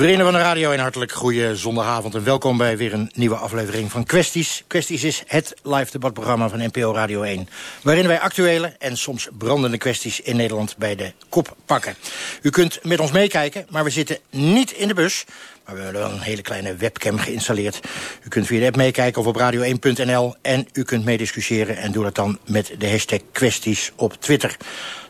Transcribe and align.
Vrienden 0.00 0.24
van 0.24 0.34
de 0.34 0.40
radio, 0.40 0.72
een 0.72 0.78
hartelijk 0.78 1.12
goede 1.12 1.56
zondagavond... 1.56 2.14
en 2.14 2.24
welkom 2.24 2.56
bij 2.56 2.76
weer 2.76 2.92
een 2.92 3.10
nieuwe 3.14 3.34
aflevering 3.34 3.90
van 3.90 4.04
Kwesties. 4.04 4.64
Kwesties 4.66 5.04
is 5.04 5.22
het 5.26 5.54
live 5.62 5.90
debatprogramma 5.90 6.48
van 6.48 6.58
NPO 6.58 6.92
Radio 6.92 7.22
1... 7.22 7.48
waarin 7.82 8.06
wij 8.06 8.20
actuele 8.20 8.74
en 8.78 8.96
soms 8.96 9.28
brandende 9.38 9.78
kwesties 9.78 10.20
in 10.20 10.36
Nederland 10.36 10.76
bij 10.76 10.96
de 10.96 11.12
kop 11.28 11.56
pakken. 11.64 11.94
U 12.42 12.50
kunt 12.50 12.78
met 12.82 13.00
ons 13.00 13.10
meekijken, 13.10 13.66
maar 13.70 13.84
we 13.84 13.90
zitten 13.90 14.18
niet 14.30 14.70
in 14.70 14.88
de 14.88 14.94
bus... 14.94 15.24
maar 15.64 15.74
we 15.74 15.82
hebben 15.82 16.02
wel 16.02 16.10
een 16.10 16.20
hele 16.20 16.42
kleine 16.42 16.74
webcam 16.74 17.18
geïnstalleerd. 17.18 17.80
U 18.24 18.28
kunt 18.28 18.46
via 18.46 18.60
de 18.60 18.66
app 18.66 18.76
meekijken 18.76 19.20
of 19.20 19.26
op 19.26 19.40
radio1.nl... 19.40 20.34
en 20.42 20.68
u 20.72 20.82
kunt 20.82 21.04
meediscussiëren 21.04 21.76
en 21.76 21.92
doe 21.92 22.04
dat 22.04 22.14
dan 22.14 22.38
met 22.46 22.74
de 22.78 22.90
hashtag 22.90 23.20
kwesties 23.32 23.92
op 23.96 24.20
Twitter. 24.20 24.56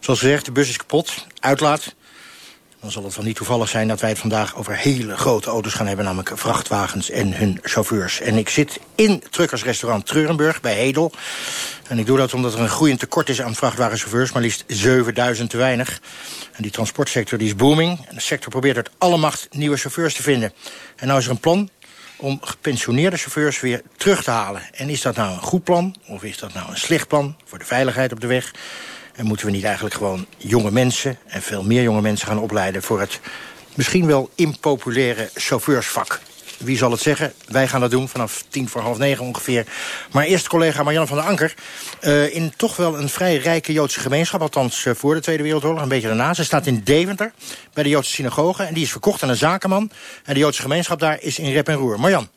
Zoals 0.00 0.20
gezegd, 0.20 0.44
de 0.44 0.52
bus 0.52 0.68
is 0.68 0.76
kapot, 0.76 1.26
uitlaat 1.40 1.94
dan 2.80 2.90
zal 2.90 3.04
het 3.04 3.14
wel 3.14 3.24
niet 3.24 3.36
toevallig 3.36 3.68
zijn 3.68 3.88
dat 3.88 4.00
wij 4.00 4.10
het 4.10 4.18
vandaag 4.18 4.56
over 4.56 4.76
hele 4.76 5.16
grote 5.16 5.50
auto's 5.50 5.72
gaan 5.72 5.86
hebben, 5.86 6.04
namelijk 6.04 6.32
vrachtwagens 6.34 7.10
en 7.10 7.36
hun 7.36 7.58
chauffeurs. 7.62 8.20
En 8.20 8.36
ik 8.36 8.48
zit 8.48 8.80
in 8.94 9.22
truckersrestaurant 9.30 10.06
Treurenburg 10.06 10.60
bij 10.60 10.74
Hedel. 10.74 11.12
En 11.88 11.98
ik 11.98 12.06
doe 12.06 12.16
dat 12.16 12.34
omdat 12.34 12.54
er 12.54 12.60
een 12.60 12.68
groeiend 12.68 13.00
tekort 13.00 13.28
is 13.28 13.42
aan 13.42 13.54
vrachtwagenchauffeurs, 13.54 14.32
maar 14.32 14.42
liefst 14.42 14.64
7000 14.66 15.50
te 15.50 15.56
weinig. 15.56 16.00
En 16.52 16.62
die 16.62 16.70
transportsector 16.70 17.38
die 17.38 17.46
is 17.46 17.56
booming. 17.56 18.06
En 18.08 18.14
de 18.14 18.20
sector 18.20 18.50
probeert 18.50 18.76
uit 18.76 18.90
alle 18.98 19.16
macht 19.16 19.48
nieuwe 19.50 19.76
chauffeurs 19.76 20.14
te 20.14 20.22
vinden. 20.22 20.52
En 20.96 21.06
nou 21.06 21.18
is 21.18 21.24
er 21.24 21.30
een 21.30 21.40
plan 21.40 21.68
om 22.16 22.38
gepensioneerde 22.42 23.16
chauffeurs 23.16 23.60
weer 23.60 23.82
terug 23.96 24.22
te 24.22 24.30
halen. 24.30 24.62
En 24.72 24.88
is 24.88 25.02
dat 25.02 25.16
nou 25.16 25.32
een 25.32 25.42
goed 25.42 25.64
plan, 25.64 25.96
of 26.06 26.22
is 26.22 26.38
dat 26.38 26.54
nou 26.54 26.70
een 26.70 26.78
slecht 26.78 27.08
plan 27.08 27.36
voor 27.44 27.58
de 27.58 27.64
veiligheid 27.64 28.12
op 28.12 28.20
de 28.20 28.26
weg? 28.26 28.52
En 29.20 29.26
moeten 29.26 29.46
we 29.46 29.52
niet 29.52 29.64
eigenlijk 29.64 29.94
gewoon 29.94 30.26
jonge 30.36 30.70
mensen... 30.70 31.18
en 31.26 31.42
veel 31.42 31.62
meer 31.62 31.82
jonge 31.82 32.00
mensen 32.00 32.26
gaan 32.26 32.38
opleiden... 32.38 32.82
voor 32.82 33.00
het 33.00 33.20
misschien 33.74 34.06
wel 34.06 34.30
impopulaire 34.34 35.30
chauffeursvak? 35.34 36.20
Wie 36.58 36.76
zal 36.76 36.90
het 36.90 37.00
zeggen? 37.00 37.32
Wij 37.46 37.68
gaan 37.68 37.80
dat 37.80 37.90
doen 37.90 38.08
vanaf 38.08 38.44
tien 38.48 38.68
voor 38.68 38.80
half 38.80 38.98
negen 38.98 39.24
ongeveer. 39.24 39.66
Maar 40.12 40.24
eerst 40.24 40.48
collega 40.48 40.82
Marianne 40.82 41.08
van 41.08 41.16
der 41.16 41.26
Anker. 41.26 41.54
Uh, 42.02 42.34
in 42.34 42.52
toch 42.56 42.76
wel 42.76 42.98
een 42.98 43.08
vrij 43.08 43.36
rijke 43.36 43.72
Joodse 43.72 44.00
gemeenschap. 44.00 44.40
Althans 44.40 44.84
uh, 44.84 44.94
voor 44.94 45.14
de 45.14 45.20
Tweede 45.20 45.42
Wereldoorlog, 45.42 45.82
een 45.82 45.88
beetje 45.88 46.08
daarna. 46.08 46.34
Ze 46.34 46.44
staat 46.44 46.66
in 46.66 46.80
Deventer, 46.84 47.32
bij 47.72 47.82
de 47.82 47.88
Joodse 47.88 48.12
synagoge. 48.12 48.62
En 48.62 48.74
die 48.74 48.82
is 48.82 48.90
verkocht 48.90 49.22
aan 49.22 49.28
een 49.28 49.36
zakenman. 49.36 49.90
En 50.24 50.34
de 50.34 50.40
Joodse 50.40 50.62
gemeenschap 50.62 51.00
daar 51.00 51.22
is 51.22 51.38
in 51.38 51.52
rep 51.52 51.68
en 51.68 51.74
roer. 51.74 52.00
Marjan. 52.00 52.28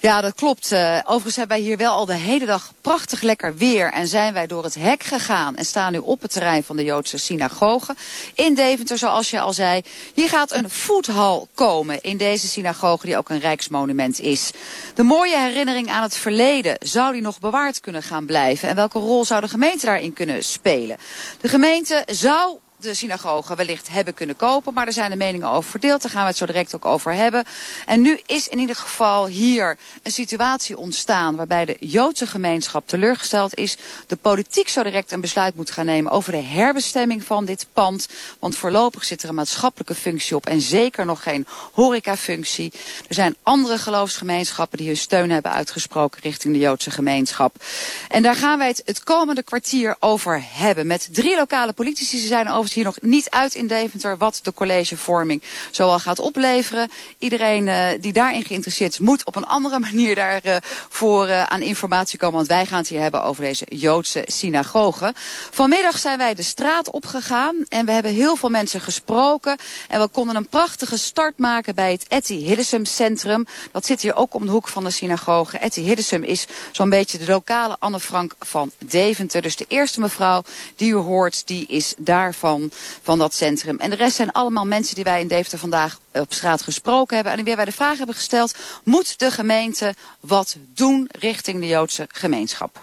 Ja, 0.00 0.20
dat 0.20 0.34
klopt. 0.34 0.72
Uh, 0.72 0.98
overigens 1.04 1.36
hebben 1.36 1.56
wij 1.56 1.66
hier 1.66 1.76
wel 1.76 1.92
al 1.92 2.06
de 2.06 2.14
hele 2.14 2.46
dag 2.46 2.72
prachtig 2.80 3.20
lekker 3.20 3.56
weer. 3.56 3.92
En 3.92 4.08
zijn 4.08 4.32
wij 4.32 4.46
door 4.46 4.64
het 4.64 4.74
hek 4.74 5.02
gegaan 5.02 5.56
en 5.56 5.64
staan 5.64 5.92
nu 5.92 5.98
op 5.98 6.22
het 6.22 6.32
terrein 6.32 6.64
van 6.64 6.76
de 6.76 6.84
Joodse 6.84 7.18
synagoge. 7.18 7.94
In 8.34 8.54
Deventer, 8.54 8.98
zoals 8.98 9.30
je 9.30 9.40
al 9.40 9.52
zei. 9.52 9.82
Hier 10.14 10.28
gaat 10.28 10.52
een 10.52 10.70
voethal 10.70 11.48
komen 11.54 12.00
in 12.00 12.16
deze 12.16 12.48
synagoge 12.48 13.06
die 13.06 13.16
ook 13.16 13.28
een 13.28 13.40
rijksmonument 13.40 14.20
is. 14.20 14.50
De 14.94 15.02
mooie 15.02 15.38
herinnering 15.38 15.90
aan 15.90 16.02
het 16.02 16.16
verleden, 16.16 16.76
zou 16.78 17.12
die 17.12 17.22
nog 17.22 17.38
bewaard 17.38 17.80
kunnen 17.80 18.02
gaan 18.02 18.26
blijven? 18.26 18.68
En 18.68 18.76
welke 18.76 18.98
rol 18.98 19.24
zou 19.24 19.40
de 19.40 19.48
gemeente 19.48 19.86
daarin 19.86 20.12
kunnen 20.12 20.44
spelen? 20.44 20.96
De 21.40 21.48
gemeente 21.48 22.02
zou 22.06 22.58
de 22.80 22.94
synagoge 22.94 23.54
wellicht 23.54 23.88
hebben 23.88 24.14
kunnen 24.14 24.36
kopen. 24.36 24.74
Maar 24.74 24.86
er 24.86 24.92
zijn 24.92 25.10
de 25.10 25.16
meningen 25.16 25.48
over 25.48 25.70
verdeeld. 25.70 26.02
Daar 26.02 26.10
gaan 26.10 26.22
we 26.22 26.28
het 26.28 26.36
zo 26.36 26.46
direct 26.46 26.74
ook 26.74 26.84
over 26.84 27.12
hebben. 27.14 27.44
En 27.86 28.00
nu 28.00 28.20
is 28.26 28.48
in 28.48 28.58
ieder 28.58 28.76
geval 28.76 29.26
hier 29.26 29.78
een 30.02 30.12
situatie 30.12 30.78
ontstaan... 30.78 31.36
waarbij 31.36 31.64
de 31.64 31.76
Joodse 31.80 32.26
gemeenschap 32.26 32.88
teleurgesteld 32.88 33.54
is. 33.54 33.76
De 34.06 34.16
politiek 34.16 34.68
zo 34.68 34.82
direct 34.82 35.12
een 35.12 35.20
besluit 35.20 35.56
moet 35.56 35.70
gaan 35.70 35.86
nemen... 35.86 36.12
over 36.12 36.32
de 36.32 36.42
herbestemming 36.42 37.24
van 37.24 37.44
dit 37.44 37.66
pand. 37.72 38.08
Want 38.38 38.56
voorlopig 38.56 39.04
zit 39.04 39.22
er 39.22 39.28
een 39.28 39.34
maatschappelijke 39.34 39.94
functie 39.94 40.36
op... 40.36 40.46
en 40.46 40.60
zeker 40.60 41.04
nog 41.04 41.22
geen 41.22 41.46
horecafunctie. 41.72 42.72
Er 43.08 43.14
zijn 43.14 43.36
andere 43.42 43.78
geloofsgemeenschappen... 43.78 44.78
die 44.78 44.86
hun 44.86 44.96
steun 44.96 45.30
hebben 45.30 45.52
uitgesproken 45.52 46.20
richting 46.22 46.54
de 46.54 46.60
Joodse 46.60 46.90
gemeenschap. 46.90 47.64
En 48.08 48.22
daar 48.22 48.36
gaan 48.36 48.58
wij 48.58 48.68
het 48.68 48.82
het 48.84 49.04
komende 49.04 49.42
kwartier 49.42 49.96
over 50.00 50.44
hebben. 50.46 50.86
Met 50.86 51.08
drie 51.12 51.36
lokale 51.36 51.72
politici. 51.72 52.18
Ze 52.18 52.26
zijn 52.26 52.48
over 52.48 52.67
hier 52.74 52.84
nog 52.84 53.00
niet 53.00 53.30
uit 53.30 53.54
in 53.54 53.66
Deventer 53.66 54.16
wat 54.16 54.40
de 54.42 54.54
collegevorming 54.54 55.42
zoal 55.70 55.98
gaat 55.98 56.18
opleveren. 56.18 56.90
Iedereen 57.18 57.66
uh, 57.66 57.88
die 58.00 58.12
daarin 58.12 58.44
geïnteresseerd 58.44 58.92
is, 58.92 58.98
moet 58.98 59.24
op 59.24 59.36
een 59.36 59.46
andere 59.46 59.78
manier 59.88 60.14
daarvoor 60.14 61.26
uh, 61.26 61.30
uh, 61.30 61.42
aan 61.42 61.62
informatie 61.62 62.18
komen. 62.18 62.36
Want 62.36 62.48
wij 62.48 62.66
gaan 62.66 62.78
het 62.78 62.88
hier 62.88 63.00
hebben 63.00 63.22
over 63.22 63.44
deze 63.44 63.66
Joodse 63.68 64.24
synagoge. 64.26 65.12
Vanmiddag 65.50 65.98
zijn 65.98 66.18
wij 66.18 66.34
de 66.34 66.42
straat 66.42 66.90
opgegaan 66.90 67.56
en 67.68 67.86
we 67.86 67.92
hebben 67.92 68.12
heel 68.12 68.36
veel 68.36 68.50
mensen 68.50 68.80
gesproken. 68.80 69.56
En 69.88 70.00
we 70.00 70.08
konden 70.08 70.36
een 70.36 70.48
prachtige 70.48 70.98
start 70.98 71.38
maken 71.38 71.74
bij 71.74 71.92
het 71.92 72.04
Etty 72.08 72.34
Hillesum 72.34 72.84
Centrum. 72.84 73.46
Dat 73.72 73.86
zit 73.86 74.02
hier 74.02 74.16
ook 74.16 74.34
om 74.34 74.46
de 74.46 74.52
hoek 74.52 74.68
van 74.68 74.84
de 74.84 74.90
synagoge. 74.90 75.58
Etty 75.58 75.80
Hillesum 75.80 76.22
is 76.22 76.46
zo'n 76.72 76.90
beetje 76.90 77.18
de 77.18 77.26
lokale 77.26 77.76
Anne 77.78 78.00
Frank 78.00 78.34
van 78.40 78.70
Deventer. 78.78 79.42
Dus 79.42 79.56
de 79.56 79.64
eerste 79.68 80.00
mevrouw 80.00 80.42
die 80.76 80.90
u 80.90 80.94
hoort, 80.94 81.46
die 81.46 81.66
is 81.66 81.94
daarvan 81.98 82.57
van, 83.02 83.18
dat 83.18 83.34
centrum. 83.34 83.78
En 83.78 83.90
de 83.90 83.96
rest 83.96 84.16
zijn 84.16 84.32
allemaal 84.32 84.66
mensen 84.66 84.94
die 84.94 85.04
wij 85.04 85.20
in 85.20 85.28
Deventer 85.28 85.58
vandaag 85.58 85.98
op 86.12 86.32
straat 86.32 86.62
gesproken 86.62 87.14
hebben. 87.14 87.32
En 87.32 87.44
weer 87.44 87.56
wij 87.56 87.64
de 87.64 87.72
vraag 87.72 87.96
hebben 87.96 88.14
gesteld, 88.14 88.54
moet 88.84 89.18
de 89.18 89.30
gemeente 89.30 89.94
wat 90.20 90.56
doen 90.74 91.08
richting 91.18 91.60
de 91.60 91.66
Joodse 91.66 92.08
gemeenschap? 92.12 92.80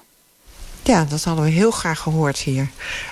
Ja, 0.84 1.06
dat 1.10 1.24
hadden 1.24 1.46
we 1.46 1.52
heel 1.52 1.72
graag 1.72 2.00
gehoord 2.00 2.38
hier. 2.38 2.70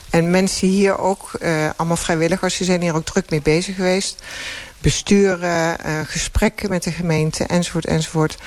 En 0.10 0.32
mensen 0.32 0.68
hier 0.68 0.98
ook, 0.98 1.32
uh, 1.42 1.70
allemaal 1.76 1.98
vrijwilligers, 1.98 2.58
die 2.58 2.66
zijn 2.66 2.82
hier 2.82 2.96
ook 2.96 3.06
druk 3.06 3.30
mee 3.30 3.42
bezig 3.42 3.76
geweest. 3.76 4.24
Besturen, 4.82 5.78
uh, 5.86 6.00
gesprekken 6.06 6.70
met 6.70 6.84
de 6.84 6.92
gemeente, 6.92 7.44
enzovoort, 7.44 7.86
enzovoort. 7.86 8.38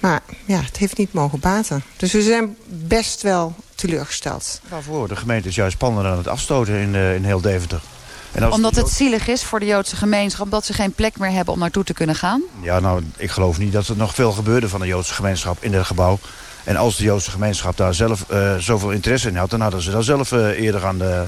Maar 0.00 0.22
ja, 0.44 0.60
het 0.60 0.76
heeft 0.76 0.96
niet 0.96 1.12
mogen 1.12 1.40
baten. 1.40 1.84
Dus 1.96 2.12
we 2.12 2.22
zijn 2.22 2.56
best 2.66 3.22
wel 3.22 3.54
teleurgesteld. 3.82 4.60
Waarvoor? 4.68 5.08
De 5.08 5.16
gemeente 5.16 5.48
is 5.48 5.54
juist 5.54 5.78
panden 5.78 6.06
aan 6.06 6.16
het 6.16 6.28
afstoten 6.28 6.74
in, 6.74 6.94
uh, 6.94 7.14
in 7.14 7.24
heel 7.24 7.40
Deventer. 7.40 7.80
En 8.32 8.42
als 8.42 8.54
Omdat 8.54 8.76
het 8.76 8.88
zielig 8.88 9.28
is 9.28 9.44
voor 9.44 9.60
de 9.60 9.66
Joodse 9.66 9.96
gemeenschap... 9.96 10.50
dat 10.50 10.64
ze 10.64 10.72
geen 10.72 10.92
plek 10.92 11.18
meer 11.18 11.30
hebben 11.30 11.54
om 11.54 11.60
naartoe 11.60 11.84
te 11.84 11.92
kunnen 11.92 12.14
gaan? 12.14 12.42
Ja, 12.60 12.80
nou, 12.80 13.02
ik 13.16 13.30
geloof 13.30 13.58
niet 13.58 13.72
dat 13.72 13.88
er 13.88 13.96
nog 13.96 14.14
veel 14.14 14.32
gebeurde 14.32 14.68
van 14.68 14.80
de 14.80 14.86
Joodse 14.86 15.14
gemeenschap 15.14 15.56
in 15.60 15.74
het 15.74 15.86
gebouw. 15.86 16.18
En 16.64 16.76
als 16.76 16.96
de 16.96 17.04
Joodse 17.04 17.30
gemeenschap 17.30 17.76
daar 17.76 17.94
zelf 17.94 18.24
uh, 18.30 18.56
zoveel 18.56 18.90
interesse 18.90 19.28
in 19.28 19.36
had... 19.36 19.50
dan 19.50 19.60
hadden 19.60 19.82
ze 19.82 19.90
daar 19.90 20.02
zelf 20.02 20.32
uh, 20.32 20.60
eerder 20.60 20.86
aan 20.86 20.98
de, 20.98 21.24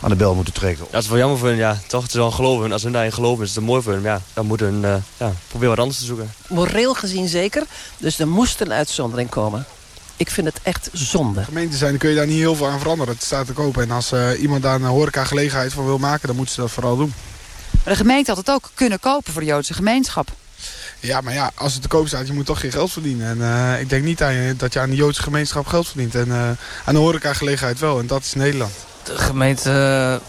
aan 0.00 0.10
de 0.10 0.16
bel 0.16 0.34
moeten 0.34 0.54
trekken. 0.54 0.86
Dat 0.90 1.02
is 1.02 1.08
wel 1.08 1.18
jammer 1.18 1.38
voor 1.38 1.48
hen, 1.48 1.56
ja. 1.56 1.78
Toch, 1.86 2.02
het 2.02 2.10
is 2.10 2.16
wel 2.16 2.30
geloven. 2.30 2.72
Als 2.72 2.82
ze 2.82 2.90
daarin 2.90 3.12
geloven, 3.12 3.44
is 3.44 3.54
het 3.54 3.64
mooi 3.64 3.82
voor 3.82 3.92
hen. 3.92 4.02
Ja, 4.02 4.20
dan 4.32 4.46
moeten 4.46 4.66
hun 4.66 4.82
uh, 4.82 4.94
ja, 5.16 5.32
proberen 5.48 5.74
wat 5.74 5.78
anders 5.78 5.98
te 5.98 6.04
zoeken. 6.04 6.32
Moreel 6.48 6.94
gezien 6.94 7.28
zeker. 7.28 7.62
Dus 7.98 8.18
er 8.18 8.28
moest 8.28 8.60
een 8.60 8.72
uitzondering 8.72 9.28
komen. 9.28 9.66
Ik 10.16 10.30
vind 10.30 10.46
het 10.46 10.60
echt 10.62 10.88
zonde. 10.92 11.44
Gemeente 11.44 11.76
zijn, 11.76 11.98
kun 11.98 12.10
je 12.10 12.16
daar 12.16 12.26
niet 12.26 12.38
heel 12.38 12.54
veel 12.54 12.68
aan 12.68 12.78
veranderen. 12.78 13.14
Het 13.14 13.22
staat 13.22 13.46
te 13.46 13.52
kopen. 13.52 13.82
En 13.82 13.90
als 13.90 14.12
uh, 14.12 14.40
iemand 14.40 14.62
daar 14.62 14.74
een 14.74 14.82
horeca 14.82 15.24
gelegenheid 15.24 15.72
van 15.72 15.84
wil 15.84 15.98
maken, 15.98 16.26
dan 16.26 16.36
moeten 16.36 16.54
ze 16.54 16.60
dat 16.60 16.70
vooral 16.70 16.96
doen. 16.96 17.14
Maar 17.70 17.92
de 17.92 17.98
gemeente 17.98 18.30
had 18.30 18.38
het 18.38 18.50
ook 18.50 18.70
kunnen 18.74 19.00
kopen 19.00 19.32
voor 19.32 19.42
de 19.42 19.48
Joodse 19.48 19.74
gemeenschap. 19.74 20.28
Ja, 21.00 21.20
maar 21.20 21.32
ja, 21.32 21.50
als 21.54 21.72
het 21.72 21.82
te 21.82 21.88
koop 21.88 22.06
staat, 22.06 22.26
je 22.26 22.32
moet 22.32 22.46
toch 22.46 22.60
geen 22.60 22.72
geld 22.72 22.92
verdienen. 22.92 23.28
En 23.28 23.38
uh, 23.38 23.80
ik 23.80 23.88
denk 23.88 24.04
niet 24.04 24.22
aan 24.22 24.34
je, 24.34 24.56
dat 24.56 24.72
je 24.72 24.80
aan 24.80 24.90
de 24.90 24.96
Joodse 24.96 25.22
gemeenschap 25.22 25.66
geld 25.66 25.86
verdient. 25.86 26.14
En 26.14 26.28
uh, 26.28 26.50
aan 26.84 26.94
de 26.94 27.00
horeca 27.00 27.32
gelegenheid 27.32 27.78
wel. 27.78 27.98
En 27.98 28.06
dat 28.06 28.22
is 28.22 28.34
Nederland. 28.34 28.72
De 29.02 29.18
gemeente 29.18 29.70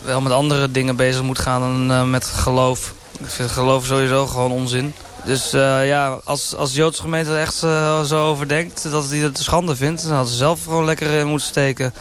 wel 0.03 0.21
met 0.21 0.31
andere 0.31 0.71
dingen 0.71 0.95
bezig 0.95 1.21
moet 1.21 1.39
gaan 1.39 1.87
dan 1.87 2.09
met 2.09 2.25
geloof. 2.25 2.93
Ik 3.19 3.29
vind 3.29 3.51
geloof 3.51 3.85
sowieso 3.85 4.27
gewoon 4.27 4.51
onzin. 4.51 4.93
Dus 5.25 5.53
uh, 5.53 5.87
ja, 5.87 6.19
als, 6.23 6.55
als 6.55 6.71
de 6.71 6.77
Joodse 6.77 7.01
gemeente 7.01 7.31
er 7.31 7.39
echt 7.39 7.63
uh, 7.63 8.03
zo 8.03 8.27
over 8.27 8.47
denkt 8.47 8.91
dat 8.91 9.09
hij 9.09 9.17
het 9.17 9.37
schande 9.37 9.75
vindt... 9.75 10.01
dan 10.03 10.11
hadden 10.11 10.31
ze 10.31 10.37
zelf 10.37 10.63
gewoon 10.63 10.85
lekker 10.85 11.11
in 11.11 11.27
moeten 11.27 11.47
steken. 11.47 11.93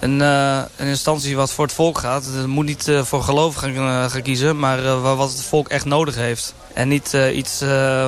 Een, 0.00 0.20
uh, 0.20 0.62
een 0.76 0.86
instantie 0.86 1.36
wat 1.36 1.52
voor 1.52 1.64
het 1.64 1.74
volk 1.74 1.98
gaat. 1.98 2.24
Het 2.24 2.46
moet 2.46 2.64
niet 2.64 2.90
voor 3.02 3.22
geloof 3.22 3.54
gaan, 3.54 4.10
gaan 4.10 4.22
kiezen, 4.22 4.58
maar 4.58 5.00
wat 5.00 5.30
het 5.30 5.42
volk 5.42 5.68
echt 5.68 5.84
nodig 5.84 6.14
heeft. 6.14 6.54
En 6.74 6.88
niet 6.88 7.16
iets 7.32 7.60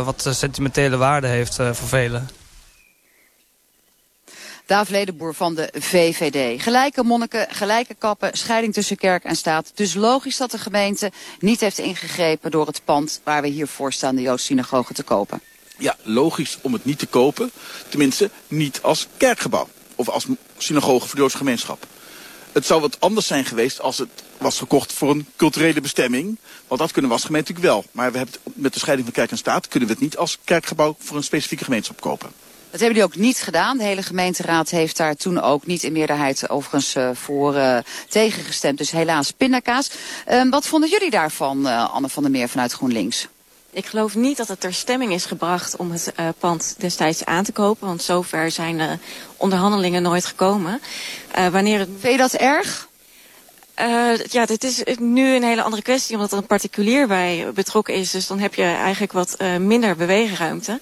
wat 0.04 0.28
sentimentele 0.30 0.96
waarde 0.96 1.26
heeft 1.26 1.54
voor 1.54 1.88
velen. 1.88 2.28
Daaf 4.66 4.88
Ledenboer 4.88 5.34
van 5.34 5.54
de 5.54 5.68
VVD. 5.72 6.62
Gelijke 6.62 7.02
monniken, 7.02 7.46
gelijke 7.50 7.94
kappen, 7.94 8.30
scheiding 8.32 8.72
tussen 8.72 8.96
kerk 8.96 9.24
en 9.24 9.36
staat. 9.36 9.72
Dus 9.74 9.94
logisch 9.94 10.36
dat 10.36 10.50
de 10.50 10.58
gemeente 10.58 11.12
niet 11.38 11.60
heeft 11.60 11.78
ingegrepen 11.78 12.50
door 12.50 12.66
het 12.66 12.80
pand 12.84 13.20
waar 13.24 13.42
we 13.42 13.48
hier 13.48 13.68
voor 13.68 13.92
staan, 13.92 14.16
de 14.16 14.22
Joodse 14.22 14.44
synagoge, 14.44 14.94
te 14.94 15.02
kopen. 15.02 15.40
Ja, 15.78 15.96
logisch 16.02 16.58
om 16.62 16.72
het 16.72 16.84
niet 16.84 16.98
te 16.98 17.06
kopen. 17.06 17.50
Tenminste, 17.88 18.30
niet 18.48 18.82
als 18.82 19.08
kerkgebouw. 19.16 19.68
Of 19.94 20.08
als 20.08 20.26
synagoge 20.58 21.06
voor 21.06 21.14
de 21.14 21.20
Joodse 21.20 21.36
gemeenschap. 21.36 21.86
Het 22.52 22.66
zou 22.66 22.80
wat 22.80 23.00
anders 23.00 23.26
zijn 23.26 23.44
geweest 23.44 23.80
als 23.80 23.98
het 23.98 24.08
was 24.38 24.58
gekocht 24.58 24.92
voor 24.92 25.10
een 25.10 25.26
culturele 25.36 25.80
bestemming. 25.80 26.38
Want 26.68 26.80
dat 26.80 26.92
kunnen 26.92 27.10
we 27.10 27.16
als 27.16 27.26
gemeente 27.26 27.52
natuurlijk 27.52 27.74
wel. 27.74 27.84
Maar 27.92 28.12
we 28.12 28.16
hebben 28.16 28.34
het, 28.42 28.54
met 28.54 28.72
de 28.72 28.78
scheiding 28.78 29.06
van 29.06 29.16
kerk 29.16 29.30
en 29.30 29.38
staat 29.38 29.68
kunnen 29.68 29.88
we 29.88 29.94
het 29.94 30.02
niet 30.02 30.16
als 30.16 30.38
kerkgebouw 30.44 30.96
voor 30.98 31.16
een 31.16 31.24
specifieke 31.24 31.64
gemeenschap 31.64 32.00
kopen. 32.00 32.43
Dat 32.74 32.82
hebben 32.82 33.00
jullie 33.00 33.14
ook 33.14 33.24
niet 33.24 33.38
gedaan. 33.38 33.78
De 33.78 33.84
hele 33.84 34.02
gemeenteraad 34.02 34.70
heeft 34.70 34.96
daar 34.96 35.14
toen 35.14 35.40
ook 35.40 35.66
niet 35.66 35.82
in 35.82 35.92
meerderheid 35.92 36.48
overigens 36.48 36.94
uh, 36.94 37.10
voor 37.12 37.54
uh, 37.54 37.78
tegengestemd. 38.08 38.78
Dus 38.78 38.90
helaas 38.90 39.30
pindakaas. 39.30 39.90
Uh, 40.30 40.50
wat 40.50 40.66
vonden 40.66 40.90
jullie 40.90 41.10
daarvan, 41.10 41.66
Anne 41.66 42.08
van 42.08 42.22
der 42.22 42.32
Meer 42.32 42.48
vanuit 42.48 42.72
GroenLinks? 42.72 43.28
Ik 43.70 43.86
geloof 43.86 44.14
niet 44.14 44.36
dat 44.36 44.48
het 44.48 44.60
ter 44.60 44.74
stemming 44.74 45.12
is 45.12 45.24
gebracht 45.24 45.76
om 45.76 45.90
het 45.90 46.12
uh, 46.20 46.28
pand 46.38 46.74
destijds 46.78 47.24
aan 47.24 47.44
te 47.44 47.52
kopen. 47.52 47.86
Want 47.86 48.02
zover 48.02 48.50
zijn 48.50 48.78
de 48.78 48.98
onderhandelingen 49.36 50.02
nooit 50.02 50.24
gekomen. 50.24 50.80
Uh, 51.38 51.48
wanneer 51.48 51.78
het... 51.78 51.88
Vind 51.98 52.12
je 52.12 52.18
dat 52.18 52.32
erg? 52.32 52.88
Uh, 53.80 54.16
ja, 54.16 54.46
dit 54.46 54.64
is 54.64 54.82
nu 54.98 55.34
een 55.34 55.42
hele 55.42 55.62
andere 55.62 55.82
kwestie, 55.82 56.14
omdat 56.14 56.32
er 56.32 56.38
een 56.38 56.46
particulier 56.46 57.06
bij 57.06 57.46
betrokken 57.54 57.94
is. 57.94 58.10
Dus 58.10 58.26
dan 58.26 58.38
heb 58.38 58.54
je 58.54 58.62
eigenlijk 58.62 59.12
wat 59.12 59.36
uh, 59.38 59.56
minder 59.56 59.96
beweegruimte. 59.96 60.80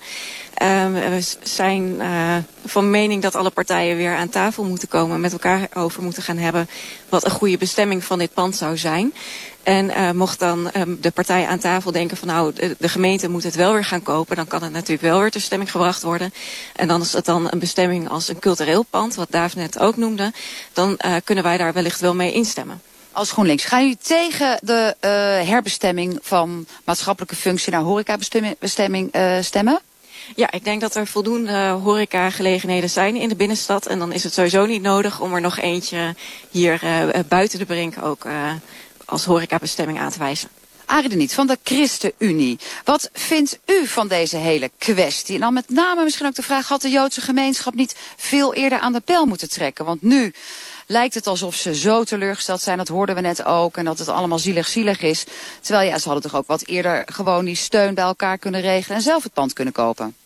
Uh, 0.63 0.93
we 0.93 1.25
zijn 1.43 1.95
uh, 1.99 2.37
van 2.65 2.91
mening 2.91 3.23
dat 3.23 3.35
alle 3.35 3.51
partijen 3.51 3.97
weer 3.97 4.15
aan 4.15 4.29
tafel 4.29 4.65
moeten 4.65 4.89
komen... 4.89 5.21
met 5.21 5.33
elkaar 5.33 5.69
over 5.75 6.03
moeten 6.03 6.23
gaan 6.23 6.37
hebben 6.37 6.69
wat 7.09 7.25
een 7.25 7.31
goede 7.31 7.59
bestemming 7.59 8.05
van 8.05 8.19
dit 8.19 8.35
pand 8.35 8.57
zou 8.57 8.79
zijn. 8.79 9.13
En 9.63 9.91
uh, 9.91 10.11
mocht 10.11 10.39
dan 10.39 10.71
um, 10.77 10.99
de 11.01 11.11
partij 11.11 11.47
aan 11.47 11.59
tafel 11.59 11.93
denken 11.93 12.17
van 12.17 12.29
nou, 12.29 12.53
de, 12.55 12.77
de, 12.79 12.89
gemeente 12.89 13.29
moet 13.29 13.43
het 13.43 13.55
wel 13.55 13.73
weer 13.73 13.85
gaan 13.85 14.03
kopen... 14.03 14.37
dan 14.37 14.47
kan 14.47 14.63
het 14.63 14.73
natuurlijk 14.73 15.03
wel 15.03 15.21
weer 15.21 15.31
ter 15.31 15.41
stemming 15.41 15.71
gebracht 15.71 16.03
worden. 16.03 16.33
En 16.77 16.89
dan 16.89 17.01
is 17.01 17.13
het 17.13 17.25
dan 17.25 17.49
een 17.51 17.59
bestemming 17.59 18.09
als 18.09 18.29
een 18.29 18.39
cultureel 18.39 18.83
pand, 18.83 19.15
wat 19.15 19.31
Daaf 19.31 19.57
net 19.57 19.79
ook 19.79 19.97
noemde. 19.97 20.33
Dan 20.73 20.99
uh, 21.07 21.15
kunnen 21.25 21.45
wij 21.45 21.57
daar 21.57 21.73
wellicht 21.73 22.01
wel 22.01 22.15
mee 22.15 22.33
instemmen. 22.33 22.83
Als 23.13 23.31
GroenLinks, 23.31 23.65
gaan 23.65 23.81
jullie 23.81 23.99
tegen 24.03 24.59
de 24.63 24.97
uh, 25.01 25.11
herbestemming 25.49 26.19
van 26.23 26.67
maatschappelijke 26.85 27.37
functie 27.37 27.73
naar 27.73 27.81
horecabestemming 27.81 29.11
stemmen? 29.41 29.81
Ja, 30.37 30.51
ik 30.51 30.65
denk 30.65 30.81
dat 30.81 30.95
er 30.95 31.07
voldoende 31.07 31.69
horecagelegenheden 31.69 32.91
zijn 32.91 33.17
in 33.17 33.29
de 33.29 33.37
binnenstad. 33.37 33.87
En 33.87 33.99
dan 33.99 34.13
is 34.13 34.25
het 34.25 34.33
sowieso 34.33 34.67
niet 34.67 34.83
nodig 34.83 35.21
om 35.21 35.35
er 35.35 35.41
nog 35.41 35.59
eentje 35.59 36.15
hier 36.51 36.81
buiten 37.29 37.59
de 37.59 37.65
brink 37.65 37.95
ook 38.03 38.27
als 39.13 39.25
horecabestemming 39.25 39.99
aan 39.99 40.11
te 40.11 40.19
wijzen. 40.19 40.49
Arie 40.85 41.09
de 41.09 41.17
Niet 41.17 41.35
van 41.35 41.47
de 41.47 41.59
ChristenUnie. 41.63 42.59
Wat 42.85 43.11
vindt 43.13 43.59
u 43.67 43.87
van 43.87 44.09
deze 44.09 44.37
hele 44.37 44.71
kwestie? 44.79 45.35
En 45.35 45.41
dan 45.41 45.55
met 45.55 45.69
name 45.69 46.03
misschien 46.03 46.27
ook 46.27 46.35
de 46.35 46.43
vraag, 46.43 46.69
had 46.69 46.81
de 46.81 46.91
Joodse 46.91 47.21
gemeenschap 47.21 47.75
niet 47.75 47.97
veel 48.17 48.55
eerder 48.55 48.79
aan 48.79 48.93
de 48.93 49.01
pijl 49.01 49.27
moeten 49.27 49.51
trekken? 49.51 49.85
Want 49.85 50.03
nu 50.03 50.35
lijkt 50.87 51.15
het 51.15 51.27
alsof 51.27 51.55
ze 51.55 51.75
zo 51.75 52.05
teleurgesteld 52.05 52.61
zijn. 52.61 52.79
Dat 52.79 52.89
hoorden 52.89 53.15
we 53.15 53.21
net 53.21 53.45
ook. 53.45 53.77
En 53.77 53.85
dat 53.85 53.99
het 53.99 54.09
allemaal 54.09 54.39
zielig-zielig 54.39 55.01
is. 55.01 55.25
Terwijl 55.61 55.89
ja, 55.89 55.99
ze 55.99 56.09
hadden 56.09 56.31
toch 56.31 56.41
ook 56.41 56.47
wat 56.47 56.67
eerder 56.67 57.03
gewoon 57.07 57.45
die 57.45 57.57
steun 57.57 57.95
bij 57.95 58.05
elkaar 58.05 58.39
kunnen 58.39 58.61
regelen. 58.61 58.97
En 58.97 59.03
zelf 59.03 59.23
het 59.23 59.33
pand 59.33 59.53
kunnen 59.53 59.75
kopen. 59.75 60.17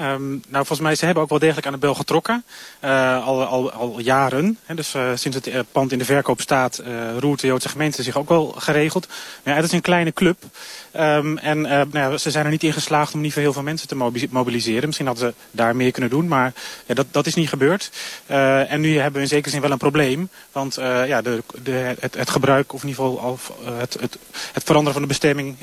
Um, 0.00 0.28
nou, 0.28 0.66
volgens 0.66 0.80
mij, 0.80 0.94
ze 0.94 1.04
hebben 1.04 1.22
ook 1.22 1.28
wel 1.28 1.38
degelijk 1.38 1.66
aan 1.66 1.72
de 1.72 1.78
bel 1.78 1.94
getrokken. 1.94 2.44
Uh, 2.84 3.26
al, 3.26 3.44
al, 3.44 3.72
al 3.72 4.00
jaren. 4.00 4.58
Hè, 4.64 4.74
dus 4.74 4.94
uh, 4.94 5.10
sinds 5.14 5.36
het 5.36 5.46
uh, 5.46 5.60
pand 5.72 5.92
in 5.92 5.98
de 5.98 6.04
verkoop 6.04 6.40
staat, 6.40 6.82
roert 7.18 7.40
de 7.40 7.46
Joodse 7.46 7.68
gemeente 7.68 8.02
zich 8.02 8.16
ook 8.16 8.28
wel 8.28 8.54
geregeld. 8.58 9.06
Het 9.42 9.64
is 9.64 9.72
een 9.72 9.80
kleine 9.80 10.12
club. 10.12 10.42
Um, 10.96 11.38
en 11.38 11.60
nou 11.60 11.88
ja, 11.92 12.16
ze 12.16 12.30
zijn 12.30 12.44
er 12.44 12.50
niet 12.50 12.62
in 12.62 12.72
geslaagd 12.72 13.14
om 13.14 13.20
niet 13.20 13.32
voor 13.32 13.42
heel 13.42 13.52
veel 13.52 13.62
mensen 13.62 13.88
te 13.88 14.26
mobiliseren. 14.30 14.84
Misschien 14.84 15.06
hadden 15.06 15.28
ze 15.28 15.34
daar 15.50 15.76
meer 15.76 15.90
kunnen 15.90 16.10
doen, 16.10 16.28
maar 16.28 16.52
ja, 16.86 16.94
dat, 16.94 17.06
dat 17.10 17.26
is 17.26 17.34
niet 17.34 17.48
gebeurd. 17.48 17.90
en 18.26 18.80
nu 18.80 18.96
hebben 18.96 19.12
we 19.12 19.20
in 19.20 19.28
zekere 19.28 19.50
zin 19.50 19.60
wel 19.60 19.70
een 19.70 19.78
probleem. 19.78 20.28
Want 20.52 20.74
ja, 21.06 21.22
de, 21.22 21.42
de, 21.62 21.94
het, 22.00 22.14
het, 22.14 22.30
gebruik, 22.30 22.72
of 22.72 22.82
in 22.82 22.88
ieder 22.88 23.04
geval 23.04 23.20
al, 23.20 23.38
het, 23.64 23.96
het, 24.00 24.18
het, 24.52 24.64
veranderen 24.64 24.92
van 24.92 25.02
de 25.02 25.08
bestemming 25.08 25.56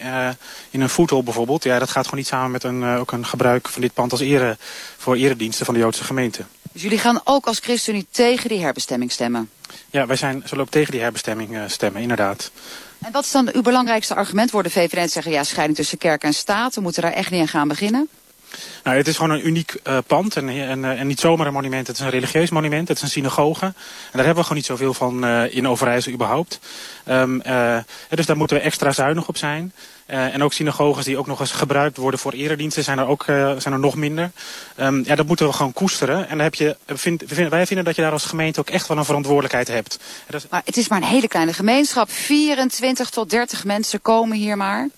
in 0.69 0.81
een 0.81 0.89
voetel 0.89 1.23
bijvoorbeeld. 1.23 1.63
Ja, 1.63 1.79
dat 1.79 1.89
gaat 1.89 2.03
gewoon 2.03 2.19
niet 2.19 2.27
samen 2.27 2.51
met 2.51 2.63
een, 2.63 2.83
ook 2.97 3.11
een 3.11 3.25
gebruik 3.25 3.67
van 3.67 3.81
dit 3.81 3.93
pand 3.93 4.11
als 4.11 4.21
ere, 4.25 4.57
voor 4.97 5.15
erediensten 5.15 5.65
van 5.65 5.73
de 5.73 5.79
Joodse 5.79 6.03
gemeente. 6.03 6.43
Dus 6.71 6.81
jullie 6.81 6.99
gaan 6.99 7.21
ook 7.23 7.45
als 7.45 7.59
ChristenUnie 7.59 8.07
tegen 8.11 8.49
die 8.49 8.61
herbestemming 8.61 9.11
stemmen? 9.11 9.49
Ja, 9.89 10.05
wij 10.05 10.15
zijn, 10.15 10.41
zullen 10.45 10.63
ook 10.63 10.69
tegen 10.69 10.91
die 10.91 11.01
herbestemming 11.01 11.51
uh, 11.51 11.63
stemmen, 11.67 12.01
inderdaad. 12.01 12.51
En 13.01 13.11
wat 13.11 13.23
is 13.23 13.31
dan 13.31 13.49
uw 13.53 13.61
belangrijkste 13.61 14.15
argument? 14.15 14.51
Worden 14.51 14.71
VVD 14.71 15.11
zeggen, 15.11 15.31
ja, 15.31 15.43
scheiding 15.43 15.77
tussen 15.77 15.97
kerk 15.97 16.23
en 16.23 16.33
staat. 16.33 16.75
We 16.75 16.81
moeten 16.81 17.01
daar 17.01 17.11
echt 17.11 17.31
niet 17.31 17.41
aan 17.41 17.47
gaan 17.47 17.67
beginnen? 17.67 18.09
Nou, 18.83 18.97
het 18.97 19.07
is 19.07 19.15
gewoon 19.15 19.31
een 19.31 19.47
uniek 19.47 19.75
uh, 19.83 19.97
pand 20.07 20.35
en, 20.35 20.49
en, 20.49 20.85
en, 20.85 21.07
niet 21.07 21.19
zomaar 21.19 21.47
een 21.47 21.53
monument. 21.53 21.87
Het 21.87 21.97
is 21.97 22.03
een 22.03 22.09
religieus 22.09 22.49
monument, 22.49 22.87
het 22.87 22.97
is 22.97 23.03
een 23.03 23.09
synagoge. 23.09 23.65
En 23.65 23.73
daar 24.11 24.25
hebben 24.25 24.35
we 24.35 24.41
gewoon 24.41 24.57
niet 24.57 24.65
zoveel 24.65 24.93
van 24.93 25.27
in 25.27 25.67
Overijssel 25.67 26.11
überhaupt. 26.11 26.59
Uh, 27.07 27.77
dus 28.09 28.25
daar 28.25 28.37
moeten 28.37 28.57
we 28.57 28.63
extra 28.63 28.91
zuinig 28.91 29.27
op 29.27 29.37
zijn. 29.37 29.73
En 30.05 30.43
ook 30.43 30.53
synagoges 30.53 31.05
die 31.05 31.17
ook 31.17 31.27
nog 31.27 31.39
eens 31.39 31.51
gebruikt 31.51 31.97
worden 31.97 32.19
voor 32.19 32.33
erediensten 32.33 32.83
zijn 32.83 32.99
er 32.99 33.07
ook 33.07 33.23
zijn 33.25 33.73
er 33.73 33.79
nog 33.79 33.95
minder. 33.95 34.31
Um, 34.77 35.03
ja, 35.05 35.15
dat 35.15 35.25
moeten 35.25 35.47
we 35.47 35.53
gewoon 35.53 35.73
koesteren. 35.73 36.17
En 36.17 36.29
dan 36.29 36.39
heb 36.39 36.55
je, 36.55 36.77
vind, 36.85 37.23
wij 37.49 37.65
vinden 37.65 37.85
dat 37.85 37.95
je 37.95 38.01
daar 38.01 38.11
als 38.11 38.25
gemeente 38.25 38.59
ook 38.59 38.69
echt 38.69 38.87
wel 38.87 38.97
een 38.97 39.05
verantwoordelijkheid 39.05 39.67
hebt. 39.67 39.99
Maar 40.49 40.61
het 40.65 40.77
is 40.77 40.87
maar 40.87 41.01
een 41.01 41.07
hele 41.07 41.27
kleine 41.27 41.53
gemeenschap. 41.53 42.11
24 42.11 43.09
tot 43.09 43.29
30 43.29 43.65
mensen 43.65 44.01
komen 44.01 44.37
hier 44.37 44.57
maar. 44.57 44.89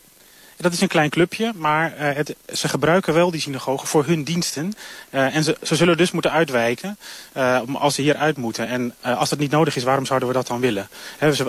Dat 0.58 0.74
is 0.74 0.82
een 0.82 0.88
klein 0.88 1.10
clubje, 1.10 1.52
maar 1.56 1.94
uh, 1.94 2.16
het, 2.16 2.36
ze 2.54 2.68
gebruiken 2.68 3.14
wel 3.14 3.32
die 3.32 3.42
synagogen 3.42 3.88
voor 3.88 4.06
hun 4.06 4.24
diensten. 4.24 4.74
Uh, 5.10 5.36
en 5.36 5.44
ze, 5.44 5.58
zullen 5.62 5.98
dus 5.98 6.12
moeten 6.12 6.32
uitwijken 6.32 6.98
uh, 7.38 7.62
als 7.74 7.96
ze 7.96 8.02
hier 8.02 8.16
uit 8.16 8.38
moeten. 8.38 8.68
En 8.68 8.94
als 9.02 9.30
dat 9.30 9.40
niet 9.40 9.52
nodig 9.52 9.76
is, 9.76 9.84
waarom 9.84 10.06
zouden 10.06 10.28
we 10.28 10.34
dat 10.34 10.48
dan 10.48 10.60
willen? 10.60 10.90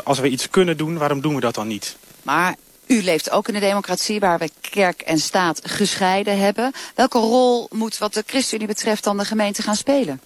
Als 0.04 0.18
we 0.18 0.28
iets 0.28 0.50
kunnen 0.50 0.76
doen, 0.76 0.98
waarom 0.98 1.20
doen 1.20 1.34
we 1.34 1.40
dat 1.40 1.54
dan 1.54 1.66
niet? 1.66 1.96
Maar 2.22 2.54
u 2.86 3.02
leeft 3.02 3.30
ook 3.30 3.48
in 3.48 3.54
een 3.54 3.60
democratie 3.60 4.20
waar 4.20 4.38
we 4.38 4.50
kerk 4.60 5.00
en 5.00 5.18
staat 5.18 5.60
gescheiden 5.62 6.38
hebben. 6.38 6.72
Welke 6.94 7.18
rol 7.18 7.68
moet 7.72 7.98
wat 7.98 8.14
de 8.14 8.22
ChristenUnie 8.26 8.66
betreft 8.66 9.04
dan 9.04 9.16
de 9.16 9.24
gemeente 9.24 9.62
gaan 9.62 9.76
spelen? 9.76 10.20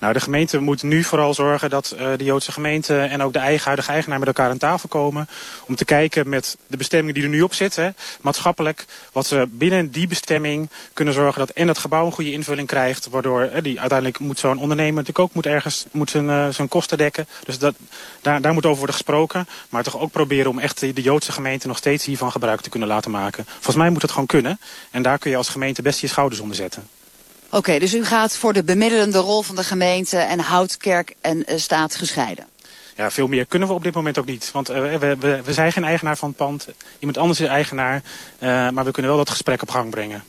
Nou, 0.00 0.12
de 0.12 0.20
gemeente 0.20 0.58
moet 0.58 0.82
nu 0.82 1.04
vooral 1.04 1.34
zorgen 1.34 1.70
dat 1.70 1.94
uh, 1.94 2.08
de 2.16 2.24
Joodse 2.24 2.52
gemeente 2.52 2.98
en 2.98 3.22
ook 3.22 3.32
de 3.32 3.38
eigen, 3.38 3.64
huidige 3.64 3.90
eigenaar 3.92 4.18
met 4.18 4.28
elkaar 4.28 4.50
aan 4.50 4.58
tafel 4.58 4.88
komen. 4.88 5.28
Om 5.66 5.76
te 5.76 5.84
kijken 5.84 6.28
met 6.28 6.56
de 6.66 6.76
bestemmingen 6.76 7.14
die 7.14 7.22
er 7.22 7.28
nu 7.28 7.42
op 7.42 7.54
zitten, 7.54 7.96
maatschappelijk, 8.20 8.84
wat 9.12 9.26
ze 9.26 9.48
binnen 9.50 9.90
die 9.90 10.06
bestemming 10.06 10.70
kunnen 10.92 11.14
zorgen 11.14 11.38
dat 11.38 11.50
en 11.50 11.68
het 11.68 11.78
gebouw 11.78 12.06
een 12.06 12.12
goede 12.12 12.32
invulling 12.32 12.68
krijgt. 12.68 13.08
Waardoor 13.08 13.50
die 13.62 13.80
uiteindelijk 13.80 14.18
moet 14.18 14.38
zo'n 14.38 14.58
ondernemer 14.58 14.94
natuurlijk 14.94 15.18
ook 15.18 15.34
moet 15.34 15.46
ergens 15.46 15.86
moet 15.90 16.10
zijn, 16.10 16.24
uh, 16.24 16.48
zijn 16.48 16.68
kosten 16.68 16.98
dekken. 16.98 17.26
Dus 17.44 17.58
dat, 17.58 17.74
daar, 18.20 18.40
daar 18.40 18.52
moet 18.52 18.66
over 18.66 18.78
worden 18.78 18.94
gesproken. 18.94 19.48
Maar 19.68 19.82
toch 19.82 19.98
ook 19.98 20.10
proberen 20.10 20.50
om 20.50 20.58
echt 20.58 20.80
de, 20.80 21.02
Joodse 21.02 21.32
gemeente 21.32 21.66
nog 21.66 21.76
steeds 21.76 22.04
hiervan 22.04 22.32
gebruik 22.32 22.60
te 22.60 22.70
kunnen 22.70 22.88
laten 22.88 23.10
maken. 23.10 23.44
Volgens 23.48 23.76
mij 23.76 23.90
moet 23.90 24.02
het 24.02 24.10
gewoon 24.10 24.26
kunnen. 24.26 24.60
En 24.90 25.02
daar 25.02 25.18
kun 25.18 25.30
je 25.30 25.36
als 25.36 25.48
gemeente 25.48 25.82
best 25.82 26.00
je 26.00 26.06
schouders 26.06 26.40
onder 26.40 26.56
zetten. 26.56 26.95
Oké, 27.56 27.78
dus 27.78 27.94
u 27.94 28.04
gaat 28.04 28.36
voor 28.36 28.52
de 28.52 28.64
bemiddelende 28.64 29.18
rol 29.18 29.42
van 29.42 29.56
de 29.56 29.64
gemeente 29.64 30.16
en 30.16 30.38
houdt 30.38 30.76
kerk 30.76 31.14
en 31.20 31.36
uh, 31.36 31.58
staat 31.58 31.94
gescheiden? 31.94 32.46
Ja, 32.96 33.10
veel 33.10 33.26
meer 33.26 33.46
kunnen 33.46 33.68
we 33.68 33.74
op 33.74 33.82
dit 33.82 33.94
moment 33.94 34.18
ook 34.18 34.26
niet. 34.26 34.50
Want 34.52 34.70
uh, 34.70 34.96
we, 34.96 35.40
we, 35.44 35.52
zijn 35.52 35.72
geen 35.72 35.84
eigenaar 35.84 36.16
van 36.16 36.28
het 36.28 36.36
pand. 36.36 36.68
Iemand 36.98 37.18
anders 37.18 37.40
is 37.40 37.48
eigenaar. 37.48 38.02
Uh, 38.38 38.48
maar 38.70 38.84
we 38.84 38.90
kunnen 38.90 39.10
wel 39.10 39.20
dat 39.20 39.30
gesprek 39.30 39.62
op 39.62 39.70
gang 39.70 39.90
brengen. 39.90 40.24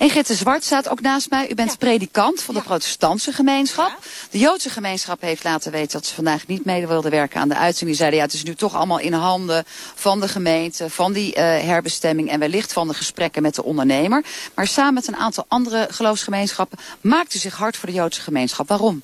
En 0.00 0.10
Gitte 0.10 0.34
Zwart 0.34 0.64
staat 0.64 0.88
ook 0.88 1.00
naast 1.00 1.30
mij. 1.30 1.50
U 1.50 1.54
bent 1.54 1.70
ja. 1.70 1.76
predikant 1.76 2.42
van 2.42 2.54
de 2.54 2.60
ja. 2.60 2.66
protestantse 2.66 3.32
gemeenschap. 3.32 3.88
Ja. 3.88 3.96
De 4.30 4.38
Joodse 4.38 4.70
gemeenschap 4.70 5.20
heeft 5.20 5.44
laten 5.44 5.72
weten 5.72 5.92
dat 5.92 6.06
ze 6.06 6.14
vandaag 6.14 6.46
niet 6.46 6.64
mee 6.64 6.86
wilden 6.86 7.10
werken 7.10 7.40
aan 7.40 7.48
de 7.48 7.54
uitzending. 7.54 7.88
Die 7.88 7.96
zeiden 7.96 8.18
ja, 8.18 8.24
het 8.24 8.34
is 8.34 8.42
nu 8.42 8.54
toch 8.54 8.74
allemaal 8.74 8.98
in 8.98 9.12
handen 9.12 9.64
van 9.94 10.20
de 10.20 10.28
gemeente, 10.28 10.90
van 10.90 11.12
die 11.12 11.36
uh, 11.36 11.42
herbestemming 11.42 12.30
en 12.30 12.38
wellicht 12.38 12.72
van 12.72 12.88
de 12.88 12.94
gesprekken 12.94 13.42
met 13.42 13.54
de 13.54 13.64
ondernemer. 13.64 14.24
Maar 14.54 14.66
samen 14.66 14.94
met 14.94 15.08
een 15.08 15.16
aantal 15.16 15.44
andere 15.48 15.86
geloofsgemeenschappen 15.90 16.78
maakt 17.00 17.34
u 17.34 17.38
zich 17.38 17.56
hard 17.56 17.76
voor 17.76 17.88
de 17.88 17.94
Joodse 17.94 18.20
gemeenschap. 18.20 18.68
Waarom? 18.68 19.02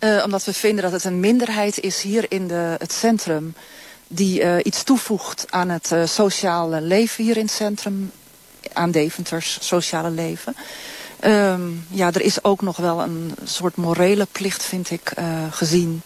Uh, 0.00 0.22
omdat 0.24 0.44
we 0.44 0.52
vinden 0.52 0.82
dat 0.82 0.92
het 0.92 1.04
een 1.04 1.20
minderheid 1.20 1.80
is 1.80 2.02
hier 2.02 2.26
in 2.28 2.46
de, 2.48 2.74
het 2.78 2.92
centrum 2.92 3.54
die 4.08 4.42
uh, 4.42 4.56
iets 4.62 4.82
toevoegt 4.82 5.46
aan 5.50 5.68
het 5.68 5.90
uh, 5.92 6.06
sociale 6.06 6.80
leven 6.80 7.24
hier 7.24 7.36
in 7.36 7.44
het 7.44 7.54
centrum 7.54 8.12
aan 8.76 8.90
Deventers 8.90 9.58
sociale 9.60 10.10
leven. 10.10 10.56
Um, 11.24 11.86
ja, 11.90 12.12
er 12.12 12.20
is 12.20 12.44
ook 12.44 12.62
nog 12.62 12.76
wel 12.76 13.00
een 13.00 13.34
soort 13.44 13.76
morele 13.76 14.26
plicht, 14.32 14.64
vind 14.64 14.90
ik, 14.90 15.12
uh, 15.18 15.24
gezien 15.50 16.02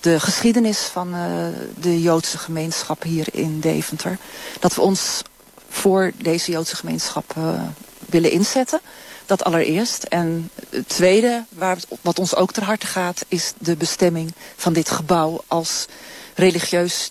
de 0.00 0.20
geschiedenis 0.20 0.78
van 0.78 1.14
uh, 1.14 1.46
de 1.80 2.02
Joodse 2.02 2.38
gemeenschap 2.38 3.02
hier 3.02 3.26
in 3.32 3.60
Deventer. 3.60 4.18
Dat 4.60 4.74
we 4.74 4.80
ons 4.80 5.22
voor 5.68 6.12
deze 6.16 6.50
Joodse 6.50 6.76
gemeenschap 6.76 7.34
uh, 7.38 7.62
willen 8.06 8.30
inzetten. 8.30 8.80
Dat 9.26 9.44
allereerst. 9.44 10.02
En 10.02 10.50
het 10.70 10.88
tweede, 10.88 11.44
waar 11.48 11.78
wat 12.00 12.18
ons 12.18 12.34
ook 12.34 12.52
ter 12.52 12.64
harte 12.64 12.86
gaat, 12.86 13.24
is 13.28 13.52
de 13.58 13.76
bestemming 13.76 14.34
van 14.56 14.72
dit 14.72 14.90
gebouw 14.90 15.44
als 15.46 15.86
religieus 16.34 17.10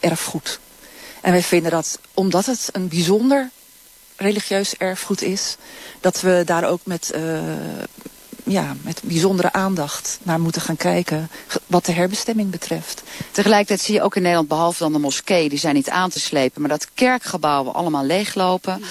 erfgoed. 0.00 0.58
En 1.20 1.32
wij 1.32 1.42
vinden 1.42 1.70
dat, 1.70 1.98
omdat 2.14 2.46
het 2.46 2.68
een 2.72 2.88
bijzonder 2.88 3.50
religieus 4.16 4.76
erfgoed 4.76 5.22
is. 5.22 5.56
Dat 6.00 6.20
we 6.20 6.42
daar 6.44 6.64
ook 6.64 6.80
met 6.84 7.12
uh, 7.14 7.40
ja, 8.46 8.76
met 8.82 9.00
bijzondere 9.04 9.52
aandacht 9.52 10.18
naar 10.22 10.40
moeten 10.40 10.62
gaan 10.62 10.76
kijken 10.76 11.30
wat 11.66 11.84
de 11.84 11.92
herbestemming 11.92 12.50
betreft. 12.50 13.02
Tegelijkertijd 13.30 13.80
zie 13.80 13.94
je 13.94 14.02
ook 14.02 14.16
in 14.16 14.22
Nederland, 14.22 14.48
behalve 14.48 14.78
dan 14.78 14.92
de 14.92 14.98
moskee, 14.98 15.48
die 15.48 15.58
zijn 15.58 15.74
niet 15.74 15.90
aan 15.90 16.10
te 16.10 16.20
slepen, 16.20 16.60
maar 16.60 16.70
dat 16.70 16.88
kerkgebouwen 16.94 17.74
allemaal 17.74 18.04
leeglopen. 18.04 18.82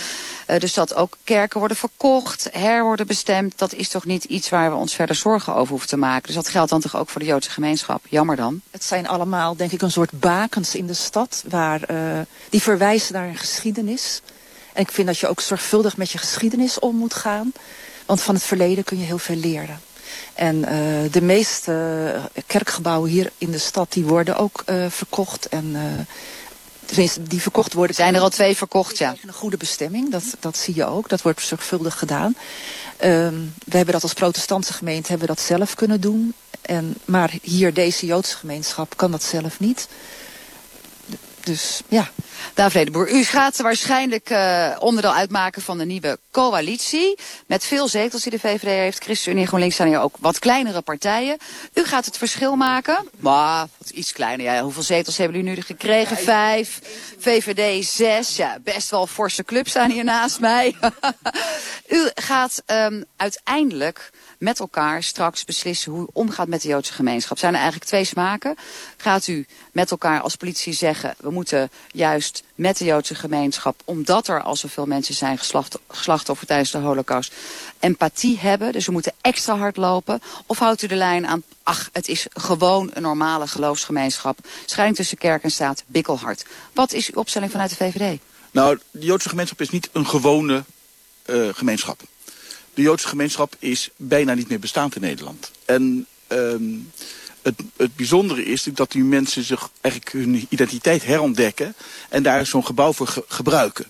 Uh, 0.48 0.60
dus 0.60 0.74
dat 0.74 0.96
ook 0.96 1.18
kerken 1.24 1.60
worden 1.60 1.78
verkocht, 1.78 2.50
her 2.52 2.84
worden 2.84 3.08
bestemd. 3.08 3.58
Dat 3.58 3.74
is 3.74 3.90
toch 3.90 4.06
niet 4.06 4.24
iets 4.24 4.50
waar 4.50 4.70
we 4.70 4.76
ons 4.76 4.96
verder 4.96 5.16
zorgen 5.16 5.56
over 5.56 5.70
hoeven 5.70 5.90
te 5.90 5.98
maken. 5.98 6.26
Dus 6.26 6.36
dat 6.36 6.50
geldt 6.50 6.70
dan 6.70 6.82
toch 6.82 6.96
ook 6.96 7.10
voor 7.10 7.22
de 7.22 7.28
Joodse 7.28 7.50
gemeenschap. 7.50 8.06
Jammer 8.10 8.36
dan. 8.36 8.62
Het 8.72 8.84
zijn 8.84 9.08
allemaal, 9.08 9.56
denk 9.56 9.72
ik, 9.72 9.82
een 9.82 9.92
soort 9.92 10.20
bakens 10.20 10.76
in 10.76 10.88
de 10.88 10.94
stad. 10.94 11.44
Waar, 11.48 11.92
uh, 11.92 12.20
die 12.50 12.62
verwijzen 12.62 13.14
naar 13.14 13.28
een 13.28 13.38
geschiedenis. 13.38 14.22
En 14.76 14.82
ik 14.82 14.92
vind 14.92 15.08
dat 15.08 15.18
je 15.18 15.28
ook 15.28 15.42
zorgvuldig 15.42 15.98
met 15.98 16.12
je 16.12 16.18
geschiedenis 16.18 16.80
om 16.80 16.96
moet 16.96 17.14
gaan. 17.14 17.52
Want 18.06 18.22
van 18.22 18.36
het 18.36 18.44
verleden 18.44 18.84
kun 18.84 19.00
je 19.00 19.06
heel 19.06 19.18
veel 19.18 19.36
leren. 19.36 19.80
En 20.34 20.56
uh, 20.56 21.12
de 21.12 21.22
meeste 21.22 22.16
kerkgebouwen 22.48 23.10
hier 23.10 23.32
in 23.38 23.52
de 23.52 23.58
stad 23.58 23.94
die 23.94 24.04
worden 24.04 24.38
ook 24.38 24.64
uh, 24.66 24.86
verkocht. 24.90 25.48
En 25.50 25.66
uh, 25.66 25.82
tenminste, 26.86 27.24
die 27.24 27.42
verkocht 27.42 27.74
worden. 27.74 27.96
Zijn 27.96 28.16
er 28.16 28.22
al 28.22 28.30
twee 28.30 28.56
verkocht, 28.56 28.98
ja. 28.98 29.16
Een 29.26 29.34
goede 29.34 29.58
bestemming, 29.58 30.12
dat, 30.12 30.24
dat 30.40 30.58
zie 30.58 30.76
je 30.76 30.86
ook. 30.86 31.10
Dat 31.10 31.22
wordt 31.22 31.42
zorgvuldig 31.42 31.98
gedaan. 32.00 32.36
Um, 33.04 33.54
we 33.66 33.78
hebben 33.78 33.94
dat 33.94 34.04
als 34.04 34.14
protestantse 34.14 34.74
gemeente 34.74 35.10
hebben 35.10 35.28
we 35.28 35.34
dat 35.34 35.44
zelf 35.44 35.76
kunnen 35.76 36.02
doen. 36.02 36.34
En, 36.62 36.96
maar 37.06 37.34
hier, 37.42 37.74
deze 37.74 38.06
Joodse 38.06 38.36
gemeenschap, 38.38 38.98
kan 38.98 39.12
dat 39.12 39.24
zelf 39.24 39.60
niet. 39.60 39.88
Dus 41.46 41.82
ja. 41.88 42.10
David 42.54 42.92
Boer, 42.92 43.12
u 43.12 43.24
gaat 43.24 43.58
waarschijnlijk 43.58 44.30
uh, 44.30 44.76
onderdeel 44.80 45.14
uitmaken 45.14 45.62
van 45.62 45.78
de 45.78 45.86
nieuwe 45.86 46.20
coalitie. 46.32 47.18
Met 47.48 47.66
veel 47.66 47.88
zetels 47.88 48.22
die 48.22 48.32
de 48.32 48.40
VVD 48.40 48.62
heeft. 48.62 49.04
ChristenUnie 49.04 49.42
en 49.42 49.48
GroenLinks 49.48 49.76
zijn 49.76 49.88
hier 49.88 50.00
ook 50.00 50.16
wat 50.20 50.40
kleinere 50.40 50.82
partijen. 50.82 51.38
U 51.74 51.84
gaat 51.84 52.06
het 52.06 52.18
verschil 52.18 52.56
maken. 52.56 53.10
Maar 53.20 53.68
iets 53.94 54.12
kleiner. 54.12 54.46
Ja, 54.46 54.62
hoeveel 54.62 54.84
zetels 54.84 55.18
hebben 55.18 55.38
jullie 55.38 55.56
nu 55.56 55.62
gekregen? 55.62 56.18
Vijf. 56.18 56.80
VVD 57.20 57.86
zes. 57.86 58.36
Ja, 58.36 58.58
best 58.64 58.90
wel 58.90 59.08
forse 59.08 59.44
clubs 59.44 59.70
staan 59.70 59.92
hier 59.92 60.04
naast 60.04 60.40
mij. 60.40 60.76
u 61.90 62.10
gaat 62.16 62.64
um, 62.66 63.06
uiteindelijk 63.16 64.12
met 64.38 64.60
elkaar 64.60 65.04
straks 65.04 65.46
beslissen 65.46 65.92
hoe 65.92 66.02
u 66.02 66.08
omgaat 66.14 66.48
met 66.48 66.62
de 66.62 66.68
Joodse 66.68 66.94
gemeenschap. 66.94 67.38
Zijn 67.38 67.54
er 67.54 67.60
eigenlijk 67.60 67.90
twee 67.90 68.04
smaken? 68.04 68.56
Gaat 68.98 69.28
u 69.28 69.46
met 69.72 69.92
elkaar 69.92 70.22
als 70.22 70.36
politie 70.36 70.74
zeggen, 70.74 71.16
we 71.20 71.30
moeten 71.30 71.70
juist 71.92 72.44
met 72.56 72.78
de 72.78 72.86
Joodse 72.86 73.16
gemeenschap, 73.16 73.82
omdat 73.86 74.28
er 74.28 74.42
al 74.42 74.56
zoveel 74.56 74.86
mensen 74.86 75.16
zijn 75.16 75.38
geslachtofferd 75.88 76.48
tijdens 76.48 76.72
de 76.72 76.78
holocaust, 76.78 77.34
empathie 77.80 78.40
hebben, 78.40 78.72
dus 78.72 78.86
we 78.86 78.92
moeten 78.92 79.14
extra 79.22 79.58
hard 79.58 79.78
lopen? 79.78 80.22
Of 80.46 80.60
houdt 80.60 80.82
u 80.82 80.88
de 80.88 80.96
lijn 80.96 81.28
aan, 81.28 81.44
ach, 81.64 81.90
het 81.94 82.08
is 82.08 82.28
gewoon 82.34 82.90
een 82.94 83.02
normale 83.02 83.48
geloofsgemeenschap, 83.48 84.38
scheiding 84.66 84.98
tussen 84.98 85.18
kerk 85.18 85.44
en 85.44 85.52
staat, 85.52 85.84
bikkelhard. 85.88 86.46
Wat 86.74 86.94
is 86.94 87.12
uw 87.12 87.20
opstelling 87.20 87.52
vanuit 87.52 87.70
de 87.70 87.76
VVD? 87.76 88.20
Nou, 88.52 88.80
de 88.92 89.06
Joodse 89.06 89.30
gemeenschap 89.30 89.62
is 89.62 89.70
niet 89.70 89.90
een 89.92 90.08
gewone 90.08 90.64
uh, 91.26 91.50
gemeenschap 91.54 92.02
de 92.76 92.82
Joodse 92.82 93.08
gemeenschap 93.08 93.56
is 93.60 93.90
bijna 93.96 94.34
niet 94.34 94.50
meer 94.50 94.60
bestaand 94.60 94.96
in 94.96 95.02
Nederland. 95.02 95.52
En 95.66 96.08
um, 96.28 96.92
het, 97.42 97.56
het 97.76 97.96
bijzondere 97.96 98.46
is 98.46 98.64
dat 98.64 98.92
die 98.92 99.04
mensen 99.04 99.44
zich 99.44 99.70
eigenlijk 99.82 100.16
hun 100.16 100.46
identiteit 100.50 101.04
herontdekken 101.04 101.76
en 102.10 102.24
daar 102.24 102.46
zo'n 102.46 102.66
gebouw 102.66 102.94
voor 102.94 103.08
ge 103.08 103.24
gebruiken. 103.28 103.86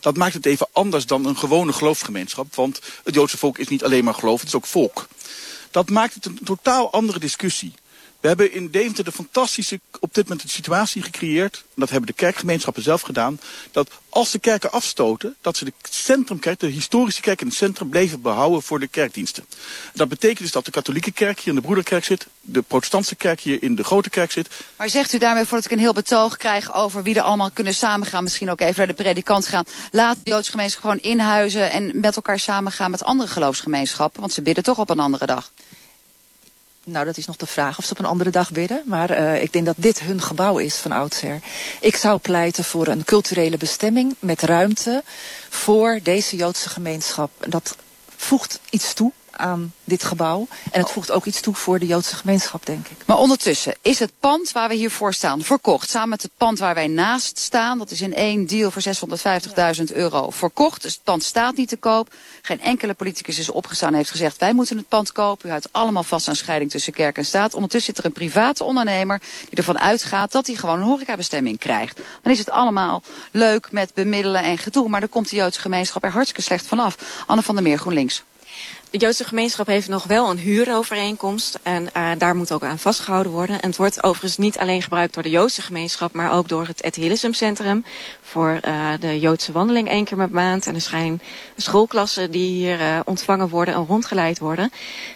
Dat 0.00 0.16
maakt 0.16 0.34
het 0.34 0.46
even 0.46 0.68
anders 0.72 1.06
dan 1.06 1.26
een 1.26 1.36
gewone 1.36 1.72
geloofsgemeenschap, 1.72 2.54
want 2.54 2.80
het 3.04 3.14
Joodse 3.14 3.38
volk 3.38 3.58
is 3.58 3.68
niet 3.68 3.84
alleen 3.84 4.04
maar 4.04 4.14
geloof, 4.14 4.40
het 4.40 4.48
is 4.48 4.54
ook 4.54 4.66
volk. 4.66 5.08
Dat 5.70 5.90
maakt 5.90 6.14
het 6.14 6.26
een 6.26 6.38
totaal 6.44 6.92
andere 6.92 7.18
discussie. 7.18 7.72
We 8.20 8.28
hebben 8.28 8.52
in 8.52 8.70
Deventer 8.70 9.04
de 9.04 9.12
fantastische 9.12 9.80
op 10.00 10.14
dit 10.14 10.28
moment 10.28 10.42
de 10.42 10.52
situatie 10.52 11.02
gecreëerd. 11.02 11.56
En 11.56 11.74
dat 11.74 11.90
hebben 11.90 12.06
de 12.06 12.12
kerkgemeenschappen 12.12 12.82
zelf 12.82 13.00
gedaan. 13.00 13.40
Dat 13.70 13.90
als 14.08 14.30
de 14.30 14.38
kerken 14.38 14.72
afstoten, 14.72 15.36
dat 15.40 15.56
ze 15.56 15.64
de 15.64 15.72
centrumkerk, 15.90 16.60
de 16.60 16.66
historische 16.66 17.20
kerk 17.20 17.40
in 17.40 17.46
het 17.46 17.56
centrum 17.56 17.88
bleven 17.88 18.20
behouden 18.20 18.62
voor 18.62 18.80
de 18.80 18.86
kerkdiensten. 18.86 19.44
Dat 19.94 20.08
betekent 20.08 20.38
dus 20.38 20.52
dat 20.52 20.64
de 20.64 20.70
katholieke 20.70 21.12
kerk 21.12 21.38
hier 21.38 21.48
in 21.48 21.54
de 21.54 21.60
broederkerk 21.60 22.04
zit. 22.04 22.26
De 22.40 22.62
protestantse 22.62 23.14
kerk 23.14 23.40
hier 23.40 23.62
in 23.62 23.74
de 23.74 23.84
grote 23.84 24.10
kerk 24.10 24.30
zit. 24.30 24.48
Maar 24.76 24.88
zegt 24.88 25.12
u 25.12 25.18
daarmee, 25.18 25.44
voordat 25.44 25.64
ik 25.64 25.72
een 25.72 25.78
heel 25.78 25.92
betoog 25.92 26.36
krijg 26.36 26.74
over 26.74 27.02
wie 27.02 27.14
er 27.14 27.22
allemaal 27.22 27.50
kunnen 27.50 27.74
samengaan. 27.74 28.22
Misschien 28.22 28.50
ook 28.50 28.60
even 28.60 28.76
naar 28.76 28.86
de 28.86 29.02
predikant 29.02 29.46
gaan. 29.46 29.64
Laat 29.90 30.16
de 30.22 30.30
Joodse 30.30 30.50
gemeenschap 30.50 30.80
gewoon 30.82 30.98
inhuizen 30.98 31.70
en 31.70 32.00
met 32.00 32.16
elkaar 32.16 32.38
samengaan 32.38 32.90
met 32.90 33.04
andere 33.04 33.30
geloofsgemeenschappen. 33.30 34.20
Want 34.20 34.32
ze 34.32 34.42
bidden 34.42 34.64
toch 34.64 34.78
op 34.78 34.90
een 34.90 35.00
andere 35.00 35.26
dag. 35.26 35.50
Nou, 36.84 37.04
dat 37.04 37.16
is 37.16 37.26
nog 37.26 37.36
de 37.36 37.46
vraag 37.46 37.78
of 37.78 37.84
ze 37.84 37.92
op 37.92 37.98
een 37.98 38.04
andere 38.04 38.30
dag 38.30 38.50
bidden. 38.52 38.82
Maar 38.84 39.10
uh, 39.10 39.42
ik 39.42 39.52
denk 39.52 39.66
dat 39.66 39.74
dit 39.78 40.00
hun 40.00 40.22
gebouw 40.22 40.58
is 40.58 40.76
van 40.76 40.92
oudsher. 40.92 41.40
Ik 41.80 41.96
zou 41.96 42.18
pleiten 42.18 42.64
voor 42.64 42.86
een 42.86 43.04
culturele 43.04 43.56
bestemming 43.56 44.14
met 44.18 44.42
ruimte 44.42 45.02
voor 45.48 46.00
deze 46.02 46.36
Joodse 46.36 46.68
gemeenschap. 46.68 47.30
Dat 47.48 47.76
voegt 48.16 48.60
iets 48.70 48.94
toe 48.94 49.12
aan 49.40 49.72
dit 49.84 50.02
gebouw. 50.02 50.46
En 50.70 50.80
het 50.80 50.90
voegt 50.90 51.10
ook 51.10 51.24
iets 51.24 51.40
toe 51.40 51.54
voor 51.54 51.78
de 51.78 51.86
Joodse 51.86 52.16
gemeenschap, 52.16 52.66
denk 52.66 52.86
ik. 52.88 52.96
Maar 53.06 53.18
ondertussen 53.18 53.74
is 53.82 53.98
het 53.98 54.12
pand 54.20 54.52
waar 54.52 54.68
we 54.68 54.74
hier 54.74 54.90
voor 54.90 55.14
staan 55.14 55.42
verkocht. 55.42 55.90
Samen 55.90 56.08
met 56.08 56.22
het 56.22 56.30
pand 56.36 56.58
waar 56.58 56.74
wij 56.74 56.86
naast 56.86 57.38
staan. 57.38 57.78
Dat 57.78 57.90
is 57.90 58.00
in 58.00 58.14
één 58.14 58.46
deal 58.46 58.70
voor 58.70 58.82
650.000 59.78 59.82
euro 59.92 60.30
verkocht. 60.30 60.82
Dus 60.82 60.92
het 60.92 61.02
pand 61.02 61.22
staat 61.22 61.56
niet 61.56 61.68
te 61.68 61.76
koop. 61.76 62.14
Geen 62.42 62.60
enkele 62.60 62.94
politicus 62.94 63.38
is 63.38 63.50
opgestaan 63.50 63.88
en 63.88 63.96
heeft 63.96 64.10
gezegd... 64.10 64.38
wij 64.38 64.52
moeten 64.52 64.76
het 64.76 64.88
pand 64.88 65.12
kopen. 65.12 65.48
U 65.48 65.50
houdt 65.50 65.68
allemaal 65.72 66.02
vast 66.02 66.28
aan 66.28 66.36
scheiding 66.36 66.70
tussen 66.70 66.92
kerk 66.92 67.16
en 67.16 67.24
staat. 67.24 67.54
Ondertussen 67.54 67.94
zit 67.94 68.04
er 68.04 68.10
een 68.10 68.16
private 68.16 68.64
ondernemer 68.64 69.20
die 69.48 69.58
ervan 69.58 69.78
uitgaat... 69.78 70.32
dat 70.32 70.46
hij 70.46 70.56
gewoon 70.56 70.78
een 70.78 70.86
horecabestemming 70.86 71.58
krijgt. 71.58 72.00
Dan 72.22 72.32
is 72.32 72.38
het 72.38 72.50
allemaal 72.50 73.02
leuk 73.30 73.72
met 73.72 73.94
bemiddelen 73.94 74.42
en 74.42 74.58
gedoe. 74.58 74.88
Maar 74.88 75.00
dan 75.00 75.08
komt 75.08 75.30
de 75.30 75.36
Joodse 75.36 75.60
gemeenschap 75.60 76.04
er 76.04 76.10
hartstikke 76.10 76.42
slecht 76.42 76.66
vanaf. 76.66 76.96
Anne 77.26 77.42
van 77.42 77.54
der 77.54 77.64
Meer, 77.64 77.78
GroenLinks 77.78 78.22
de 78.90 78.98
Joodse 78.98 79.24
gemeenschap 79.24 79.66
heeft 79.66 79.88
nog 79.88 80.04
wel 80.04 80.30
een 80.30 80.38
huurovereenkomst. 80.38 81.58
En 81.62 81.88
uh, 81.96 82.10
daar 82.18 82.36
moet 82.36 82.52
ook 82.52 82.62
aan 82.62 82.78
vastgehouden 82.78 83.32
worden. 83.32 83.60
En 83.60 83.68
het 83.68 83.78
wordt 83.78 84.02
overigens 84.02 84.36
niet 84.36 84.58
alleen 84.58 84.82
gebruikt 84.82 85.14
door 85.14 85.22
de 85.22 85.30
Joodse 85.30 85.62
gemeenschap... 85.62 86.12
maar 86.12 86.32
ook 86.32 86.48
door 86.48 86.66
het 86.66 86.82
Ethilism 86.82 87.32
Centrum. 87.32 87.84
Voor 88.22 88.60
uh, 88.68 88.88
de 89.00 89.20
Joodse 89.20 89.52
wandeling 89.52 89.88
één 89.88 90.04
keer 90.04 90.16
per 90.16 90.30
maand. 90.30 90.66
En 90.66 90.74
er 90.74 90.80
zijn 90.80 91.20
schoolklassen 91.56 92.30
die 92.30 92.50
hier 92.50 92.80
uh, 92.80 93.00
ontvangen 93.04 93.48
worden 93.48 93.74
en 93.74 93.86
rondgeleid 93.86 94.38
worden. 94.38 94.72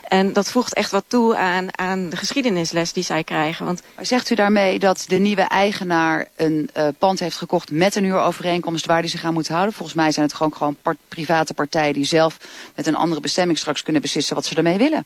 En 0.09 0.33
dat 0.33 0.51
voegt 0.51 0.75
echt 0.75 0.91
wat 0.91 1.05
toe 1.07 1.37
aan, 1.37 1.79
aan 1.79 2.09
de 2.09 2.17
geschiedenisles 2.17 2.93
die 2.93 3.05
zij 3.05 3.25
krijgen. 3.25 3.67
Want... 3.67 3.83
Zegt 4.01 4.31
u 4.31 4.35
daarmee 4.35 4.79
dat 4.79 5.05
de 5.09 5.19
nieuwe 5.19 5.43
eigenaar 5.43 6.29
een 6.37 6.71
pand 6.99 7.21
heeft 7.21 7.37
gekocht... 7.37 7.71
met 7.71 7.95
een 7.95 8.05
huurovereenkomst 8.05 8.87
waar 8.87 9.01
die 9.01 9.11
zich 9.11 9.25
aan 9.25 9.35
moet 9.35 9.49
houden? 9.49 9.75
Volgens 9.75 9.97
mij 9.97 10.13
zijn 10.13 10.27
het 10.27 10.35
gewoon, 10.35 10.55
gewoon 10.55 10.77
part, 10.83 10.97
private 11.09 11.55
partijen 11.55 11.93
die 11.93 12.05
zelf 12.05 12.37
met 12.75 12.87
een 12.87 12.97
andere 12.97 13.21
bestemming 13.21 13.59
straks 13.59 13.83
kunnen 13.83 14.03
beslissen 14.03 14.35
wat 14.35 14.45
ze 14.45 14.55
ermee 14.55 14.79
willen. 14.79 15.05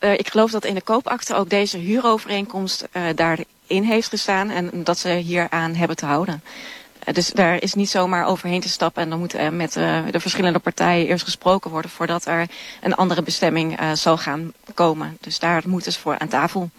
Uh, 0.00 0.12
ik 0.12 0.28
geloof 0.28 0.50
dat 0.50 0.64
in 0.64 0.74
de 0.74 0.80
koopakte 0.80 1.34
ook 1.34 1.50
deze 1.50 1.76
huurovereenkomst 1.76 2.88
uh, 2.92 3.02
daarin 3.14 3.46
heeft 3.66 4.08
gestaan 4.08 4.50
en 4.50 4.84
dat 4.84 4.98
ze 4.98 5.08
hier 5.08 5.46
aan 5.50 5.74
hebben 5.74 5.96
te 5.96 6.06
houden. 6.06 6.42
Dus 7.12 7.30
daar 7.30 7.62
is 7.62 7.74
niet 7.74 7.90
zomaar 7.90 8.26
overheen 8.26 8.60
te 8.60 8.68
stappen 8.68 9.02
en 9.02 9.10
dan 9.10 9.18
moet 9.18 9.34
er 9.34 9.52
met 9.52 9.72
de 9.72 10.20
verschillende 10.20 10.58
partijen 10.58 11.06
eerst 11.06 11.24
gesproken 11.24 11.70
worden 11.70 11.90
voordat 11.90 12.26
er 12.26 12.46
een 12.80 12.94
andere 12.94 13.22
bestemming 13.22 13.78
zal 13.94 14.16
gaan 14.16 14.52
komen. 14.74 15.16
Dus 15.20 15.38
daar 15.38 15.62
moeten 15.66 15.92
ze 15.92 16.00
voor 16.00 16.18
aan 16.18 16.28
tafel. 16.28 16.70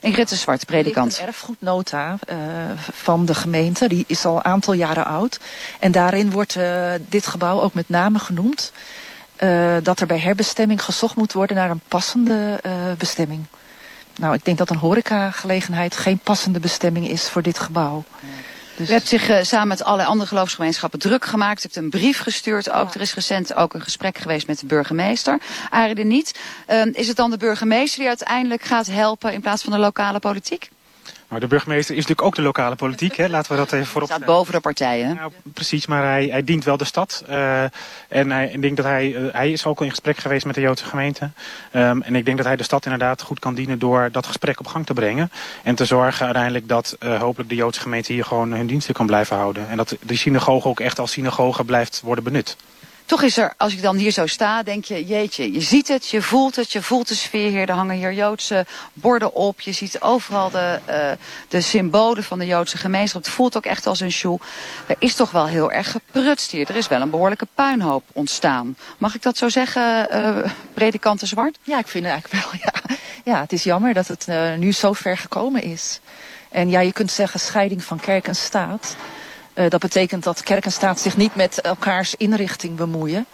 Ingrid 0.00 0.28
de 0.28 0.36
Zwart, 0.36 0.66
predikant. 0.66 1.14
Er 1.14 1.20
een 1.20 1.26
erfgoednota 1.26 2.18
uh, 2.30 2.36
van 2.76 3.24
de 3.24 3.34
gemeente, 3.34 3.88
die 3.88 4.04
is 4.06 4.24
al 4.24 4.36
een 4.36 4.44
aantal 4.44 4.72
jaren 4.72 5.06
oud. 5.06 5.40
En 5.80 5.92
daarin 5.92 6.30
wordt 6.30 6.56
uh, 6.56 6.92
dit 7.08 7.26
gebouw 7.26 7.60
ook 7.60 7.74
met 7.74 7.88
name 7.88 8.18
genoemd. 8.18 8.72
Uh, 9.42 9.76
dat 9.82 10.00
er 10.00 10.06
bij 10.06 10.18
herbestemming 10.18 10.82
gezocht 10.82 11.16
moet 11.16 11.32
worden 11.32 11.56
naar 11.56 11.70
een 11.70 11.80
passende 11.88 12.60
uh, 12.66 12.72
bestemming. 12.98 13.44
Nou, 14.16 14.34
ik 14.34 14.44
denk 14.44 14.58
dat 14.58 14.70
een 14.70 14.76
horecagelegenheid 14.76 15.96
geen 15.96 16.18
passende 16.18 16.60
bestemming 16.60 17.08
is 17.08 17.28
voor 17.28 17.42
dit 17.42 17.58
gebouw. 17.58 18.04
Dus... 18.76 18.88
U 18.88 18.92
hebt 18.92 19.08
zich 19.08 19.30
uh, 19.30 19.42
samen 19.42 19.68
met 19.68 19.84
alle 19.84 20.04
andere 20.04 20.28
geloofsgemeenschappen 20.28 20.98
druk 20.98 21.24
gemaakt. 21.24 21.58
U 21.58 21.62
hebt 21.62 21.76
een 21.76 21.90
brief 21.90 22.18
gestuurd 22.18 22.70
ook. 22.70 22.88
Ja. 22.88 22.94
Er 22.94 23.00
is 23.00 23.14
recent 23.14 23.54
ook 23.54 23.74
een 23.74 23.82
gesprek 23.82 24.18
geweest 24.18 24.46
met 24.46 24.58
de 24.58 24.66
burgemeester. 24.66 25.38
Arie 25.70 25.94
de 25.94 26.04
Niet. 26.04 26.38
Uh, 26.70 26.84
is 26.92 27.08
het 27.08 27.16
dan 27.16 27.30
de 27.30 27.36
burgemeester 27.36 27.98
die 27.98 28.08
uiteindelijk 28.08 28.62
gaat 28.62 28.86
helpen 28.86 29.32
in 29.32 29.40
plaats 29.40 29.62
van 29.62 29.72
de 29.72 29.78
lokale 29.78 30.18
politiek? 30.18 30.70
Maar 31.28 31.40
de 31.40 31.46
burgemeester 31.46 31.94
is 31.94 32.00
natuurlijk 32.00 32.26
ook 32.26 32.34
de 32.34 32.42
lokale 32.42 32.74
politiek. 32.74 33.16
Hè? 33.16 33.28
Laten 33.28 33.52
we 33.52 33.56
dat 33.56 33.72
even 33.72 33.86
voorop. 33.86 34.08
Hij 34.08 34.18
staat 34.18 34.28
boven 34.28 34.52
de 34.52 34.60
partijen. 34.60 35.14
Nou, 35.14 35.32
precies, 35.42 35.86
maar 35.86 36.02
hij, 36.02 36.26
hij 36.26 36.44
dient 36.44 36.64
wel 36.64 36.76
de 36.76 36.84
stad. 36.84 37.24
Uh, 37.28 37.62
en 38.08 38.30
hij, 38.30 38.50
ik 38.52 38.62
denk 38.62 38.76
dat 38.76 38.86
hij, 38.86 39.08
uh, 39.08 39.32
hij 39.32 39.52
is 39.52 39.66
ook 39.66 39.78
al 39.78 39.84
in 39.84 39.90
gesprek 39.90 40.16
geweest 40.16 40.46
met 40.46 40.54
de 40.54 40.60
Joodse 40.60 40.84
gemeente. 40.84 41.30
Um, 41.72 42.02
en 42.02 42.14
ik 42.14 42.24
denk 42.24 42.36
dat 42.36 42.46
hij 42.46 42.56
de 42.56 42.62
stad 42.62 42.84
inderdaad 42.84 43.22
goed 43.22 43.38
kan 43.38 43.54
dienen 43.54 43.78
door 43.78 44.08
dat 44.12 44.26
gesprek 44.26 44.60
op 44.60 44.66
gang 44.66 44.86
te 44.86 44.92
brengen. 44.92 45.30
En 45.62 45.74
te 45.74 45.84
zorgen 45.84 46.24
uiteindelijk 46.24 46.68
dat 46.68 46.96
uh, 47.00 47.20
hopelijk 47.20 47.48
de 47.48 47.56
Joodse 47.56 47.80
gemeente 47.80 48.12
hier 48.12 48.24
gewoon 48.24 48.52
hun 48.52 48.66
diensten 48.66 48.94
kan 48.94 49.06
blijven 49.06 49.36
houden. 49.36 49.68
En 49.68 49.76
dat 49.76 49.96
de 50.00 50.16
synagoge 50.16 50.68
ook 50.68 50.80
echt 50.80 50.98
als 50.98 51.12
synagoge 51.12 51.64
blijft 51.64 52.00
worden 52.04 52.24
benut. 52.24 52.56
Toch 53.06 53.22
is 53.22 53.36
er, 53.36 53.54
als 53.56 53.72
ik 53.72 53.82
dan 53.82 53.96
hier 53.96 54.10
zo 54.10 54.26
sta, 54.26 54.62
denk 54.62 54.84
je, 54.84 55.04
jeetje, 55.04 55.52
je 55.52 55.60
ziet 55.60 55.88
het, 55.88 56.08
je 56.08 56.22
voelt 56.22 56.56
het, 56.56 56.72
je 56.72 56.82
voelt 56.82 57.08
de 57.08 57.14
sfeer 57.14 57.50
hier. 57.50 57.68
Er 57.68 57.74
hangen 57.74 57.96
hier 57.96 58.12
Joodse 58.12 58.66
borden 58.92 59.34
op. 59.34 59.60
Je 59.60 59.72
ziet 59.72 60.00
overal 60.00 60.50
de, 60.50 60.78
uh, 60.88 61.10
de 61.48 61.60
symbolen 61.60 62.24
van 62.24 62.38
de 62.38 62.46
Joodse 62.46 62.76
gemeenschap. 62.76 63.24
Het 63.24 63.32
voelt 63.32 63.56
ook 63.56 63.64
echt 63.64 63.86
als 63.86 64.00
een 64.00 64.12
shoe. 64.12 64.38
Er 64.86 64.96
is 64.98 65.14
toch 65.14 65.30
wel 65.30 65.46
heel 65.46 65.72
erg 65.72 65.90
geprutst 65.90 66.50
hier. 66.50 66.68
Er 66.68 66.76
is 66.76 66.88
wel 66.88 67.00
een 67.00 67.10
behoorlijke 67.10 67.46
puinhoop 67.54 68.04
ontstaan. 68.12 68.76
Mag 68.98 69.14
ik 69.14 69.22
dat 69.22 69.36
zo 69.36 69.48
zeggen, 69.48 70.08
uh, 70.12 70.50
predikanten 70.74 71.26
Zwart? 71.26 71.58
Ja, 71.62 71.78
ik 71.78 71.88
vind 71.88 72.04
het 72.04 72.12
eigenlijk 72.12 72.44
wel, 72.44 72.60
ja. 72.64 72.96
Ja, 73.24 73.40
het 73.40 73.52
is 73.52 73.62
jammer 73.62 73.94
dat 73.94 74.08
het 74.08 74.26
uh, 74.28 74.54
nu 74.54 74.72
zo 74.72 74.92
ver 74.92 75.18
gekomen 75.18 75.62
is. 75.62 76.00
En 76.50 76.70
ja, 76.70 76.80
je 76.80 76.92
kunt 76.92 77.10
zeggen 77.10 77.40
scheiding 77.40 77.84
van 77.84 78.00
kerk 78.00 78.28
en 78.28 78.36
staat. 78.36 78.96
Uh, 79.54 79.68
dat 79.68 79.80
betekent 79.80 80.24
dat 80.24 80.42
kerk 80.42 80.64
en 80.64 80.72
staat 80.72 81.00
zich 81.00 81.16
niet 81.16 81.34
met 81.34 81.60
elkaars 81.60 82.14
inrichting 82.14 82.76
bemoeien. 82.76 83.26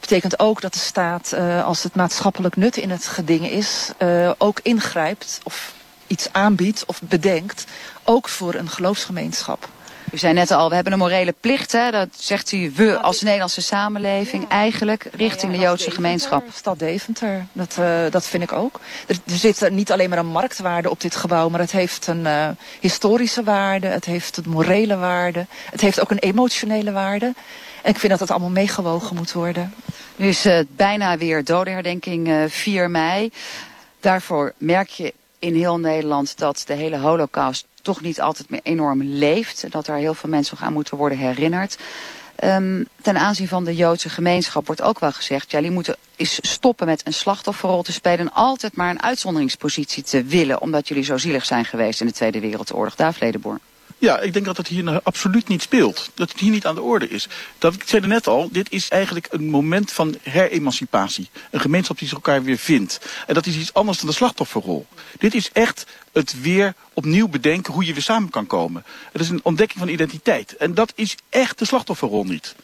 Dat 0.00 0.08
betekent 0.08 0.38
ook 0.38 0.60
dat 0.60 0.72
de 0.72 0.78
staat, 0.78 1.32
uh, 1.34 1.64
als 1.64 1.82
het 1.82 1.94
maatschappelijk 1.94 2.56
nut 2.56 2.76
in 2.76 2.90
het 2.90 3.06
geding 3.06 3.50
is, 3.50 3.90
uh, 3.98 4.30
ook 4.38 4.60
ingrijpt 4.62 5.40
of 5.42 5.74
iets 6.06 6.32
aanbiedt 6.32 6.84
of 6.86 7.00
bedenkt, 7.02 7.64
ook 8.04 8.28
voor 8.28 8.54
een 8.54 8.68
geloofsgemeenschap. 8.68 9.68
U 10.12 10.18
zei 10.18 10.32
net 10.32 10.50
al, 10.50 10.68
we 10.68 10.74
hebben 10.74 10.92
een 10.92 10.98
morele 10.98 11.34
plicht. 11.40 11.72
Hè? 11.72 11.90
Dat 11.90 12.08
zegt 12.16 12.52
u, 12.52 12.72
we 12.74 12.98
als 12.98 13.22
Nederlandse 13.22 13.60
samenleving 13.60 14.48
eigenlijk 14.48 15.08
richting 15.12 15.52
de 15.52 15.58
Joodse 15.58 15.90
gemeenschap. 15.90 16.44
Stad 16.54 16.78
Deventer, 16.78 17.46
dat, 17.52 17.76
uh, 17.80 18.00
dat 18.10 18.26
vind 18.26 18.42
ik 18.42 18.52
ook. 18.52 18.80
Er, 19.06 19.16
er 19.26 19.36
zit 19.36 19.70
niet 19.70 19.92
alleen 19.92 20.08
maar 20.08 20.18
een 20.18 20.26
marktwaarde 20.26 20.90
op 20.90 21.00
dit 21.00 21.16
gebouw, 21.16 21.48
maar 21.48 21.60
het 21.60 21.72
heeft 21.72 22.06
een 22.06 22.20
uh, 22.20 22.48
historische 22.80 23.42
waarde, 23.42 23.86
het 23.86 24.04
heeft 24.04 24.36
een 24.36 24.50
morele 24.50 24.96
waarde, 24.96 25.46
het 25.70 25.80
heeft 25.80 26.00
ook 26.00 26.10
een 26.10 26.18
emotionele 26.18 26.92
waarde. 26.92 27.34
En 27.82 27.90
ik 27.90 27.98
vind 27.98 28.10
dat 28.10 28.18
dat 28.18 28.30
allemaal 28.30 28.50
meegewogen 28.50 29.16
moet 29.16 29.32
worden. 29.32 29.74
Nu 30.16 30.28
is 30.28 30.44
het 30.44 30.66
uh, 30.70 30.76
bijna 30.76 31.16
weer 31.16 31.44
dodenherdenking 31.44 32.46
4 32.48 32.90
mei. 32.90 33.32
Daarvoor 34.00 34.52
merk 34.58 34.88
je 34.88 35.14
in 35.38 35.54
heel 35.54 35.78
Nederland 35.78 36.38
dat 36.38 36.62
de 36.66 36.74
hele 36.74 36.98
holocaust 36.98 37.66
toch 37.82 38.00
niet 38.00 38.20
altijd 38.20 38.50
meer 38.50 38.60
enorm 38.62 39.02
leeft. 39.02 39.70
Dat 39.70 39.86
er 39.86 39.96
heel 39.96 40.14
veel 40.14 40.30
mensen 40.30 40.56
nog 40.58 40.66
aan 40.66 40.72
moeten 40.72 40.96
worden 40.96 41.18
herinnerd. 41.18 41.78
Um, 42.44 42.88
ten 43.02 43.16
aanzien 43.16 43.48
van 43.48 43.64
de 43.64 43.74
Joodse 43.74 44.08
gemeenschap 44.08 44.66
wordt 44.66 44.82
ook 44.82 44.98
wel 44.98 45.12
gezegd... 45.12 45.50
jullie 45.50 45.70
moeten 45.70 45.96
eens 46.16 46.38
stoppen 46.42 46.86
met 46.86 47.06
een 47.06 47.12
slachtofferrol 47.12 47.82
te 47.82 47.92
spelen... 47.92 48.18
en 48.18 48.32
altijd 48.32 48.76
maar 48.76 48.90
een 48.90 49.02
uitzonderingspositie 49.02 50.02
te 50.02 50.22
willen... 50.22 50.60
omdat 50.60 50.88
jullie 50.88 51.04
zo 51.04 51.16
zielig 51.16 51.44
zijn 51.44 51.64
geweest 51.64 52.00
in 52.00 52.06
de 52.06 52.12
Tweede 52.12 52.40
Wereldoorlog. 52.40 52.94
Daar, 52.94 53.14
Vledeboer. 53.14 53.58
Ja, 53.98 54.18
ik 54.18 54.32
denk 54.32 54.44
dat 54.44 54.56
het 54.56 54.68
hier 54.68 55.00
absoluut 55.02 55.48
niet 55.48 55.62
speelt. 55.62 56.10
Dat 56.14 56.30
het 56.30 56.40
hier 56.40 56.50
niet 56.50 56.66
aan 56.66 56.74
de 56.74 56.82
orde 56.82 57.08
is. 57.08 57.28
Dat, 57.58 57.74
ik 57.74 57.82
zei 57.86 58.02
er 58.02 58.08
net 58.08 58.26
al, 58.26 58.48
dit 58.52 58.72
is 58.72 58.88
eigenlijk 58.88 59.26
een 59.30 59.48
moment 59.48 59.92
van 59.92 60.16
heremancipatie. 60.22 61.30
Een 61.50 61.60
gemeenschap 61.60 61.98
die 61.98 62.08
zich 62.08 62.16
elkaar 62.16 62.42
weer 62.42 62.58
vindt. 62.58 63.00
En 63.26 63.34
dat 63.34 63.46
is 63.46 63.56
iets 63.56 63.74
anders 63.74 63.98
dan 63.98 64.08
de 64.08 64.14
slachtofferrol. 64.14 64.86
Dit 65.18 65.34
is 65.34 65.50
echt 65.52 65.86
het 66.12 66.40
weer 66.40 66.74
opnieuw 66.92 67.28
bedenken 67.28 67.72
hoe 67.72 67.84
je 67.84 67.92
weer 67.92 68.02
samen 68.02 68.30
kan 68.30 68.46
komen. 68.46 68.84
Het 69.12 69.20
is 69.20 69.28
een 69.28 69.40
ontdekking 69.42 69.78
van 69.78 69.88
identiteit. 69.88 70.56
En 70.56 70.74
dat 70.74 70.92
is 70.94 71.16
echt 71.28 71.58
de 71.58 71.64
slachtofferrol 71.64 72.24
niet. 72.24 72.54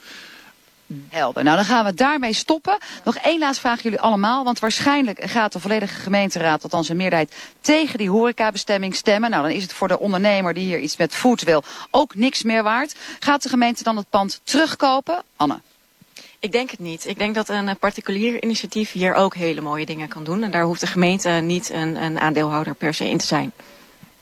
Nou, 1.10 1.56
dan 1.56 1.64
gaan 1.64 1.84
we 1.84 1.94
daarmee 1.94 2.32
stoppen. 2.32 2.78
Nog 3.04 3.16
één 3.16 3.38
laatste 3.38 3.60
vraag 3.60 3.82
jullie 3.82 4.00
allemaal. 4.00 4.44
Want 4.44 4.58
waarschijnlijk 4.58 5.24
gaat 5.24 5.52
de 5.52 5.60
volledige 5.60 6.00
gemeenteraad, 6.00 6.62
althans 6.62 6.88
een 6.88 6.96
meerderheid, 6.96 7.34
tegen 7.60 7.98
die 7.98 8.10
horecabestemming 8.10 8.94
stemmen. 8.94 9.30
Nou, 9.30 9.42
dan 9.42 9.52
is 9.52 9.62
het 9.62 9.72
voor 9.72 9.88
de 9.88 9.98
ondernemer 9.98 10.54
die 10.54 10.64
hier 10.64 10.78
iets 10.78 10.96
met 10.96 11.14
food 11.14 11.42
wil 11.42 11.62
ook 11.90 12.14
niks 12.14 12.42
meer 12.42 12.62
waard. 12.62 12.94
Gaat 13.18 13.42
de 13.42 13.48
gemeente 13.48 13.82
dan 13.82 13.96
het 13.96 14.10
pand 14.10 14.40
terugkopen? 14.44 15.22
Anne. 15.36 15.60
Ik 16.38 16.52
denk 16.52 16.70
het 16.70 16.80
niet. 16.80 17.06
Ik 17.06 17.18
denk 17.18 17.34
dat 17.34 17.48
een 17.48 17.78
particulier 17.78 18.42
initiatief 18.42 18.92
hier 18.92 19.14
ook 19.14 19.34
hele 19.34 19.60
mooie 19.60 19.86
dingen 19.86 20.08
kan 20.08 20.24
doen. 20.24 20.42
En 20.42 20.50
daar 20.50 20.64
hoeft 20.64 20.80
de 20.80 20.86
gemeente 20.86 21.28
niet 21.28 21.70
een, 21.70 22.02
een 22.02 22.20
aandeelhouder 22.20 22.74
per 22.74 22.94
se 22.94 23.08
in 23.08 23.18
te 23.18 23.26
zijn. 23.26 23.52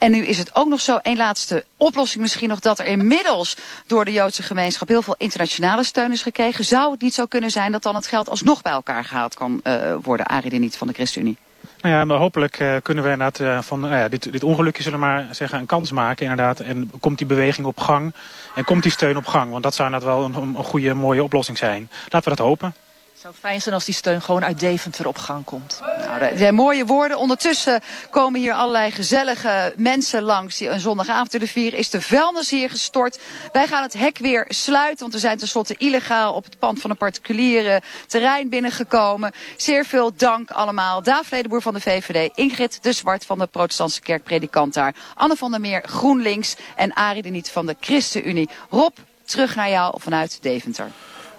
En 0.03 0.11
nu 0.11 0.25
is 0.25 0.37
het 0.37 0.55
ook 0.55 0.67
nog 0.67 0.81
zo, 0.81 0.97
één 0.97 1.17
laatste 1.17 1.65
oplossing 1.77 2.21
misschien 2.21 2.49
nog... 2.49 2.59
dat 2.59 2.79
er 2.79 2.85
inmiddels 2.85 3.57
door 3.87 4.05
de 4.05 4.11
Joodse 4.11 4.43
gemeenschap 4.43 4.87
heel 4.87 5.01
veel 5.01 5.15
internationale 5.17 5.83
steun 5.83 6.11
is 6.11 6.21
gekregen. 6.21 6.65
Zou 6.65 6.91
het 6.91 7.01
niet 7.01 7.13
zo 7.13 7.25
kunnen 7.25 7.51
zijn 7.51 7.71
dat 7.71 7.83
dan 7.83 7.95
het 7.95 8.07
geld 8.07 8.29
alsnog 8.29 8.61
bij 8.61 8.71
elkaar 8.71 9.05
gehaald 9.05 9.35
kan 9.35 9.61
uh, 9.63 9.95
worden? 10.01 10.25
Arie 10.25 10.59
niet 10.59 10.77
van 10.77 10.87
de 10.87 10.93
ChristenUnie. 10.93 11.37
Nou 11.81 11.95
ja, 11.95 12.05
maar 12.05 12.17
hopelijk 12.17 12.59
uh, 12.59 12.75
kunnen 12.81 13.03
we 13.03 13.09
inderdaad 13.09 13.39
uh, 13.39 13.61
van 13.61 13.81
ja, 13.81 14.07
dit, 14.09 14.31
dit 14.31 14.43
ongelukje 14.43 14.83
zullen 14.83 14.99
we 14.99 15.05
maar 15.05 15.27
zeggen 15.31 15.59
een 15.59 15.65
kans 15.65 15.91
maken 15.91 16.23
inderdaad. 16.23 16.59
En 16.59 16.91
komt 16.99 17.17
die 17.17 17.27
beweging 17.27 17.67
op 17.67 17.79
gang 17.79 18.13
en 18.55 18.63
komt 18.63 18.83
die 18.83 18.91
steun 18.91 19.17
op 19.17 19.25
gang. 19.25 19.51
Want 19.51 19.63
dat 19.63 19.75
zou 19.75 19.91
inderdaad 19.91 20.17
wel 20.17 20.25
een, 20.25 20.55
een 20.55 20.63
goede, 20.63 20.93
mooie 20.93 21.23
oplossing 21.23 21.57
zijn. 21.57 21.89
Laten 22.09 22.29
we 22.29 22.35
dat 22.35 22.45
hopen. 22.45 22.75
Het 23.23 23.31
zou 23.31 23.51
fijn 23.51 23.61
zijn 23.61 23.75
als 23.75 23.85
die 23.85 23.93
steun 23.93 24.21
gewoon 24.21 24.43
uit 24.43 24.59
Deventer 24.59 25.07
op 25.07 25.17
gang 25.17 25.45
komt. 25.45 25.81
Nou, 25.97 26.19
dat 26.19 26.31
zijn 26.35 26.55
mooie 26.55 26.85
woorden. 26.85 27.17
Ondertussen 27.17 27.81
komen 28.09 28.39
hier 28.39 28.53
allerlei 28.53 28.91
gezellige 28.91 29.73
mensen 29.77 30.21
langs 30.21 30.57
die 30.57 30.69
een 30.69 30.79
zondagavond 30.79 31.31
willen 31.31 31.47
vieren. 31.47 31.79
Is 31.79 31.89
de 31.89 32.01
vuilnis 32.01 32.49
hier 32.49 32.69
gestort. 32.69 33.19
Wij 33.51 33.67
gaan 33.67 33.83
het 33.83 33.93
hek 33.93 34.17
weer 34.17 34.45
sluiten, 34.47 34.99
want 34.99 35.13
we 35.13 35.19
zijn 35.19 35.37
tenslotte 35.37 35.75
illegaal 35.77 36.33
op 36.33 36.43
het 36.43 36.59
pand 36.59 36.81
van 36.81 36.89
een 36.89 36.97
particuliere 36.97 37.81
terrein 38.07 38.49
binnengekomen. 38.49 39.31
Zeer 39.57 39.85
veel 39.85 40.11
dank 40.15 40.51
allemaal. 40.51 41.03
Daaf 41.03 41.31
Ledenboer 41.31 41.61
van 41.61 41.73
de 41.73 41.81
VVD, 41.81 42.37
Ingrid 42.37 42.79
de 42.81 42.91
Zwart 42.91 43.25
van 43.25 43.39
de 43.39 43.47
Protestantse 43.47 44.01
Kerk 44.01 44.23
Predikant 44.23 44.73
daar. 44.73 44.95
Anne 45.15 45.35
van 45.35 45.51
der 45.51 45.61
Meer, 45.61 45.83
GroenLinks 45.85 46.55
en 46.75 46.93
Arie 46.93 47.21
de 47.21 47.29
Niet 47.29 47.51
van 47.51 47.65
de 47.65 47.75
ChristenUnie. 47.79 48.49
Rob, 48.69 48.97
terug 49.25 49.55
naar 49.55 49.69
jou 49.69 50.01
vanuit 50.01 50.37
Deventer. 50.41 50.91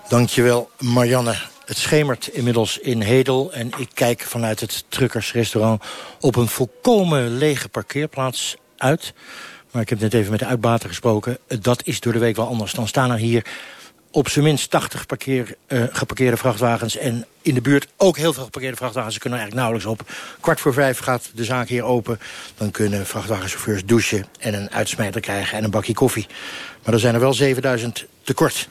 Dankjewel, 0.08 0.70
Marianne. 0.78 1.52
Het 1.64 1.76
schemert 1.76 2.26
inmiddels 2.26 2.78
in 2.78 3.00
Hedel 3.00 3.52
en 3.52 3.70
ik 3.76 3.88
kijk 3.94 4.20
vanuit 4.20 4.60
het 4.60 4.84
truckersrestaurant 4.88 5.82
op 6.20 6.36
een 6.36 6.48
volkomen 6.48 7.36
lege 7.36 7.68
parkeerplaats 7.68 8.56
uit. 8.76 9.14
Maar 9.70 9.82
ik 9.82 9.88
heb 9.88 10.00
net 10.00 10.14
even 10.14 10.30
met 10.30 10.40
de 10.40 10.46
uitbater 10.46 10.88
gesproken. 10.88 11.38
Dat 11.60 11.86
is 11.86 12.00
door 12.00 12.12
de 12.12 12.18
week 12.18 12.36
wel 12.36 12.46
anders. 12.46 12.72
Dan 12.72 12.88
staan 12.88 13.10
er 13.10 13.18
hier 13.18 13.46
op 14.10 14.28
zijn 14.28 14.44
minst 14.44 14.70
80 14.70 15.06
parkeer, 15.06 15.56
uh, 15.68 15.84
geparkeerde 15.90 16.36
vrachtwagens... 16.36 16.96
en 16.96 17.26
in 17.42 17.54
de 17.54 17.60
buurt 17.60 17.86
ook 17.96 18.16
heel 18.16 18.32
veel 18.32 18.44
geparkeerde 18.44 18.76
vrachtwagens. 18.76 19.14
Ze 19.14 19.20
kunnen 19.20 19.38
eigenlijk 19.38 19.68
nauwelijks 19.68 20.00
op. 20.00 20.12
Kwart 20.40 20.60
voor 20.60 20.72
vijf 20.72 20.98
gaat 20.98 21.30
de 21.34 21.44
zaak 21.44 21.68
hier 21.68 21.82
open. 21.82 22.18
Dan 22.56 22.70
kunnen 22.70 23.06
vrachtwagenchauffeurs 23.06 23.84
douchen 23.84 24.26
en 24.38 24.54
een 24.54 24.70
uitsmijter 24.70 25.20
krijgen... 25.20 25.58
en 25.58 25.64
een 25.64 25.70
bakje 25.70 25.94
koffie. 25.94 26.26
Maar 26.84 26.94
er 26.94 27.00
zijn 27.00 27.14
er 27.14 27.20
wel 27.20 27.34
7000 27.34 28.04
tekort. 28.22 28.68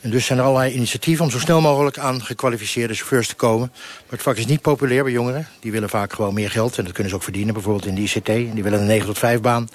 En 0.00 0.10
dus 0.10 0.26
zijn 0.26 0.38
er 0.38 0.44
allerlei 0.44 0.72
initiatieven 0.72 1.24
om 1.24 1.30
zo 1.30 1.38
snel 1.38 1.60
mogelijk 1.60 1.98
aan 1.98 2.22
gekwalificeerde 2.22 2.94
chauffeurs 2.94 3.28
te 3.28 3.34
komen. 3.34 3.68
Maar 3.72 4.06
het 4.08 4.22
vak 4.22 4.36
is 4.36 4.46
niet 4.46 4.60
populair 4.60 5.02
bij 5.02 5.12
jongeren. 5.12 5.48
Die 5.60 5.72
willen 5.72 5.88
vaak 5.88 6.12
gewoon 6.12 6.34
meer 6.34 6.50
geld 6.50 6.78
en 6.78 6.84
dat 6.84 6.92
kunnen 6.92 7.10
ze 7.10 7.16
ook 7.16 7.22
verdienen. 7.22 7.54
Bijvoorbeeld 7.54 7.86
in 7.86 7.94
de 7.94 8.00
ICT. 8.00 8.26
Die 8.26 8.62
willen 8.62 8.80
een 8.80 8.86
9 8.86 9.06
tot 9.06 9.18
5 9.18 9.40
baan. 9.40 9.68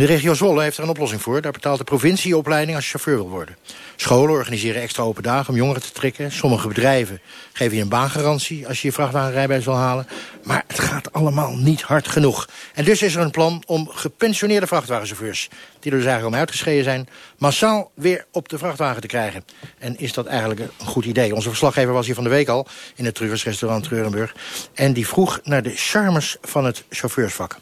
De 0.00 0.06
regio 0.06 0.34
Zwolle 0.34 0.62
heeft 0.62 0.76
er 0.76 0.82
een 0.82 0.88
oplossing 0.88 1.22
voor. 1.22 1.40
Daar 1.40 1.52
betaalt 1.52 1.78
de 1.78 1.84
provincie 1.84 2.36
opleiding 2.36 2.76
als 2.76 2.84
je 2.84 2.90
chauffeur 2.90 3.16
wil 3.16 3.28
worden. 3.28 3.56
Scholen 3.96 4.30
organiseren 4.30 4.82
extra 4.82 5.02
open 5.02 5.22
dagen 5.22 5.48
om 5.48 5.56
jongeren 5.56 5.82
te 5.82 5.92
trekken. 5.92 6.32
Sommige 6.32 6.68
bedrijven 6.68 7.20
geven 7.52 7.76
je 7.76 7.82
een 7.82 7.88
baangarantie 7.88 8.68
als 8.68 8.80
je 8.80 8.88
je 8.88 8.94
vrachtwagenrijbewijs 8.94 9.64
wil 9.64 9.76
halen. 9.76 10.06
Maar 10.44 10.64
het 10.66 10.78
gaat 10.78 11.12
allemaal 11.12 11.56
niet 11.56 11.82
hard 11.82 12.08
genoeg. 12.08 12.48
En 12.74 12.84
dus 12.84 13.02
is 13.02 13.14
er 13.14 13.22
een 13.22 13.30
plan 13.30 13.62
om 13.66 13.88
gepensioneerde 13.92 14.66
vrachtwagenchauffeurs... 14.66 15.48
die 15.80 15.90
er 15.90 15.98
dus 15.98 16.06
eigenlijk 16.06 16.34
om 16.34 16.40
uitgeschreven 16.40 16.84
zijn... 16.84 17.08
massaal 17.38 17.90
weer 17.94 18.26
op 18.32 18.48
de 18.48 18.58
vrachtwagen 18.58 19.00
te 19.00 19.06
krijgen. 19.06 19.44
En 19.78 19.98
is 19.98 20.12
dat 20.12 20.26
eigenlijk 20.26 20.60
een 20.60 20.86
goed 20.86 21.04
idee? 21.04 21.34
Onze 21.34 21.48
verslaggever 21.48 21.92
was 21.92 22.06
hier 22.06 22.14
van 22.14 22.24
de 22.24 22.30
week 22.30 22.48
al 22.48 22.66
in 22.94 23.04
het 23.04 23.14
Treugersrestaurant 23.14 23.84
Treurenburg. 23.84 24.34
En 24.74 24.92
die 24.92 25.06
vroeg 25.06 25.40
naar 25.42 25.62
de 25.62 25.72
charmes 25.74 26.36
van 26.42 26.64
het 26.64 26.84
chauffeursvak. 26.88 27.56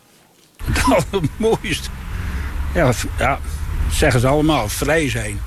Het 1.10 1.38
mooiste. 1.38 1.90
Ja, 2.78 2.92
ja, 3.18 3.38
zeggen 3.90 4.20
ze 4.20 4.26
allemaal, 4.26 4.68
vrij 4.68 5.10
zijn. 5.10 5.40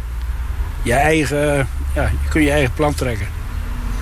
Je 0.84 0.94
eigen, 0.94 1.68
ja, 1.96 2.02
je 2.02 2.30
kunt 2.30 2.44
je 2.44 2.52
eigen 2.52 2.74
plan 2.74 2.94
trekken. 2.94 3.28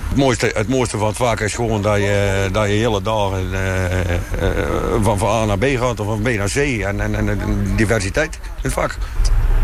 Het 0.08 0.18
mooiste, 0.18 0.52
het 0.54 0.68
mooiste 0.68 0.98
van 0.98 1.06
het 1.06 1.16
vak 1.16 1.40
is 1.40 1.54
gewoon 1.54 1.82
dat 1.82 1.96
je, 1.96 2.48
dat 2.52 2.66
je 2.66 2.72
hele 2.72 3.02
dagen 3.02 3.50
uh, 3.52 4.00
uh, 4.00 5.02
van, 5.02 5.18
van 5.18 5.42
A 5.42 5.44
naar 5.44 5.58
B 5.58 5.64
gaat 5.64 6.00
of 6.00 6.06
van 6.06 6.22
B 6.22 6.28
naar 6.28 6.48
C. 6.48 6.56
En, 6.56 7.00
en, 7.00 7.14
en 7.14 7.76
diversiteit 7.76 8.34
in 8.34 8.50
het 8.62 8.72
vak. 8.72 8.96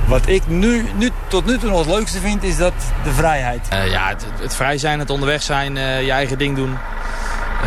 Wat 0.07 0.29
ik 0.29 0.47
nu, 0.47 0.85
nu, 0.97 1.11
tot 1.29 1.47
nu 1.47 1.59
toe 1.59 1.71
nog 1.71 1.79
het 1.79 1.95
leukste 1.95 2.21
vind, 2.21 2.43
is 2.43 2.57
dat 2.57 2.75
de 3.05 3.13
vrijheid. 3.13 3.69
Uh, 3.73 3.91
ja, 3.91 4.09
het, 4.09 4.25
het, 4.41 4.55
vrij 4.55 4.79
zijn, 4.79 4.99
het 4.99 5.11
onderweg 5.11 5.43
zijn, 5.43 5.75
je 6.05 6.11
eigen 6.11 6.39
ding 6.39 6.57
doen. 6.57 6.77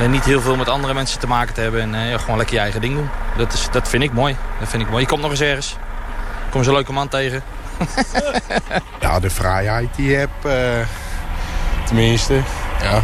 niet 0.09 0.23
heel 0.23 0.41
veel 0.41 0.55
met 0.55 0.69
andere 0.69 0.93
mensen 0.93 1.19
te 1.19 1.27
maken 1.27 1.53
te 1.53 1.62
hebben 1.62 1.95
en 1.95 2.19
gewoon 2.19 2.38
lekker 2.38 2.55
je 2.55 2.62
eigen 2.62 2.81
ding 2.81 2.93
doen. 2.93 3.09
Dat, 3.38 3.53
is, 3.53 3.67
dat 3.71 3.89
vind 3.89 4.03
ik 4.03 4.13
mooi. 4.13 4.35
Dat 4.59 4.69
vind 4.69 4.83
ik 4.83 4.89
mooi. 4.89 5.01
Je 5.01 5.09
komt 5.09 5.21
nog 5.21 5.31
eens 5.31 5.41
ergens. 5.41 5.77
Kom 6.51 6.62
je 6.62 6.67
een 6.67 6.73
leuke 6.73 6.93
man 6.93 7.07
tegen. 7.07 7.43
ja, 9.01 9.19
de 9.19 9.29
vrijheid 9.29 9.95
die 9.95 10.09
je 10.09 10.15
hebt. 10.15 10.45
Uh, 10.45 10.88
tenminste, 11.85 12.41
ja. 12.81 13.01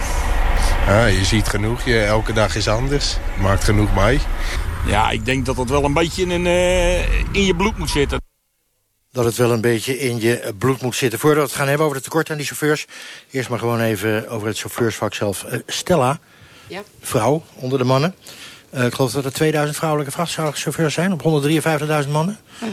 ja. 0.88 1.06
Je 1.06 1.26
ziet 1.26 1.48
genoeg. 1.48 1.86
Je, 1.86 2.04
elke 2.04 2.34
dag 2.34 2.56
is 2.56 2.68
anders. 2.68 3.18
Maakt 3.42 3.64
genoeg 3.64 3.96
mee. 3.96 4.20
Ja, 4.86 5.10
ik 5.10 5.26
denk 5.26 5.46
dat 5.46 5.56
dat 5.56 5.70
wel 5.70 5.84
een 5.84 5.94
beetje 5.94 6.26
in, 6.26 6.46
uh, 6.46 7.14
in 7.34 7.46
je 7.46 7.56
bloed 7.56 7.78
moet 7.78 7.90
zitten. 7.90 8.22
dat 9.12 9.26
het 9.26 9.36
wel 9.36 9.52
een 9.52 9.62
beetje 9.62 10.00
in 10.00 10.20
je 10.20 10.40
eh, 10.40 10.52
bloed 10.58 10.82
moet 10.82 10.96
zitten. 10.96 11.20
Voordat 11.20 11.44
we 11.44 11.50
het 11.50 11.58
gaan 11.58 11.68
hebben 11.68 11.86
over 11.86 11.96
het 11.98 12.06
tekort 12.06 12.30
aan 12.32 12.38
die 12.38 12.46
chauffeurs... 12.46 12.86
eerst 13.32 13.50
maar 13.50 13.60
gewoon 13.60 13.82
even 13.82 14.30
over 14.30 14.48
het 14.48 14.60
chauffeursvak 14.60 15.14
zelf. 15.14 15.44
Eh, 15.44 15.60
Stella, 15.68 16.20
Ja. 16.68 16.82
vrouw 17.02 17.44
onder 17.54 17.78
de 17.78 17.84
mannen. 17.84 18.16
Eh, 18.76 18.86
ik 18.86 18.94
geloof 18.94 19.12
dat 19.12 19.26
er 19.26 19.34
2000 19.34 19.78
vrouwelijke 19.78 20.14
vrachtwagenchauffeurs 20.14 20.94
zijn... 20.94 21.12
op 21.14 21.44
153.000 22.06 22.12
mannen. 22.12 22.38
Ehm, 22.62 22.70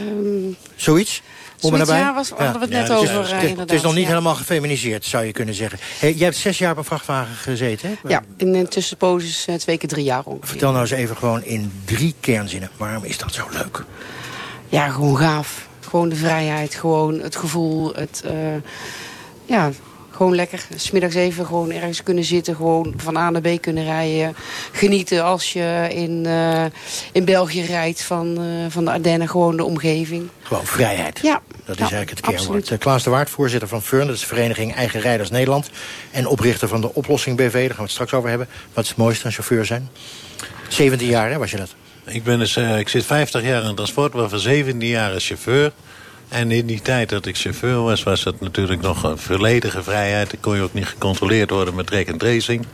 Zoiets? 0.75 1.21
Om 1.61 1.69
en 1.73 1.85
Zoiets, 1.85 1.89
nabij? 1.89 1.99
ja, 1.99 2.13
was- 2.13 2.29
hadden 2.29 2.53
we 2.53 2.59
het 2.59 2.69
net 2.69 2.87
dus 2.87 2.95
over, 2.97 3.33
het 3.35 3.43
is- 3.43 3.57
Het 3.57 3.71
is 3.71 3.81
nog 3.81 3.93
niet 3.93 4.03
ja. 4.03 4.09
helemaal 4.09 4.35
gefeminiseerd, 4.35 5.05
zou 5.05 5.25
je 5.25 5.31
kunnen 5.31 5.55
zeggen. 5.55 5.79
Hey, 5.99 6.13
jij 6.13 6.25
hebt 6.25 6.37
zes 6.37 6.57
jaar 6.57 6.71
op 6.71 6.77
een 6.77 6.83
vrachtwagen 6.83 7.35
gezeten, 7.35 7.89
hè? 7.89 8.09
ja, 8.09 8.21
in 8.37 8.53
een 8.55 8.67
tussenposes 8.67 9.45
eh, 9.47 9.55
twee 9.55 9.77
keer 9.77 9.89
drie 9.89 10.03
jaar 10.03 10.23
ongeveer. 10.23 10.47
Vertel 10.47 10.69
nou 10.71 10.81
eens 10.81 10.91
even 10.91 11.17
gewoon 11.17 11.43
in 11.43 11.71
drie 11.85 12.15
kernzinnen. 12.19 12.69
Waarom 12.77 13.03
is 13.03 13.17
dat 13.17 13.33
zo 13.33 13.43
leuk? 13.51 13.83
Ja, 14.69 14.89
gewoon 14.89 15.17
gaaf. 15.17 15.67
Gewoon 15.79 16.09
de 16.09 16.15
vrijheid, 16.15 16.75
gewoon 16.75 17.19
het 17.19 17.35
gevoel, 17.35 17.93
het... 17.95 18.21
eh, 18.25 18.33
ja, 19.45 19.69
gewoon 20.23 20.37
lekker. 20.37 20.65
Smiddags 20.75 21.15
even 21.15 21.45
gewoon 21.45 21.71
ergens 21.71 22.03
kunnen 22.03 22.23
zitten, 22.23 22.55
gewoon 22.55 22.93
van 22.97 23.17
A 23.17 23.29
naar 23.29 23.41
B 23.41 23.61
kunnen 23.61 23.83
rijden. 23.83 24.35
Genieten 24.71 25.23
als 25.23 25.53
je 25.53 25.87
in, 25.93 26.25
eh, 26.25 26.65
in 27.11 27.25
België 27.25 27.61
rijdt 27.61 28.03
van, 28.03 28.37
eh, 28.37 28.71
van 28.71 28.85
de 28.85 28.91
Ardennen, 28.91 29.29
gewoon 29.29 29.57
de 29.57 29.63
omgeving. 29.63 30.29
Gewoon 30.41 30.65
vrijheid. 30.65 31.19
Ja. 31.21 31.41
Dat 31.65 31.75
is 31.75 31.75
Ja, 31.75 31.79
eigenlijk 31.79 32.09
het 32.09 32.19
kernwoord. 32.19 32.39
absoluut. 32.47 32.71
Eh, 32.71 32.77
Klaas 32.77 33.03
de 33.03 33.09
Waard, 33.09 33.29
voorzitter 33.29 33.67
van 33.67 33.81
FURN, 33.81 34.05
dat 34.05 34.15
is 34.15 34.21
de 34.21 34.27
Vereniging 34.27 34.75
Eigen 34.75 34.99
Rijders 35.01 35.29
Nederland. 35.29 35.69
En 36.11 36.27
oprichter 36.27 36.67
van 36.67 36.81
de 36.81 36.93
Oplossing 36.93 37.37
BV, 37.37 37.53
daar 37.53 37.61
gaan 37.67 37.75
we 37.75 37.81
het 37.81 37.91
straks 37.91 38.13
over 38.13 38.29
hebben. 38.29 38.47
Wat 38.73 38.83
is 38.83 38.89
het 38.89 38.97
mooiste 38.99 39.25
aan 39.25 39.31
chauffeur 39.31 39.65
zijn? 39.65 39.89
17 40.67 41.07
jaar, 41.07 41.31
hè, 41.31 41.37
was 41.37 41.51
je 41.51 41.57
dat? 41.57 41.75
Ik, 42.05 42.23
ben 42.23 42.39
dus, 42.39 42.55
eh, 42.55 42.79
ik 42.79 42.89
zit 42.89 43.05
50 43.05 43.43
jaar 43.43 43.63
in 43.63 43.75
transport, 43.75 44.13
maar 44.13 44.29
van 44.29 44.39
17 44.39 44.89
jaar 44.89 45.13
als 45.13 45.27
chauffeur. 45.27 45.71
En 46.33 46.51
in 46.51 46.65
die 46.65 46.81
tijd 46.81 47.09
dat 47.09 47.25
ik 47.25 47.37
chauffeur 47.37 47.81
was, 47.81 48.03
was 48.03 48.23
dat 48.23 48.39
natuurlijk 48.39 48.81
nog 48.81 49.03
een 49.03 49.17
volledige 49.17 49.83
vrijheid. 49.83 50.31
Dan 50.31 50.39
kon 50.39 50.55
je 50.55 50.61
ook 50.61 50.73
niet 50.73 50.85
gecontroleerd 50.85 51.49
worden 51.49 51.75
met 51.75 51.87
track 51.87 52.05
en 52.07 52.17
tracing. 52.17 52.65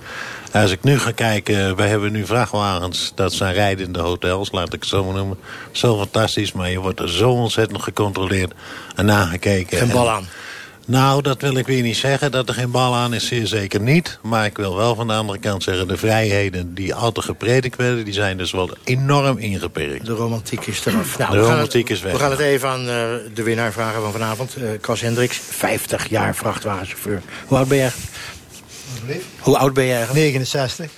Als 0.52 0.72
ik 0.72 0.84
nu 0.84 1.00
ga 1.00 1.12
kijken, 1.12 1.76
we 1.76 1.84
hebben 1.84 2.12
nu 2.12 2.26
vrachtwagens, 2.26 3.12
dat 3.16 3.34
zijn 3.34 3.54
rijdende 3.54 4.00
hotels, 4.00 4.52
laat 4.52 4.74
ik 4.74 4.80
het 4.80 4.90
zo 4.90 5.04
maar 5.04 5.14
noemen. 5.16 5.38
Zo 5.72 5.98
fantastisch, 5.98 6.52
maar 6.52 6.70
je 6.70 6.80
wordt 6.80 7.00
er 7.00 7.10
zo 7.10 7.30
ontzettend 7.30 7.82
gecontroleerd 7.82 8.54
en 8.96 9.06
nagekeken. 9.06 9.78
Geen 9.78 9.92
bal 9.92 10.08
En- 10.08 10.14
aan. 10.14 10.28
Nou, 10.90 11.22
dat 11.22 11.42
wil 11.42 11.56
ik 11.56 11.68
weer 11.68 11.82
niet 11.82 11.98
zeggen. 11.98 12.32
Dat 12.32 12.48
er 12.48 12.54
geen 12.54 12.72
bal 12.72 12.96
aan 12.96 13.14
is, 13.14 13.28
zeer 13.28 13.48
zeker 13.48 13.82
niet. 13.82 14.20
Maar 14.22 14.46
ik 14.46 14.58
wil 14.58 14.76
wel 14.76 14.96
van 14.96 15.08
de 15.08 15.14
andere 15.14 15.40
kant 15.40 15.64
zeggen... 15.64 15.88
de 15.88 15.98
vrijheden 15.98 16.74
die 16.74 16.96
altijd 16.96 17.26
gepredikt 17.26 17.76
werden... 17.76 18.06
die 18.06 18.14
zijn 18.14 18.38
dus 18.38 18.52
wel 18.52 18.70
enorm 18.84 19.38
ingeperkt. 19.38 20.06
De 20.06 20.14
romantiek 20.14 20.66
is 20.66 20.86
eraf. 20.86 21.18
Nou, 21.18 21.32
de 21.32 21.38
we 21.38 21.44
gaan 21.44 21.54
romantiek 21.54 21.88
het, 21.88 21.98
is 21.98 22.04
weg. 22.04 22.14
We 22.14 22.20
gaan 22.20 22.32
het 22.32 22.40
even 22.40 22.70
aan 22.70 22.80
eh, 22.80 23.06
de 23.34 23.44
winnaar 23.44 23.72
vragen 23.72 24.02
van 24.02 24.12
vanavond. 24.12 24.56
eh 24.56 24.64
Cas 24.82 25.02
Hendricks, 25.02 25.38
50 25.38 26.10
jaar 26.10 26.36
vrachtwagenchauffeur. 26.36 27.22
Hoe 27.46 27.58
oud 27.58 27.68
ben 27.68 27.78
jij? 27.78 27.92
Hoe 29.40 29.58
oud 29.58 29.74
ben 29.74 29.86
jij 29.86 29.96
eigenlijk? 29.96 30.26
69. 30.26 30.92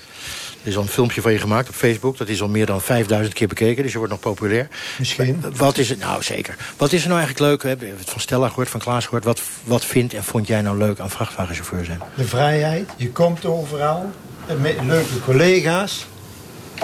Er 0.62 0.68
is 0.68 0.76
al 0.76 0.82
een 0.82 0.88
filmpje 0.88 1.22
van 1.22 1.32
je 1.32 1.38
gemaakt 1.38 1.70
op 1.70 1.76
Facebook. 1.76 2.18
Dat 2.18 2.28
is 2.28 2.42
al 2.42 2.48
meer 2.48 2.66
dan 2.66 2.82
5000 2.82 3.34
keer 3.34 3.48
bekeken, 3.48 3.84
dus 3.84 3.92
je 3.92 3.98
wordt 3.98 4.14
nog 4.14 4.22
populair. 4.22 4.68
Misschien. 4.98 5.44
Wat 5.56 5.78
is 5.78 5.90
het 5.90 6.00
nou, 6.00 6.24
zeker. 6.24 6.56
Wat 6.78 6.92
is 6.92 7.02
er 7.02 7.08
nou 7.08 7.20
eigenlijk 7.20 7.50
leuk? 7.50 7.62
We 7.62 7.68
hebben 7.68 7.98
het 7.98 8.10
van 8.10 8.20
Stella 8.20 8.48
gehoord, 8.48 8.70
van 8.70 8.80
Klaas 8.80 9.04
gehoord. 9.04 9.24
Wat, 9.24 9.42
wat 9.64 9.86
vindt 9.86 10.14
en 10.14 10.24
vond 10.24 10.48
jij 10.48 10.62
nou 10.62 10.78
leuk 10.78 11.00
aan 11.00 11.10
vrachtwagenchauffeur 11.10 11.86
zijn? 11.86 12.02
De 12.16 12.28
vrijheid, 12.28 12.90
je 12.96 13.12
komt 13.12 13.46
overal. 13.46 14.12
Met 14.60 14.76
leuke 14.84 15.20
collega's. 15.26 16.06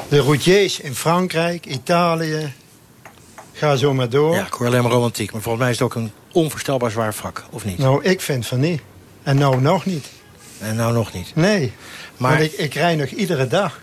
De 0.10 0.20
routiers 0.20 0.80
in 0.80 0.96
Frankrijk, 0.96 1.66
Italië. 1.66 2.54
Ga 3.54 3.76
zo 3.76 3.94
maar 3.94 4.10
door. 4.10 4.36
Ja, 4.36 4.46
ik 4.46 4.54
hoor 4.54 4.68
alleen 4.68 4.84
maar 4.84 4.92
romantiek. 4.92 5.32
Maar 5.32 5.42
volgens 5.42 5.63
mij 5.63 5.74
is 5.74 5.80
het 5.80 5.88
ook 5.88 5.96
een 5.96 6.12
onvoorstelbaar 6.32 6.92
zwaar 6.92 7.13
vak, 7.13 7.44
of 7.50 7.66
niet? 7.66 7.78
Nou, 7.78 8.04
ik 8.04 8.22
vind 8.22 8.48
van 8.48 8.60
niet. 8.60 8.82
En 9.24 9.38
nou 9.38 9.62
nog 9.62 9.86
niet. 9.86 10.06
En 10.60 10.76
nou 10.76 10.94
nog 10.94 11.13
niet. 11.13 11.32
Nee. 11.36 11.74
Maar- 12.17 12.41
ik, 12.41 12.51
ik 12.51 12.73
rij 12.73 12.95
nog 12.95 13.10
iedere 13.10 13.47
dag. 13.47 13.82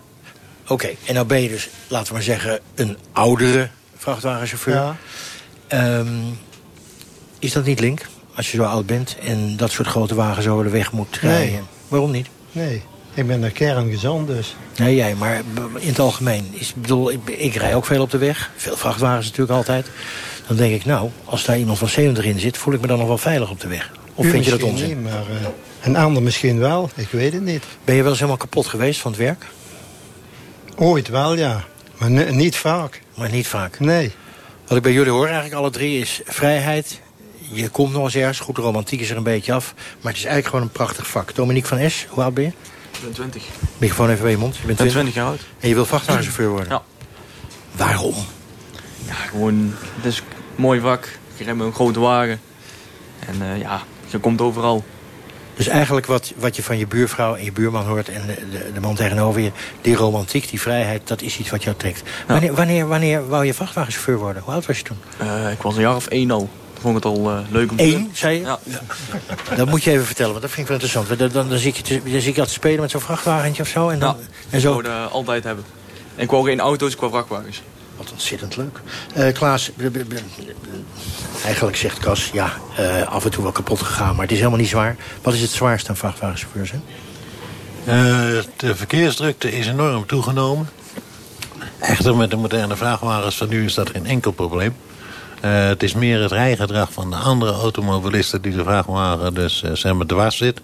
Oké, 0.69 0.89
en 1.05 1.15
nou 1.15 1.27
ben 1.27 1.43
je 1.43 1.49
dus, 1.49 1.69
laten 1.89 2.07
we 2.07 2.13
maar 2.13 2.23
zeggen, 2.23 2.61
een 2.75 2.97
oudere 3.13 3.69
vrachtwagenchauffeur. 3.97 4.75
Ja. 4.75 4.97
Ehm, 5.67 6.07
is 7.39 7.53
dat 7.53 7.65
niet 7.65 7.81
link, 7.81 8.07
als 8.35 8.51
je 8.51 8.57
zo 8.57 8.63
oud 8.65 8.87
bent... 8.87 9.17
en 9.23 9.57
dat 9.57 9.71
soort 9.71 9.89
grote 9.89 10.15
wagens 10.15 10.47
over 10.47 10.65
de 10.65 10.71
weg 10.71 10.93
moet 10.93 11.23
Nee. 11.23 11.33
rijden? 11.37 11.67
Waarom 11.89 12.11
niet? 12.11 12.27
Nee. 12.53 12.83
Ik 13.15 13.27
ben 13.27 13.43
een 13.43 13.53
kerngezond 13.53 14.27
dus. 14.29 14.57
Nee, 14.77 14.95
jij, 14.95 15.15
maar 15.15 15.43
in 15.79 15.89
het 15.89 15.99
algemeen. 15.99 16.47
Is, 16.53 16.69
ik 16.69 16.81
bedoel, 16.83 17.11
ik, 17.11 17.19
ik 17.29 17.55
rij 17.55 17.75
ook 17.75 17.87
veel 17.87 18.03
op 18.03 18.11
de 18.11 18.19
weg. 18.19 18.51
Veel 18.57 18.77
vrachtwagens 18.77 19.27
natuurlijk 19.27 19.57
altijd. 19.57 19.87
Dan 20.47 20.57
denk 20.57 20.75
ik, 20.75 20.85
nou, 20.85 21.11
als 21.25 21.45
daar 21.45 21.59
iemand 21.59 21.79
van 21.79 21.89
70 21.89 22.25
in 22.25 22.39
zit... 22.41 22.57
voel 22.59 22.75
ik 22.75 22.81
me 22.81 22.87
dan 22.87 22.99
nog 22.99 23.07
wel 23.07 23.19
veilig 23.19 23.51
op 23.51 23.61
de 23.61 23.69
weg. 23.69 23.91
Of 24.15 24.25
U 24.27 24.31
vind 24.31 24.45
je 24.45 24.51
dat 24.51 24.63
onzin? 24.63 24.89
Niet, 24.89 25.03
maar 25.03 25.13
eh, 25.13 25.47
een 25.85 25.97
ander 25.97 26.23
misschien 26.23 26.59
wel. 26.59 26.91
Ik 26.95 27.09
weet 27.11 27.33
het 27.33 27.43
niet. 27.43 27.65
Ben 27.85 27.95
je 27.95 28.01
wel 28.01 28.11
eens 28.11 28.21
helemaal 28.21 28.41
kapot 28.41 28.67
geweest 28.67 29.01
van 29.01 29.11
het 29.11 29.21
werk? 29.21 29.47
Ooit 30.77 31.09
wel, 31.09 31.37
ja. 31.37 31.65
Maar 31.99 32.11
niet 32.33 32.57
vaak. 32.57 33.01
Maar 33.15 33.31
niet 33.31 33.47
vaak. 33.47 33.81
Nee. 33.81 34.13
Wat 34.67 34.77
ik 34.77 34.83
bij 34.83 34.93
jullie 34.93 35.13
hoor, 35.13 35.25
eigenlijk 35.25 35.55
alle 35.55 35.71
drie, 35.71 36.01
is 36.01 36.21
vrijheid. 36.25 37.01
Je 37.53 37.69
komt 37.69 37.93
nog 37.93 38.05
eens 38.05 38.15
ergens. 38.15 38.41
Goed, 38.41 38.57
de 38.57 38.63
romantiek 38.63 39.01
is 39.01 39.11
er 39.11 39.17
een 39.17 39.23
beetje 39.23 39.53
af. 39.53 39.75
Maar 39.77 40.13
het 40.13 40.21
is 40.21 40.27
eigenlijk 40.27 40.47
gewoon 40.47 40.63
een 40.63 40.71
prachtig 40.71 41.07
vak. 41.07 41.35
Dominique 41.35 41.69
van 41.69 41.79
Es, 41.79 42.07
hoe 42.09 42.23
oud 42.23 42.35
ben 42.35 42.45
je? 42.45 42.51
Ik 42.93 43.01
ben 43.03 43.13
20. 43.13 43.45
Microfoon 43.79 44.11
even 44.11 44.23
bij 44.23 44.31
je 44.31 44.37
mond. 44.39 44.57
Je 44.57 44.67
bent 44.67 44.79
Ik 44.81 44.85
ben 44.85 44.91
20. 44.93 45.13
20 45.13 45.15
jaar 45.15 45.27
oud. 45.27 45.61
En 45.61 45.69
je 45.69 45.75
wil 45.75 45.87
vrachtwagenchauffeur 45.87 46.49
worden? 46.49 46.69
Ja. 46.69 46.83
Waarom? 47.73 48.15
Ja, 49.07 49.15
gewoon, 49.15 49.75
het 49.97 50.05
is 50.05 50.19
een 50.19 50.25
mooi 50.57 50.81
vak. 50.81 51.09
Je 51.37 51.55
met 51.55 51.67
een 51.67 51.73
grote 51.73 52.01
wagen. 52.01 52.41
En 53.19 53.43
eh, 53.43 53.61
ja, 53.61 53.83
je 54.07 54.19
komt 54.19 54.41
overal. 54.41 54.85
Dus 55.57 55.67
eigenlijk 55.67 56.07
wat, 56.07 56.33
wat 56.37 56.57
je 56.57 56.63
van 56.63 56.79
je 56.79 56.87
buurvrouw 56.87 57.35
en 57.35 57.45
je 57.45 57.53
buurman 57.53 57.85
hoort... 57.85 58.09
en 58.09 58.27
de, 58.27 58.35
de, 58.51 58.73
de 58.73 58.81
man 58.81 58.95
tegenover 58.95 59.41
je, 59.41 59.51
die 59.81 59.95
romantiek, 59.95 60.49
die 60.49 60.61
vrijheid... 60.61 61.09
dat 61.09 61.23
is 61.23 61.39
iets 61.39 61.51
wat 61.51 61.63
jou 61.63 61.77
trekt. 61.77 62.03
Wanneer, 62.27 62.55
wanneer, 62.55 62.87
wanneer 62.89 63.29
wou 63.29 63.45
je 63.45 63.55
vrachtwagenchauffeur 63.55 64.19
worden? 64.19 64.43
Hoe 64.43 64.55
oud 64.55 64.67
was 64.67 64.77
je 64.79 64.83
toen? 64.85 64.97
Eh, 65.19 65.51
ik 65.51 65.63
was 65.63 65.75
een 65.75 65.81
jaar 65.81 65.97
of 65.97 66.07
één 66.07 66.31
al. 66.31 66.49
Toen 66.73 66.83
vond 66.83 66.97
ik 66.97 67.03
het 67.05 67.13
al 67.13 67.31
eh, 67.31 67.39
leuk 67.51 67.71
om 67.71 67.77
te 67.77 67.83
Eén, 67.83 68.11
zei 68.13 68.39
je? 68.39 68.45
Ja. 68.45 68.59
Dat 69.57 69.69
moet 69.69 69.83
je 69.85 69.91
even 69.91 70.07
vertellen, 70.07 70.31
want 70.31 70.43
dat 70.43 70.51
vind 70.51 70.69
ik 70.69 70.73
wel 70.73 70.83
interessant. 70.83 71.19
Dan, 71.19 71.29
dan, 71.29 71.49
dan, 71.49 71.59
zie, 71.59 71.71
ik 71.71 71.77
je 71.77 71.83
te, 71.83 72.11
dan 72.11 72.21
zie 72.21 72.29
ik 72.29 72.35
je 72.35 72.41
altijd 72.41 72.51
spelen 72.51 72.81
met 72.81 72.91
zo'n 72.91 73.01
vrachtwagentje 73.01 73.63
of 73.63 73.69
zo. 73.69 73.89
En, 73.89 73.99
dan, 73.99 74.17
en 74.51 74.57
Ik 74.57 74.61
zo. 74.61 74.77
het 74.77 75.11
altijd 75.11 75.45
hebben. 75.45 75.65
En 76.17 76.23
ik 76.23 76.31
wou 76.31 76.45
geen 76.45 76.61
auto's, 76.61 76.93
ik 76.93 77.01
wou 77.01 77.13
vrachtwagens. 77.13 77.63
Wat 77.97 78.13
ontzettend 78.13 78.57
leuk. 78.57 78.81
Eh, 79.15 79.33
Klaas, 79.33 79.71
eigenlijk 81.45 81.77
zegt 81.77 81.99
Kas, 81.99 82.31
ja, 82.33 82.53
eh, 82.77 83.03
af 83.03 83.25
en 83.25 83.31
toe 83.31 83.43
wel 83.43 83.53
kapot 83.53 83.83
gegaan, 83.83 84.13
maar 84.13 84.23
het 84.23 84.33
is 84.33 84.39
helemaal 84.39 84.59
niet 84.59 84.69
zwaar. 84.69 84.97
Wat 85.23 85.35
is 85.35 85.41
het 85.41 85.51
zwaarste 85.51 85.91
aan 85.91 85.97
vrachtwagenchauffeurs? 85.97 86.71
Hè? 86.71 86.79
Eh, 87.85 88.43
de 88.57 88.77
verkeersdrukte 88.77 89.53
is 89.53 89.67
enorm 89.67 90.07
toegenomen. 90.07 90.69
Echter, 91.79 92.17
met 92.17 92.31
de 92.31 92.37
moderne 92.37 92.77
vrachtwagens 92.77 93.37
van 93.37 93.49
nu 93.49 93.65
is 93.65 93.75
dat 93.75 93.91
geen 93.91 94.07
enkel 94.07 94.31
probleem. 94.31 94.75
Het 95.41 95.83
is 95.83 95.95
meer 95.95 96.23
het 96.23 96.33
rijgedrag 96.33 96.93
van 96.93 97.11
de 97.11 97.17
andere 97.17 97.53
automobilisten... 97.53 98.43
die 98.43 98.57
de 98.57 98.63
vrachtwagen 98.63 99.35
dus 99.35 99.63
zeg 99.73 99.95
maar 99.95 100.07
dwars 100.07 100.37
zit. 100.37 100.61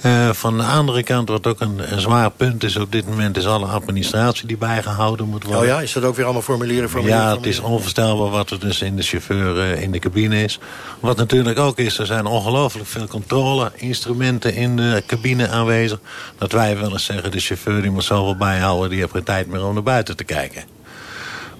Eh, 0.00 0.30
van 0.32 0.56
de 0.56 0.62
andere 0.62 1.02
kant, 1.02 1.28
wat 1.28 1.46
ook 1.46 1.60
een, 1.60 1.92
een 1.92 2.00
zwaar 2.00 2.30
punt 2.30 2.64
is 2.64 2.76
op 2.76 2.92
dit 2.92 3.08
moment... 3.08 3.36
is 3.36 3.46
alle 3.46 3.66
administratie 3.66 4.46
die 4.46 4.56
bijgehouden 4.56 5.28
moet 5.28 5.44
worden. 5.44 5.60
Oh 5.60 5.66
ja, 5.66 5.80
is 5.80 5.92
dat 5.92 6.04
ook 6.04 6.16
weer 6.16 6.24
allemaal 6.24 6.42
formulieren? 6.42 6.90
formulieren 6.90 7.22
Ja, 7.22 7.36
het 7.36 7.46
is 7.46 7.60
onvoorstelbaar 7.60 8.30
wat 8.30 8.50
er 8.50 8.60
dus 8.60 8.82
in 8.82 8.96
de 8.96 9.02
chauffeur 9.02 9.60
eh, 9.60 9.82
in 9.82 9.92
de 9.92 9.98
cabine 9.98 10.42
is. 10.42 10.58
Wat 11.00 11.16
natuurlijk 11.16 11.58
ook 11.58 11.78
is, 11.78 11.98
er 11.98 12.06
zijn 12.06 12.26
ongelooflijk 12.26 12.88
veel 12.88 13.06
controle-instrumenten 13.06 14.54
in 14.54 14.76
de 14.76 15.02
cabine 15.06 15.48
aanwezig. 15.48 16.00
Dat 16.38 16.52
wij 16.52 16.78
wel 16.78 16.92
eens 16.92 17.04
zeggen, 17.04 17.30
de 17.30 17.40
chauffeur 17.40 17.82
die 17.82 17.90
moet 17.90 18.04
zoveel 18.04 18.36
bijhouden... 18.36 18.90
die 18.90 18.98
heeft 18.98 19.12
geen 19.12 19.22
tijd 19.22 19.46
meer 19.46 19.64
om 19.64 19.74
naar 19.74 19.82
buiten 19.82 20.16
te 20.16 20.24
kijken. 20.24 20.75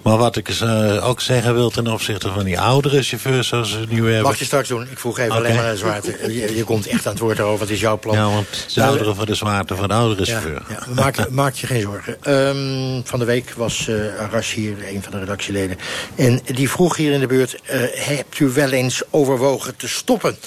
Maar 0.07 0.17
wat 0.17 0.35
ik 0.35 0.49
eh, 0.49 1.07
ook 1.07 1.21
zeggen 1.21 1.53
wil 1.53 1.69
ten 1.69 1.87
opzichte 1.87 2.31
van 2.31 2.43
die 2.43 2.59
oudere 2.59 3.03
chauffeurs 3.03 3.47
zoals 3.47 3.71
ze 3.71 3.85
nu 3.89 4.03
hebben... 4.05 4.21
Mag 4.21 4.39
je 4.39 4.45
straks 4.45 4.67
doen? 4.67 4.87
Ik 4.91 4.99
vroeg 4.99 5.19
even 5.19 5.35
alleen 5.35 5.53
maar 5.55 5.63
naar 5.63 5.71
de 5.71 5.77
zwaarte. 5.77 6.17
Je, 6.33 6.55
je 6.55 6.63
komt 6.63 6.87
echt 6.87 7.05
aan 7.05 7.11
het 7.11 7.21
woord 7.21 7.39
erover, 7.39 7.59
wat 7.59 7.69
is 7.69 7.79
jouw 7.79 7.99
plan? 7.99 8.15
Ja, 8.15 8.29
want 8.29 8.47
de 8.73 8.79
Nou, 8.79 8.89
oudere 8.89 9.15
voor 9.15 9.25
de 9.25 9.35
zwaarte 9.35 9.75
van 9.75 9.87
de 9.87 9.93
oudere 9.93 10.25
Ja, 10.25 10.31
chauffeur. 10.31 10.61
ja, 10.69 10.93
maak, 10.93 11.29
maak 11.29 11.53
je 11.53 11.67
geen 11.67 11.81
zorgen. 11.81 12.17
Ehm, 12.23 13.01
van 13.03 13.19
de 13.19 13.25
week 13.25 13.53
was 13.55 13.87
eh 13.87 14.19
Arash 14.19 14.53
hier, 14.53 14.75
een 14.93 15.03
van 15.03 15.11
de 15.11 15.19
redactieleden. 15.19 15.77
En 16.15 16.41
die 16.45 16.69
vroeg 16.69 16.95
hier 16.95 17.11
in 17.11 17.19
de 17.19 17.27
buurt... 17.27 17.61
eh, 17.61 17.79
hebt 17.93 18.39
u 18.39 18.47
wel 18.49 18.69
eens 18.71 19.01
overwogen 19.09 19.75
te 19.75 19.87
stoppen? 19.87 20.37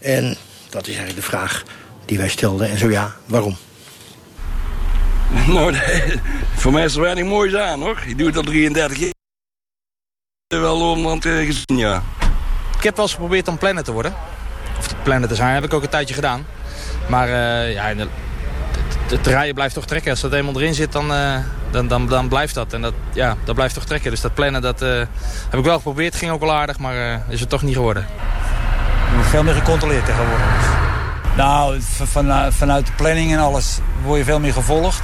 En 0.00 0.36
dat 0.70 0.82
is 0.82 0.94
eigenlijk 0.96 1.16
de 1.16 1.30
vraag 1.30 1.62
die 2.04 2.18
wij 2.18 2.28
stelden. 2.28 2.68
En 2.68 2.78
zo 2.78 2.90
ja, 2.90 3.16
waarom? 3.26 3.56
Nou, 5.46 5.70
nee, 5.72 6.20
voor 6.54 6.72
mij 6.72 6.84
is 6.84 6.94
er 6.94 7.00
weinig 7.00 7.24
moois 7.24 7.54
aan, 7.54 7.80
hoor. 7.80 8.02
Je 8.06 8.14
doet 8.14 8.26
het 8.26 8.36
al 8.36 8.42
33 8.42 8.98
jaar. 8.98 9.12
Wel 10.46 10.90
om 10.90 11.02
want 11.02 11.24
eh, 11.24 11.32
gezien, 11.36 11.76
ja. 11.76 12.02
Ik 12.76 12.84
heb 12.84 12.96
wel 12.96 13.04
eens 13.04 13.14
geprobeerd 13.14 13.48
om 13.48 13.58
planner 13.58 13.84
te 13.84 13.92
worden. 13.92 14.14
Of 14.78 14.88
te 14.88 14.94
plannen 15.02 15.28
te 15.28 15.34
zijn, 15.34 15.54
heb 15.54 15.64
ik 15.64 15.74
ook 15.74 15.82
een 15.82 15.88
tijdje 15.88 16.14
gedaan. 16.14 16.46
Maar 17.08 17.28
eh, 17.28 17.72
ja, 17.72 17.94
de- 17.94 18.08
het, 19.02 19.10
het 19.10 19.26
rijden 19.26 19.54
blijft 19.54 19.74
toch 19.74 19.86
trekken. 19.86 20.10
Als 20.10 20.20
dat 20.20 20.32
eenmaal 20.32 20.54
erin 20.60 20.74
zit, 20.74 20.92
dan, 20.92 21.12
eh, 21.12 21.36
dan, 21.70 21.88
dan, 21.88 22.06
dan 22.06 22.28
blijft 22.28 22.54
dat. 22.54 22.72
En 22.72 22.82
dat, 22.82 22.94
ja, 23.12 23.36
dat 23.44 23.54
blijft 23.54 23.74
toch 23.74 23.84
trekken. 23.84 24.10
Dus 24.10 24.20
dat 24.20 24.34
plannen 24.34 24.62
dat, 24.62 24.82
uh, 24.82 24.88
heb 25.50 25.58
ik 25.58 25.64
wel 25.64 25.76
geprobeerd. 25.76 26.14
Ging 26.16 26.30
ook 26.30 26.40
wel 26.40 26.52
aardig, 26.54 26.78
maar 26.78 26.94
uh, 26.94 27.14
is 27.28 27.40
het 27.40 27.48
toch 27.48 27.62
niet 27.62 27.74
geworden. 27.74 28.02
Er 29.08 29.14
wordt 29.14 29.28
veel 29.28 29.42
meer 29.42 29.54
gecontroleerd 29.54 30.04
tegenwoordig. 30.04 30.46
Nou, 31.36 31.80
van, 31.80 32.52
vanuit 32.52 32.86
de 32.86 32.92
planning 32.92 33.32
en 33.32 33.38
alles 33.38 33.78
word 34.04 34.18
je 34.18 34.24
veel 34.24 34.40
meer 34.40 34.52
gevolgd. 34.52 35.00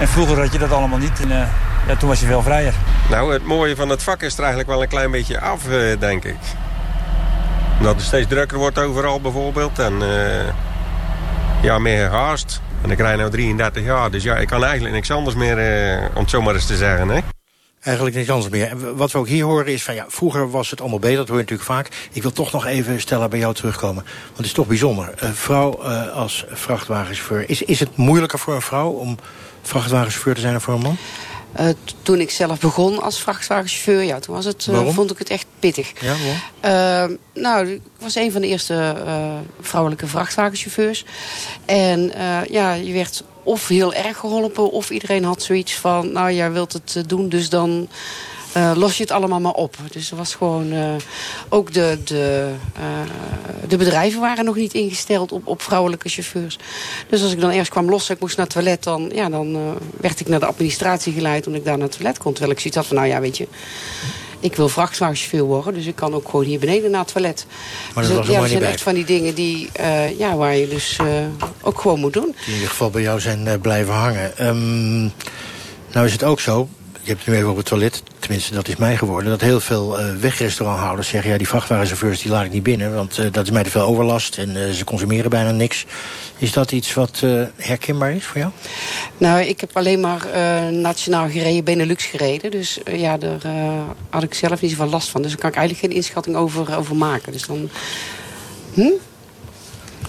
En 0.00 0.08
vroeger 0.08 0.40
had 0.40 0.52
je 0.52 0.58
dat 0.58 0.72
allemaal 0.72 0.98
niet. 0.98 1.20
En, 1.20 1.28
uh, 1.28 1.42
ja, 1.86 1.96
toen 1.98 2.08
was 2.08 2.20
je 2.20 2.26
veel 2.26 2.42
vrijer. 2.42 2.74
Nou, 3.10 3.32
het 3.32 3.44
mooie 3.44 3.76
van 3.76 3.88
het 3.88 4.02
vak 4.02 4.22
is 4.22 4.34
er 4.34 4.38
eigenlijk 4.38 4.68
wel 4.68 4.82
een 4.82 4.88
klein 4.88 5.10
beetje 5.10 5.40
af, 5.40 5.62
denk 5.98 6.24
ik. 6.24 6.36
Dat 7.80 7.94
het 7.94 8.04
steeds 8.04 8.28
drukker 8.28 8.58
wordt 8.58 8.78
overal 8.78 9.20
bijvoorbeeld. 9.20 9.78
En 9.78 10.02
ja, 11.62 11.78
meer 11.78 12.08
haast. 12.08 12.60
En 12.82 12.90
ik 12.90 12.96
krijg 12.96 13.18
nu 13.18 13.30
33 13.30 13.84
jaar, 13.84 14.10
dus 14.10 14.22
ja, 14.22 14.36
ik 14.36 14.46
kan 14.46 14.64
eigenlijk 14.64 14.94
niks 14.94 15.10
anders 15.10 15.36
meer, 15.36 15.58
eh, 15.58 16.06
om 16.14 16.20
het 16.20 16.30
zo 16.30 16.42
maar 16.42 16.54
eens 16.54 16.66
te 16.66 16.76
zeggen. 16.76 17.08
Hè? 17.08 17.20
Eigenlijk 17.80 18.16
niks 18.16 18.30
anders 18.30 18.48
meer. 18.48 18.96
Wat 18.96 19.12
we 19.12 19.18
ook 19.18 19.28
hier 19.28 19.44
horen 19.44 19.66
is 19.66 19.82
van 19.82 19.94
ja, 19.94 20.04
vroeger 20.08 20.50
was 20.50 20.70
het 20.70 20.80
allemaal 20.80 20.98
beter, 20.98 21.16
dat 21.16 21.28
hoor 21.28 21.36
je 21.36 21.42
natuurlijk 21.42 21.70
vaak. 21.70 21.88
Ik 22.12 22.22
wil 22.22 22.32
toch 22.32 22.52
nog 22.52 22.66
even, 22.66 23.00
Stella, 23.00 23.28
bij 23.28 23.38
jou 23.38 23.54
terugkomen. 23.54 24.04
Want 24.24 24.36
het 24.36 24.46
is 24.46 24.52
toch 24.52 24.66
bijzonder. 24.66 25.12
Een 25.16 25.34
vrouw 25.34 25.80
uh, 25.82 26.12
als 26.12 26.44
vrachtwagenchauffeur. 26.50 27.50
Is, 27.50 27.62
is 27.62 27.80
het 27.80 27.96
moeilijker 27.96 28.38
voor 28.38 28.54
een 28.54 28.62
vrouw 28.62 28.88
om 28.88 29.18
vrachtwagenchauffeur 29.68 30.34
te 30.34 30.40
zijn 30.40 30.60
voor 30.60 30.74
een 30.74 30.80
man? 30.80 30.96
Uh, 31.60 31.68
toen 32.02 32.20
ik 32.20 32.30
zelf 32.30 32.60
begon 32.60 33.02
als 33.02 33.20
vrachtwagenchauffeur, 33.20 34.02
ja, 34.02 34.18
toen 34.18 34.34
was 34.34 34.44
het, 34.44 34.66
uh, 34.70 34.88
vond 34.88 35.10
ik 35.10 35.18
het 35.18 35.30
echt 35.30 35.46
pittig. 35.58 35.92
Ja, 36.00 36.14
uh, 37.04 37.16
nou, 37.34 37.68
ik 37.68 37.80
was 37.98 38.14
een 38.14 38.32
van 38.32 38.40
de 38.40 38.46
eerste 38.46 38.96
vrouwelijke 39.60 40.06
vrachtwagenchauffeurs. 40.06 41.04
En 41.64 42.12
ja, 42.50 42.72
je 42.72 42.92
werd 42.92 43.24
of 43.42 43.68
heel 43.68 43.94
erg 43.94 44.16
geholpen, 44.16 44.70
of 44.70 44.90
iedereen 44.90 45.24
had 45.24 45.42
zoiets 45.42 45.74
van... 45.74 46.12
nou, 46.12 46.32
jij 46.32 46.52
wilt 46.52 46.72
het 46.72 47.04
doen, 47.06 47.28
dus 47.28 47.48
dan 47.48 47.88
uh, 48.56 48.72
los 48.74 48.96
je 48.96 49.02
het 49.02 49.12
allemaal 49.12 49.40
maar 49.40 49.52
op. 49.52 49.76
Dus 49.90 50.10
er 50.10 50.16
was 50.16 50.34
gewoon... 50.34 50.72
Uh, 50.72 50.88
ook 51.48 51.72
de, 51.72 51.98
de, 52.04 52.52
uh, 52.78 52.82
de 53.68 53.76
bedrijven 53.76 54.20
waren 54.20 54.44
nog 54.44 54.56
niet 54.56 54.74
ingesteld 54.74 55.32
op, 55.32 55.46
op 55.46 55.62
vrouwelijke 55.62 56.08
chauffeurs. 56.08 56.58
Dus 57.08 57.22
als 57.22 57.32
ik 57.32 57.40
dan 57.40 57.50
eerst 57.50 57.70
kwam 57.70 57.90
lossen, 57.90 58.14
ik 58.14 58.20
moest 58.20 58.36
naar 58.36 58.46
het 58.46 58.54
toilet... 58.54 58.82
dan, 58.82 59.10
ja, 59.14 59.28
dan 59.28 59.76
werd 60.00 60.20
ik 60.20 60.28
naar 60.28 60.40
de 60.40 60.46
administratie 60.46 61.12
geleid 61.12 61.42
toen 61.42 61.54
ik 61.54 61.64
daar 61.64 61.78
naar 61.78 61.86
het 61.86 61.96
toilet 61.96 62.18
kon. 62.18 62.32
Terwijl 62.32 62.52
ik 62.52 62.58
zoiets 62.58 62.78
had 62.78 62.86
van, 62.86 62.96
nou 62.96 63.08
ja, 63.08 63.20
weet 63.20 63.36
je... 63.36 63.48
Ik 64.40 64.56
wil 64.56 64.68
vrachtwagenchauffeur 64.68 65.42
worden, 65.42 65.74
dus 65.74 65.86
ik 65.86 65.94
kan 65.94 66.14
ook 66.14 66.28
gewoon 66.28 66.44
hier 66.44 66.58
beneden 66.58 66.90
naar 66.90 67.00
het 67.00 67.12
toilet. 67.12 67.46
Maar 67.94 68.04
dat, 68.04 68.12
dus, 68.12 68.26
was 68.26 68.34
ja, 68.34 68.40
dat 68.40 68.48
zijn 68.48 68.62
echt 68.62 68.80
van 68.80 68.94
die 68.94 69.04
dingen 69.04 69.34
die, 69.34 69.70
ja, 70.18 70.36
waar 70.36 70.56
je 70.56 70.68
dus 70.68 70.98
ook 71.60 71.80
gewoon 71.80 72.00
moet 72.00 72.12
doen. 72.12 72.34
Die 72.36 72.46
in 72.46 72.52
ieder 72.52 72.68
geval 72.68 72.90
bij 72.90 73.02
jou 73.02 73.20
zijn 73.20 73.60
blijven 73.60 73.94
hangen. 73.94 74.46
Um, 74.46 75.12
nou 75.92 76.06
is 76.06 76.12
het 76.12 76.24
ook 76.24 76.40
zo, 76.40 76.68
je 77.08 77.14
hebt 77.14 77.26
het 77.26 77.34
nu 77.34 77.40
even 77.40 77.48
over 77.48 77.62
het 77.62 77.70
toilet, 77.70 78.02
tenminste 78.18 78.54
dat 78.54 78.68
is 78.68 78.76
mij 78.76 78.96
geworden... 78.96 79.30
dat 79.30 79.40
heel 79.40 79.60
veel 79.60 80.00
uh, 80.00 80.16
wegrestauranthouders 80.16 81.08
zeggen... 81.08 81.30
ja, 81.30 81.36
die 81.38 81.48
vrachtwagenchauffeurs 81.48 82.22
die 82.22 82.30
laat 82.30 82.44
ik 82.44 82.52
niet 82.52 82.62
binnen... 82.62 82.94
want 82.94 83.18
uh, 83.18 83.32
dat 83.32 83.44
is 83.44 83.50
mij 83.50 83.62
te 83.62 83.70
veel 83.70 83.82
overlast 83.82 84.38
en 84.38 84.56
uh, 84.56 84.70
ze 84.70 84.84
consumeren 84.84 85.30
bijna 85.30 85.50
niks. 85.50 85.86
Is 86.38 86.52
dat 86.52 86.72
iets 86.72 86.94
wat 86.94 87.22
herkenbaar 87.56 88.12
is 88.12 88.24
voor 88.24 88.40
jou? 88.40 88.52
Nou, 89.18 89.40
ik 89.40 89.60
heb 89.60 89.76
alleen 89.76 90.00
maar 90.00 90.26
nationaal 90.72 91.28
gereden, 91.28 91.64
Benelux 91.64 92.04
gereden. 92.04 92.50
Dus 92.50 92.78
ja, 92.92 93.16
daar 93.16 93.40
had 94.10 94.22
ik 94.22 94.34
zelf 94.34 94.60
niet 94.60 94.70
zoveel 94.70 94.88
last 94.88 95.08
van. 95.08 95.22
Dus 95.22 95.30
daar 95.30 95.40
kan 95.40 95.50
ik 95.50 95.56
eigenlijk 95.56 95.86
geen 95.86 95.96
inschatting 95.96 96.36
over, 96.36 96.76
over 96.76 96.96
maken. 96.96 97.32
Dus 97.32 97.46
dan... 97.46 97.70
Hm? 98.74 98.90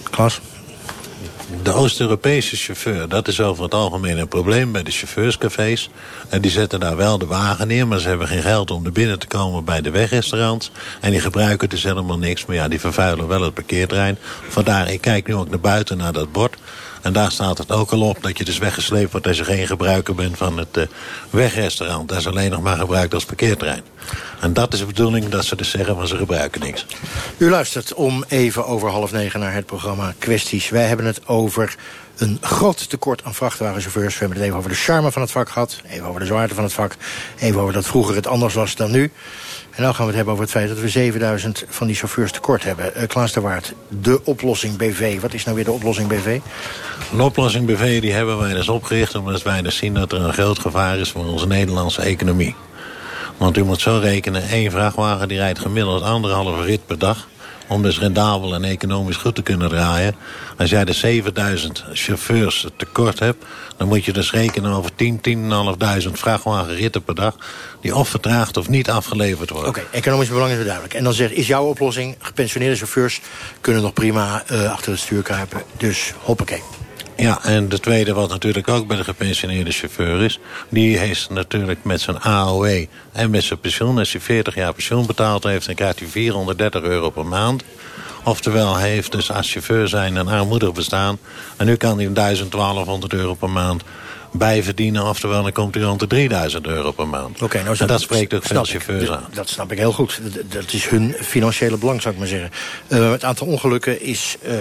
Klas? 0.09 0.41
De 1.63 1.73
Oost-Europese 1.73 2.55
chauffeur, 2.55 3.09
dat 3.09 3.27
is 3.27 3.41
over 3.41 3.63
het 3.63 3.73
algemeen 3.73 4.17
een 4.17 4.27
probleem 4.27 4.71
bij 4.71 4.83
de 4.83 4.91
chauffeurscafés. 4.91 5.89
En 6.29 6.41
die 6.41 6.51
zetten 6.51 6.79
daar 6.79 6.95
wel 6.95 7.17
de 7.17 7.25
wagen 7.25 7.67
neer, 7.67 7.87
maar 7.87 7.99
ze 7.99 8.07
hebben 8.07 8.27
geen 8.27 8.41
geld 8.41 8.71
om 8.71 8.85
er 8.85 8.91
binnen 8.91 9.19
te 9.19 9.27
komen 9.27 9.63
bij 9.63 9.81
de 9.81 9.91
wegrestaurants. 9.91 10.71
En 11.01 11.11
die 11.11 11.19
gebruiken 11.19 11.69
dus 11.69 11.83
helemaal 11.83 12.17
niks, 12.17 12.45
maar 12.45 12.55
ja, 12.55 12.67
die 12.67 12.79
vervuilen 12.79 13.27
wel 13.27 13.41
het 13.41 13.53
parkeerterrein. 13.53 14.17
Vandaar, 14.47 14.91
ik 14.91 15.01
kijk 15.01 15.27
nu 15.27 15.35
ook 15.35 15.49
naar 15.49 15.59
buiten 15.59 15.97
naar 15.97 16.13
dat 16.13 16.31
bord. 16.31 16.57
En 17.01 17.13
daar 17.13 17.31
staat 17.31 17.57
het 17.57 17.71
ook 17.71 17.91
al 17.91 18.01
op 18.01 18.23
dat 18.23 18.37
je 18.37 18.45
dus 18.45 18.57
weggesleept 18.57 19.11
wordt... 19.11 19.27
als 19.27 19.37
je 19.37 19.43
geen 19.43 19.67
gebruiker 19.67 20.15
bent 20.15 20.37
van 20.37 20.57
het 20.57 20.77
uh, 20.77 20.83
wegrestaurant. 21.29 22.09
Dat 22.09 22.17
is 22.17 22.27
alleen 22.27 22.51
nog 22.51 22.61
maar 22.61 22.77
gebruikt 22.77 23.13
als 23.13 23.25
parkeerterrein. 23.25 23.83
En 24.39 24.53
dat 24.53 24.73
is 24.73 24.79
de 24.79 24.85
bedoeling 24.85 25.29
dat 25.29 25.45
ze 25.45 25.55
dus 25.55 25.69
zeggen, 25.69 25.95
maar 25.95 26.07
ze 26.07 26.17
gebruiken 26.17 26.61
niks. 26.61 26.85
U 27.37 27.49
luistert 27.49 27.93
om 27.93 28.23
even 28.27 28.65
over 28.65 28.89
half 28.89 29.11
negen 29.11 29.39
naar 29.39 29.53
het 29.53 29.65
programma 29.65 30.13
Kwesties. 30.17 30.69
Wij 30.69 30.85
hebben 30.85 31.05
het 31.05 31.27
over 31.27 31.75
een 32.17 32.37
groot 32.41 32.89
tekort 32.89 33.23
aan 33.23 33.33
vrachtwagenchauffeurs. 33.33 34.13
We 34.13 34.19
hebben 34.19 34.37
het 34.37 34.45
even 34.45 34.57
over 34.57 34.69
de 34.69 34.75
charme 34.75 35.11
van 35.11 35.21
het 35.21 35.31
vak 35.31 35.49
gehad. 35.49 35.81
Even 35.89 36.07
over 36.07 36.19
de 36.19 36.25
zwaarte 36.25 36.55
van 36.55 36.63
het 36.63 36.73
vak. 36.73 36.95
Even 37.39 37.61
over 37.61 37.73
dat 37.73 37.85
vroeger 37.85 38.15
het 38.15 38.27
anders 38.27 38.53
was 38.53 38.75
dan 38.75 38.91
nu. 38.91 39.11
En 39.71 39.83
nu 39.83 39.91
gaan 39.91 39.95
we 39.95 40.05
het 40.05 40.15
hebben 40.15 40.33
over 40.33 40.45
het 40.45 40.53
feit 40.53 40.67
dat 40.67 40.79
we 40.79 40.89
7000 40.89 41.63
van 41.67 41.87
die 41.87 41.95
chauffeurs 41.95 42.31
tekort 42.31 42.63
hebben. 42.63 42.91
Uh, 42.97 43.03
Klaas 43.07 43.33
de 43.33 43.41
Waard, 43.41 43.73
de 43.87 44.21
oplossing 44.23 44.77
BV. 44.77 45.21
Wat 45.21 45.33
is 45.33 45.43
nou 45.43 45.55
weer 45.55 45.65
de 45.65 45.71
oplossing 45.71 46.07
BV? 46.07 46.39
De 47.15 47.23
oplossing 47.23 47.65
BV 47.65 48.01
die 48.01 48.13
hebben 48.13 48.39
wij 48.39 48.53
dus 48.53 48.69
opgericht... 48.69 49.15
omdat 49.15 49.43
wij 49.43 49.61
dus 49.61 49.77
zien 49.77 49.93
dat 49.93 50.11
er 50.11 50.21
een 50.21 50.33
groot 50.33 50.59
gevaar 50.59 50.97
is 50.97 51.09
voor 51.09 51.25
onze 51.25 51.47
Nederlandse 51.47 52.01
economie. 52.01 52.55
Want 53.37 53.57
u 53.57 53.63
moet 53.63 53.81
zo 53.81 53.99
rekenen, 54.01 54.49
één 54.49 54.71
vrachtwagen 54.71 55.27
die 55.27 55.37
rijdt 55.37 55.59
gemiddeld 55.59 56.03
anderhalve 56.03 56.63
rit 56.63 56.85
per 56.85 56.99
dag 56.99 57.27
om 57.69 57.81
dus 57.81 57.99
rendabel 57.99 58.53
en 58.53 58.63
economisch 58.63 59.15
goed 59.15 59.35
te 59.35 59.41
kunnen 59.41 59.69
draaien. 59.69 60.15
Als 60.57 60.69
jij 60.69 60.85
de 60.85 60.93
7000 60.93 61.83
chauffeurs 61.93 62.67
tekort 62.75 63.19
hebt... 63.19 63.45
dan 63.77 63.87
moet 63.87 64.05
je 64.05 64.13
dus 64.13 64.31
rekenen 64.31 64.71
over 64.71 64.95
10, 64.95 65.21
10.500 66.07 66.11
vrachtwagenritten 66.11 67.03
per 67.03 67.15
dag... 67.15 67.35
die 67.81 67.95
of 67.95 68.09
vertraagd 68.09 68.57
of 68.57 68.69
niet 68.69 68.89
afgeleverd 68.89 69.49
worden. 69.49 69.69
Oké, 69.69 69.83
economisch 69.91 70.29
belang 70.29 70.51
is 70.51 70.63
duidelijk. 70.63 70.93
En 70.93 71.03
dan 71.03 71.13
zegt, 71.13 71.31
is 71.33 71.47
jouw 71.47 71.65
oplossing... 71.65 72.15
gepensioneerde 72.19 72.75
chauffeurs 72.75 73.21
kunnen 73.61 73.81
nog 73.81 73.93
prima 73.93 74.43
uh, 74.51 74.71
achter 74.71 74.91
het 74.91 75.01
stuur 75.01 75.21
kruipen. 75.21 75.61
Dus 75.77 76.13
hoppakee. 76.19 76.61
Ja, 77.19 77.43
en 77.43 77.69
de 77.69 77.79
tweede 77.79 78.13
wat 78.13 78.29
natuurlijk 78.29 78.67
ook 78.67 78.87
bij 78.87 78.97
de 78.97 79.03
gepensioneerde 79.03 79.71
chauffeur 79.71 80.21
is... 80.23 80.39
die 80.69 80.97
heeft 80.97 81.29
natuurlijk 81.29 81.83
met 81.83 82.01
zijn 82.01 82.19
AOW 82.19 82.85
en 83.11 83.29
met 83.29 83.43
zijn 83.43 83.59
pensioen... 83.59 83.97
als 83.97 84.11
hij 84.11 84.21
40 84.21 84.55
jaar 84.55 84.73
pensioen 84.73 85.05
betaald 85.05 85.43
heeft... 85.43 85.65
dan 85.65 85.75
krijgt 85.75 85.99
hij 85.99 86.07
430 86.07 86.81
euro 86.81 87.09
per 87.09 87.25
maand. 87.25 87.63
Oftewel, 88.29 88.77
hij 88.77 88.89
heeft 88.89 89.11
dus 89.11 89.31
als 89.31 89.51
chauffeur 89.51 89.87
zijn 89.87 90.15
een 90.15 90.27
armoedig 90.27 90.73
bestaan... 90.73 91.17
en 91.57 91.65
nu 91.65 91.75
kan 91.75 91.97
hij 91.97 92.13
1200 92.13 93.13
euro 93.13 93.33
per 93.33 93.49
maand 93.49 93.83
bijverdienen. 94.31 95.03
Oftewel, 95.05 95.43
dan 95.43 95.51
komt 95.51 95.75
hij 95.75 95.83
rond 95.83 95.99
de 95.99 96.07
3000 96.07 96.67
euro 96.67 96.91
per 96.91 97.07
maand. 97.07 97.41
Oké, 97.41 97.63
nou, 97.63 97.77
en 97.79 97.87
dat 97.87 98.01
spreekt 98.01 98.33
ook 98.33 98.43
veel 98.43 98.63
chauffeurs 98.63 99.09
aan. 99.09 99.25
Dat 99.33 99.49
snap 99.49 99.71
ik 99.71 99.77
heel 99.77 99.91
goed. 99.91 100.21
Dat 100.49 100.73
is 100.73 100.87
hun 100.87 101.15
financiële 101.21 101.77
belang, 101.77 102.01
zou 102.01 102.13
ik 102.13 102.19
maar 102.19 102.29
zeggen. 102.29 102.51
Uh, 102.87 103.11
het 103.11 103.23
aantal 103.23 103.47
ongelukken 103.47 104.01
is 104.01 104.37
uh, 104.43 104.53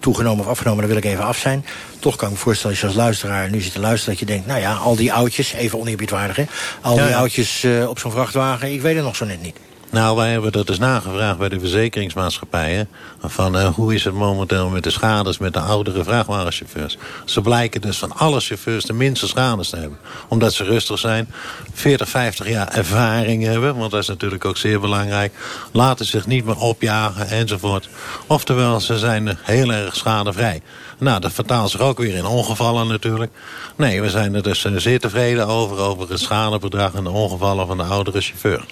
toegenomen 0.00 0.44
of 0.44 0.50
afgenomen, 0.50 0.78
daar 0.78 0.88
wil 0.88 1.02
ik 1.02 1.04
even 1.04 1.24
af 1.24 1.38
zijn. 1.38 1.64
Toch 1.98 2.16
kan 2.16 2.28
ik 2.28 2.34
me 2.34 2.40
voorstellen, 2.40 2.70
als 2.70 2.80
je 2.80 2.86
als 2.86 2.96
luisteraar 2.96 3.50
nu 3.50 3.60
zit 3.60 3.72
te 3.72 3.80
luisteren... 3.80 4.18
dat 4.18 4.28
je 4.28 4.34
denkt, 4.34 4.46
nou 4.46 4.60
ja, 4.60 4.74
al 4.74 4.96
die 4.96 5.12
oudjes, 5.12 5.52
even 5.52 5.78
oneerbiedwaardig 5.78 6.36
hè... 6.36 6.44
al 6.80 6.96
ja, 6.96 7.06
die 7.06 7.16
oudjes 7.16 7.64
uh, 7.64 7.88
op 7.88 7.98
zo'n 7.98 8.10
vrachtwagen, 8.10 8.72
ik 8.72 8.80
weet 8.80 8.94
het 8.94 9.04
nog 9.04 9.16
zo 9.16 9.24
net 9.24 9.42
niet. 9.42 9.56
Nou, 9.94 10.16
wij 10.16 10.30
hebben 10.30 10.52
dat 10.52 10.66
dus 10.66 10.78
nagevraagd 10.78 11.38
bij 11.38 11.48
de 11.48 11.58
verzekeringsmaatschappijen. 11.60 12.88
Van 13.20 13.56
uh, 13.56 13.74
hoe 13.74 13.94
is 13.94 14.04
het 14.04 14.14
momenteel 14.14 14.68
met 14.68 14.82
de 14.82 14.90
schades 14.90 15.38
met 15.38 15.52
de 15.52 15.60
oudere 15.60 16.04
vrachtwagenchauffeurs. 16.04 16.96
Ze 17.24 17.40
blijken 17.40 17.80
dus 17.80 17.98
van 17.98 18.12
alle 18.12 18.40
chauffeurs 18.40 18.84
de 18.84 18.92
minste 18.92 19.26
schades 19.26 19.68
te 19.68 19.76
hebben. 19.76 19.98
Omdat 20.28 20.52
ze 20.52 20.64
rustig 20.64 20.98
zijn, 20.98 21.32
40, 21.72 22.08
50 22.08 22.48
jaar 22.48 22.68
ervaring 22.68 23.44
hebben. 23.44 23.76
Want 23.76 23.90
dat 23.90 24.00
is 24.00 24.08
natuurlijk 24.08 24.44
ook 24.44 24.56
zeer 24.56 24.80
belangrijk. 24.80 25.32
Laten 25.72 26.06
zich 26.06 26.26
niet 26.26 26.44
meer 26.44 26.58
opjagen 26.58 27.28
enzovoort. 27.28 27.88
Oftewel, 28.26 28.80
ze 28.80 28.98
zijn 28.98 29.38
heel 29.42 29.72
erg 29.72 29.96
schadevrij. 29.96 30.62
Nou, 30.98 31.20
dat 31.20 31.32
vertaalt 31.32 31.70
zich 31.70 31.80
ook 31.80 31.98
weer 31.98 32.14
in 32.14 32.26
ongevallen 32.26 32.88
natuurlijk. 32.88 33.32
Nee, 33.76 34.00
we 34.00 34.10
zijn 34.10 34.34
er 34.34 34.42
dus 34.42 34.64
zeer 34.76 35.00
tevreden 35.00 35.46
over, 35.46 35.78
over 35.78 36.10
het 36.10 36.20
schadebedrag 36.20 36.94
en 36.94 37.04
de 37.04 37.10
ongevallen 37.10 37.66
van 37.66 37.76
de 37.76 37.82
oudere 37.82 38.20
chauffeur. 38.20 38.64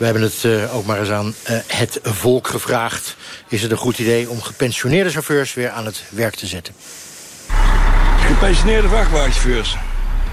We 0.00 0.06
hebben 0.06 0.22
het 0.22 0.42
uh, 0.44 0.76
ook 0.76 0.86
maar 0.86 0.98
eens 0.98 1.10
aan 1.10 1.26
uh, 1.26 1.56
het 1.66 2.00
volk 2.02 2.48
gevraagd. 2.48 3.16
Is 3.48 3.62
het 3.62 3.70
een 3.70 3.76
goed 3.76 3.98
idee 3.98 4.30
om 4.30 4.42
gepensioneerde 4.42 5.10
chauffeurs 5.10 5.54
weer 5.54 5.70
aan 5.70 5.86
het 5.86 6.02
werk 6.08 6.34
te 6.34 6.46
zetten? 6.46 6.74
Gepensioneerde 8.26 8.88
vrachtwagenchauffeurs 8.88 9.76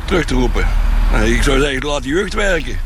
terug 0.05 0.25
te 0.25 0.33
roepen. 0.33 0.67
Nou, 1.11 1.33
ik 1.33 1.43
zou 1.43 1.59
zeggen, 1.59 1.87
laat 1.87 2.03
de 2.03 2.09
jeugd 2.09 2.33
werken. 2.33 2.79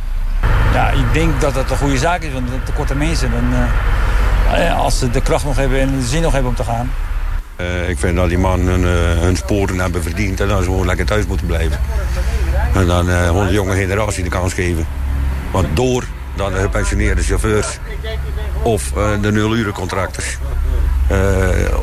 Ja, 0.74 0.90
ik 0.90 1.14
denk 1.14 1.42
dat 1.42 1.54
dat 1.54 1.70
een 1.70 1.78
goede 1.78 1.98
zaak 1.98 2.22
is, 2.22 2.34
want 2.34 2.48
de 2.48 2.64
tekorten 2.64 2.98
mensen... 2.98 3.32
Dan, 3.32 3.54
uh, 3.54 4.80
als 4.80 5.00
ze 5.00 5.10
de 5.10 5.22
kracht 5.22 5.46
nog 5.46 5.56
hebben 5.56 5.80
en 5.80 6.00
de 6.00 6.06
zin 6.06 6.22
nog 6.22 6.34
hebben 6.34 6.50
om 6.50 6.58
te 6.58 6.64
gaan... 6.64 6.92
ik 7.88 8.00
vind 8.00 8.16
dat 8.16 8.30
die 8.30 8.38
man 8.38 8.60
hun, 8.60 8.84
hun 9.20 9.36
sporen 9.36 9.80
hebben 9.80 10.04
verdiend... 10.04 10.40
en 10.40 10.48
dan 10.48 10.58
ze 10.58 10.64
gewoon 10.64 10.86
lekker 10.86 11.06
thuis 11.06 11.26
moeten 11.26 11.48
blijven. 11.48 11.80
En 12.74 12.88
dan 12.88 13.08
gewoon 13.08 13.48
de 13.48 13.54
jonge 13.54 13.76
generatie 13.76 14.24
de 14.24 14.30
kans 14.30 14.54
geven. 14.54 14.88
Want 15.52 15.76
door 15.76 16.04
dan 16.42 16.54
de 16.54 16.60
gepensioneerde 16.60 17.22
chauffeurs 17.22 17.78
of 18.64 18.92
uh, 18.98 19.22
de 19.22 19.32
nulurencontractors 19.32 20.38
uh, 21.12 21.18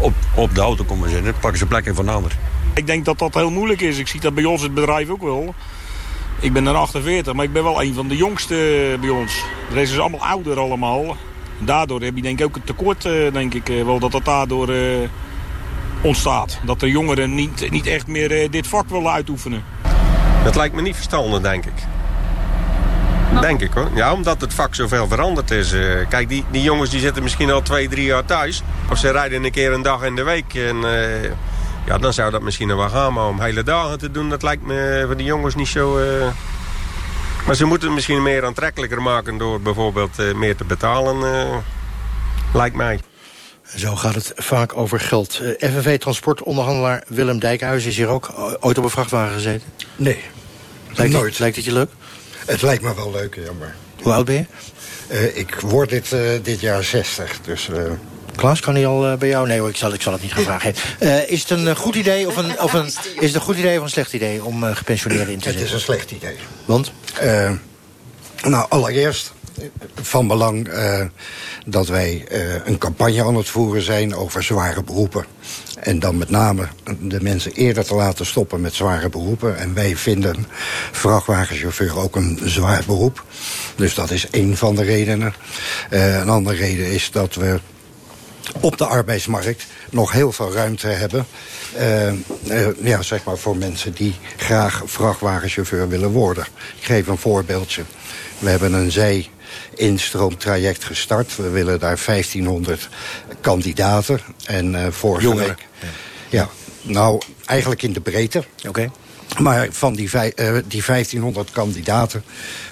op, 0.01 0.13
op 0.35 0.55
de 0.55 0.61
auto 0.61 0.85
komen 0.85 1.11
zitten. 1.11 1.35
pakken 1.41 1.59
ze 1.59 1.67
plek 1.67 1.87
in 1.87 1.95
van 1.95 2.05
de 2.05 2.11
ander. 2.11 2.33
Ik 2.75 2.87
denk 2.87 3.05
dat 3.05 3.19
dat 3.19 3.35
heel 3.35 3.51
moeilijk 3.51 3.81
is. 3.81 3.99
Ik 3.99 4.09
zie 4.09 4.21
dat 4.21 4.35
bij 4.35 4.45
ons 4.45 4.63
het 4.63 4.75
bedrijf 4.75 5.09
ook 5.09 5.23
wel. 5.23 5.55
Ik 6.41 6.53
ben 6.53 6.67
er 6.67 6.75
48, 6.75 7.33
maar 7.33 7.45
ik 7.45 7.53
ben 7.53 7.63
wel 7.63 7.83
een 7.83 7.95
van 7.95 8.09
de 8.09 8.17
jongste 8.17 8.55
bij 9.01 9.09
ons. 9.09 9.45
De 9.69 9.75
rest 9.75 9.93
is 9.93 9.99
allemaal 9.99 10.25
ouder 10.25 10.59
allemaal. 10.59 11.17
Daardoor 11.59 12.01
heb 12.01 12.17
je 12.17 12.23
denk 12.23 12.39
ik 12.39 12.47
ook 12.47 12.55
het 12.55 12.67
tekort, 12.67 13.05
eh, 13.05 13.33
denk 13.33 13.55
ik, 13.55 13.69
eh, 13.69 13.85
wel 13.85 13.99
dat 13.99 14.13
dat 14.13 14.25
daardoor 14.25 14.69
eh, 14.69 15.09
ontstaat. 16.01 16.61
Dat 16.65 16.81
de 16.81 16.91
jongeren 16.91 17.35
niet, 17.35 17.71
niet 17.71 17.87
echt 17.87 18.07
meer 18.07 18.43
eh, 18.43 18.51
dit 18.51 18.67
vak 18.67 18.89
willen 18.89 19.13
uitoefenen. 19.13 19.65
Dat 20.45 20.57
lijkt 20.57 20.75
me 20.75 20.83
niet 20.83 20.95
verstandig, 20.95 21.41
denk 21.41 21.65
ik. 21.65 21.73
Denk 23.41 23.61
ik 23.61 23.73
hoor. 23.73 23.89
Ja, 23.95 24.13
omdat 24.13 24.41
het 24.41 24.55
vak 24.55 24.75
zoveel 24.75 25.07
veranderd 25.09 25.51
is. 25.51 25.73
Eh, 25.73 26.09
kijk, 26.09 26.29
die, 26.29 26.45
die 26.51 26.63
jongens 26.63 26.91
die 26.91 27.01
zitten 27.01 27.23
misschien 27.23 27.51
al 27.51 27.63
twee, 27.63 27.89
drie 27.89 28.05
jaar 28.05 28.25
thuis. 28.25 28.63
Of 28.91 28.99
ze 28.99 29.11
rijden 29.11 29.45
een 29.45 29.51
keer 29.51 29.73
een 29.73 29.83
dag 29.83 30.03
in 30.03 30.17
de 30.17 30.23
week. 30.23 30.55
En 30.55 30.85
eh, 30.85 31.31
ja, 31.87 31.99
dan 31.99 32.13
zou 32.13 32.31
dat 32.31 32.43
misschien 32.43 32.69
nog 32.69 32.79
wel 32.79 32.89
gaan. 32.89 33.13
Maar 33.13 33.27
om 33.27 33.41
hele 33.41 33.63
dagen 33.63 33.99
te 33.99 34.11
doen, 34.11 34.29
dat 34.29 34.43
lijkt 34.43 34.63
me 34.67 35.03
voor 35.07 35.17
die 35.17 35.27
jongens 35.27 35.55
niet 35.55 35.69
zo... 35.69 35.99
eh. 35.99 36.27
Maar 37.47 37.55
ze 37.57 37.65
moeten 37.65 37.87
het 37.87 37.97
misschien 37.97 38.23
meer 38.23 38.45
aantrekkelijker 38.45 39.03
maken 39.03 39.39
door 39.39 39.61
bijvoorbeeld 39.61 40.19
eh, 40.19 40.35
meer 40.35 40.57
te 40.57 40.65
betalen. 40.65 41.23
eh, 41.35 41.57
lijkt 42.55 42.77
mij. 42.77 43.01
Zo 43.77 43.97
gaat 43.97 44.15
het 44.15 44.33
vaak 44.37 44.77
over 44.77 45.01
geld. 45.01 45.41
Eh, 45.59 45.71
FNV-transportonderhandelaar 45.71 47.03
Willem 47.09 47.39
Dijkhuis 47.39 47.85
is 47.87 47.97
hier 47.97 48.09
ook 48.09 48.31
ooit 48.61 48.79
op 48.79 48.85
een 48.85 48.91
vrachtwagen 48.91 49.35
gezeten. 49.35 49.69
Nee, 49.97 50.21
Lijkt, 50.93 51.13
nooit. 51.13 51.29
Het, 51.31 51.39
lijkt 51.39 51.57
het 51.57 51.65
je 51.65 51.73
leuk? 51.73 51.91
Het 52.49 52.63
lijkt 52.63 52.83
me 52.83 52.95
wel 52.95 53.11
leuk, 53.11 53.35
jammer. 53.45 53.75
Hoe 54.03 54.13
oud 54.13 54.25
ben 54.25 54.35
je? 54.35 54.45
Eh, 55.09 55.37
ik 55.37 55.55
word 55.61 55.89
dit, 55.89 56.13
eh, 56.13 56.21
dit 56.43 56.61
jaar 56.61 56.85
60, 56.85 57.41
dus... 57.45 57.69
eh, 57.69 57.83
Klaas, 58.37 58.61
kan 58.61 58.75
hij 58.75 58.87
al 58.87 59.17
bij 59.17 59.29
jou? 59.29 59.47
Nee 59.47 59.59
hoor, 59.61 59.69
ik 59.69 59.77
zal, 59.77 59.93
ik 59.93 60.03
zal 60.03 60.13
het 60.13 60.23
niet 60.23 60.33
gaan 60.33 60.43
vragen. 60.45 60.75
Eh, 60.99 61.31
is 61.31 61.41
het 61.41 61.51
een 61.51 61.77
goed 61.77 61.95
idee 61.95 62.27
of 62.27 62.37
een, 62.37 62.61
of 62.61 62.73
een, 62.73 62.87
is 63.21 63.27
het 63.27 63.35
een 63.35 63.41
goed 63.41 63.57
idee 63.57 63.79
of 63.79 63.85
een 63.85 63.91
slecht 63.91 64.13
idee 64.13 64.45
om 64.45 64.65
eh, 64.65 64.77
gepensioneerden 64.77 65.33
in 65.33 65.39
te 65.41 65.49
het 65.49 65.59
zetten? 65.59 65.77
is 65.77 65.87
een 65.87 65.95
slecht 65.95 66.11
idee. 66.11 66.37
Want? 66.65 66.93
Nou, 68.43 68.67
allereerst 68.69 69.33
van 69.95 70.27
belang 70.29 70.69
eh, 70.69 71.05
dat 71.67 71.87
wij 71.89 72.25
eh, 72.29 72.67
een 72.67 72.79
campagne 72.79 73.25
aan 73.25 73.35
het 73.37 73.49
voeren 73.49 73.83
zijn 73.83 74.15
over 74.15 74.43
zware 74.43 74.83
beroepen. 74.83 75.25
En 75.81 75.99
dan 75.99 76.19
met 76.19 76.31
name 76.31 76.69
de 77.01 77.23
mensen 77.23 77.53
eerder 77.53 77.85
te 77.85 77.95
laten 77.95 78.27
stoppen 78.27 78.61
met 78.61 78.75
zware 78.75 79.09
beroepen. 79.09 79.59
En 79.59 79.75
wij 79.75 79.97
vinden 79.97 80.47
vrachtwagenchauffeur 80.93 81.99
ook 81.99 82.17
een 82.17 82.41
zwaar 82.45 82.83
beroep. 82.87 83.25
Dus 83.77 83.95
dat 83.95 84.11
is 84.11 84.31
één 84.31 84.57
van 84.57 84.75
de 84.75 84.83
redenen. 84.83 85.35
Eh, 85.91 86.19
een 86.19 86.29
andere 86.29 86.57
reden 86.57 86.87
is 86.87 87.11
dat 87.11 87.35
we 87.35 87.61
op 88.61 88.79
de 88.79 88.87
arbeidsmarkt 88.87 89.67
nog 89.91 90.13
heel 90.13 90.33
veel 90.33 90.53
ruimte 90.53 90.87
hebben. 90.87 91.27
eh, 91.77 92.09
eh, 92.09 92.15
ja, 92.83 93.03
zeg 93.03 93.25
maar 93.25 93.39
voor 93.39 93.57
mensen 93.57 93.93
die 93.93 94.15
graag 94.37 94.83
vrachtwagenchauffeur 94.85 95.89
willen 95.89 96.11
worden. 96.11 96.45
Ik 96.79 96.85
geef 96.85 97.07
een 97.07 97.19
voorbeeldje. 97.19 97.83
We 98.39 98.51
hebben 98.51 98.73
een 98.73 98.93
zij-instroomtraject 99.75 100.85
gestart. 100.85 101.37
We 101.37 101.49
willen 101.49 101.81
daar 101.81 102.01
1500 102.07 102.89
kandidaten. 103.41 104.21
En 104.45 104.75
eh 104.75 104.93
vorige 104.93 105.27
Jongeren. 105.27 105.49
week... 105.49 105.67
Ja, 106.29 106.49
nou, 106.83 107.21
eigenlijk 107.47 107.83
in 107.83 107.93
de 107.93 108.01
breedte. 108.01 108.45
Oké. 108.69 108.91
Maar 109.39 109.69
van 109.71 109.95
die, 109.95 110.11
vij- 110.11 110.33
eh, 110.35 110.57
die 110.67 110.83
1500 110.87 111.51
kandidaten... 111.51 112.23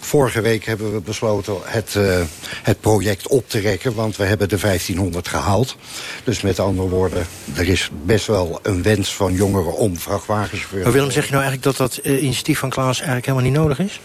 vorige 0.00 0.40
week 0.40 0.64
hebben 0.64 0.92
we 0.92 1.00
besloten 1.00 1.56
het, 1.64 1.94
eh, 1.96 2.20
het 2.62 2.80
project 2.80 3.28
op 3.28 3.48
te 3.48 3.58
rekken... 3.58 3.94
want 3.94 4.16
we 4.16 4.24
hebben 4.24 4.48
de 4.48 4.56
1500 4.58 5.28
gehaald. 5.28 5.76
Dus 6.24 6.40
met 6.40 6.58
andere 6.60 6.88
woorden, 6.88 7.26
er 7.54 7.68
is 7.68 7.90
best 8.04 8.26
wel 8.26 8.58
een 8.62 8.82
wens 8.82 9.14
van 9.14 9.32
jongeren 9.32 9.74
om 9.76 9.98
vrachtwagenchauffeur 9.98 10.82
Maar 10.82 10.92
Willem, 10.92 11.10
zeg 11.10 11.24
je 11.24 11.30
nou 11.32 11.42
eigenlijk 11.42 11.76
dat 11.78 11.90
dat 11.90 12.04
initiatief 12.06 12.58
van 12.58 12.70
Klaas 12.70 12.96
eigenlijk 12.96 13.26
helemaal 13.26 13.50
niet 13.50 13.58
nodig 13.58 13.78
is? 13.78 14.00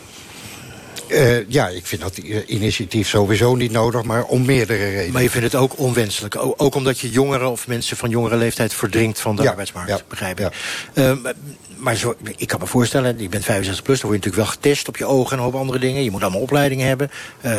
Eh, 1.12 1.50
ja, 1.50 1.67
ik 1.67 1.86
vind 1.86 2.02
dat 2.02 2.17
eh, 2.17 2.38
initiatief 2.45 3.08
sowieso 3.08 3.56
niet 3.56 3.71
nodig, 3.71 4.04
maar 4.04 4.24
om 4.24 4.45
meerdere 4.45 4.86
redenen. 4.89 5.12
Maar 5.12 5.21
je 5.21 5.30
vindt 5.30 5.52
het 5.52 5.62
ook 5.62 5.78
onwenselijk. 5.80 6.36
Ook 6.58 6.76
omdat 6.76 7.00
je 7.00 7.10
jongeren 7.10 7.52
of 7.52 7.67
mensen 7.67 7.97
van 7.97 8.10
jongere 8.10 8.36
leeftijd 8.36 8.74
verdringt 8.74 9.19
van 9.19 9.36
de 9.36 9.41
Ja, 9.43 9.50
arbeidsmarkt. 9.50 9.89
ja, 9.89 10.00
begrijp 10.10 10.39
ik. 10.39 10.47
Eh, 10.93 11.13
maar- 11.21 11.34
maar 11.78 11.95
zo, 11.95 12.15
ik 12.38 12.47
kan 12.47 12.60
me 12.60 12.65
voorstellen, 12.67 13.19
je 13.19 13.30
bent 13.30 13.43
65 13.45 13.84
plus, 13.84 14.00
dan 14.00 14.10
word 14.10 14.24
je 14.24 14.30
natuurlijk 14.30 14.54
wel 14.62 14.62
getest 14.71 14.88
op 14.88 14.97
je 14.97 15.06
ogen 15.06 15.32
en 15.32 15.38
een 15.38 15.43
hoop 15.43 15.56
andere 15.62 15.80
dingen. 15.80 16.04
Je 16.04 16.12
moet 16.12 16.21
allemaal 16.21 16.41
opleidingen 16.41 16.88
hebben, 16.88 17.12
eh, 17.41 17.52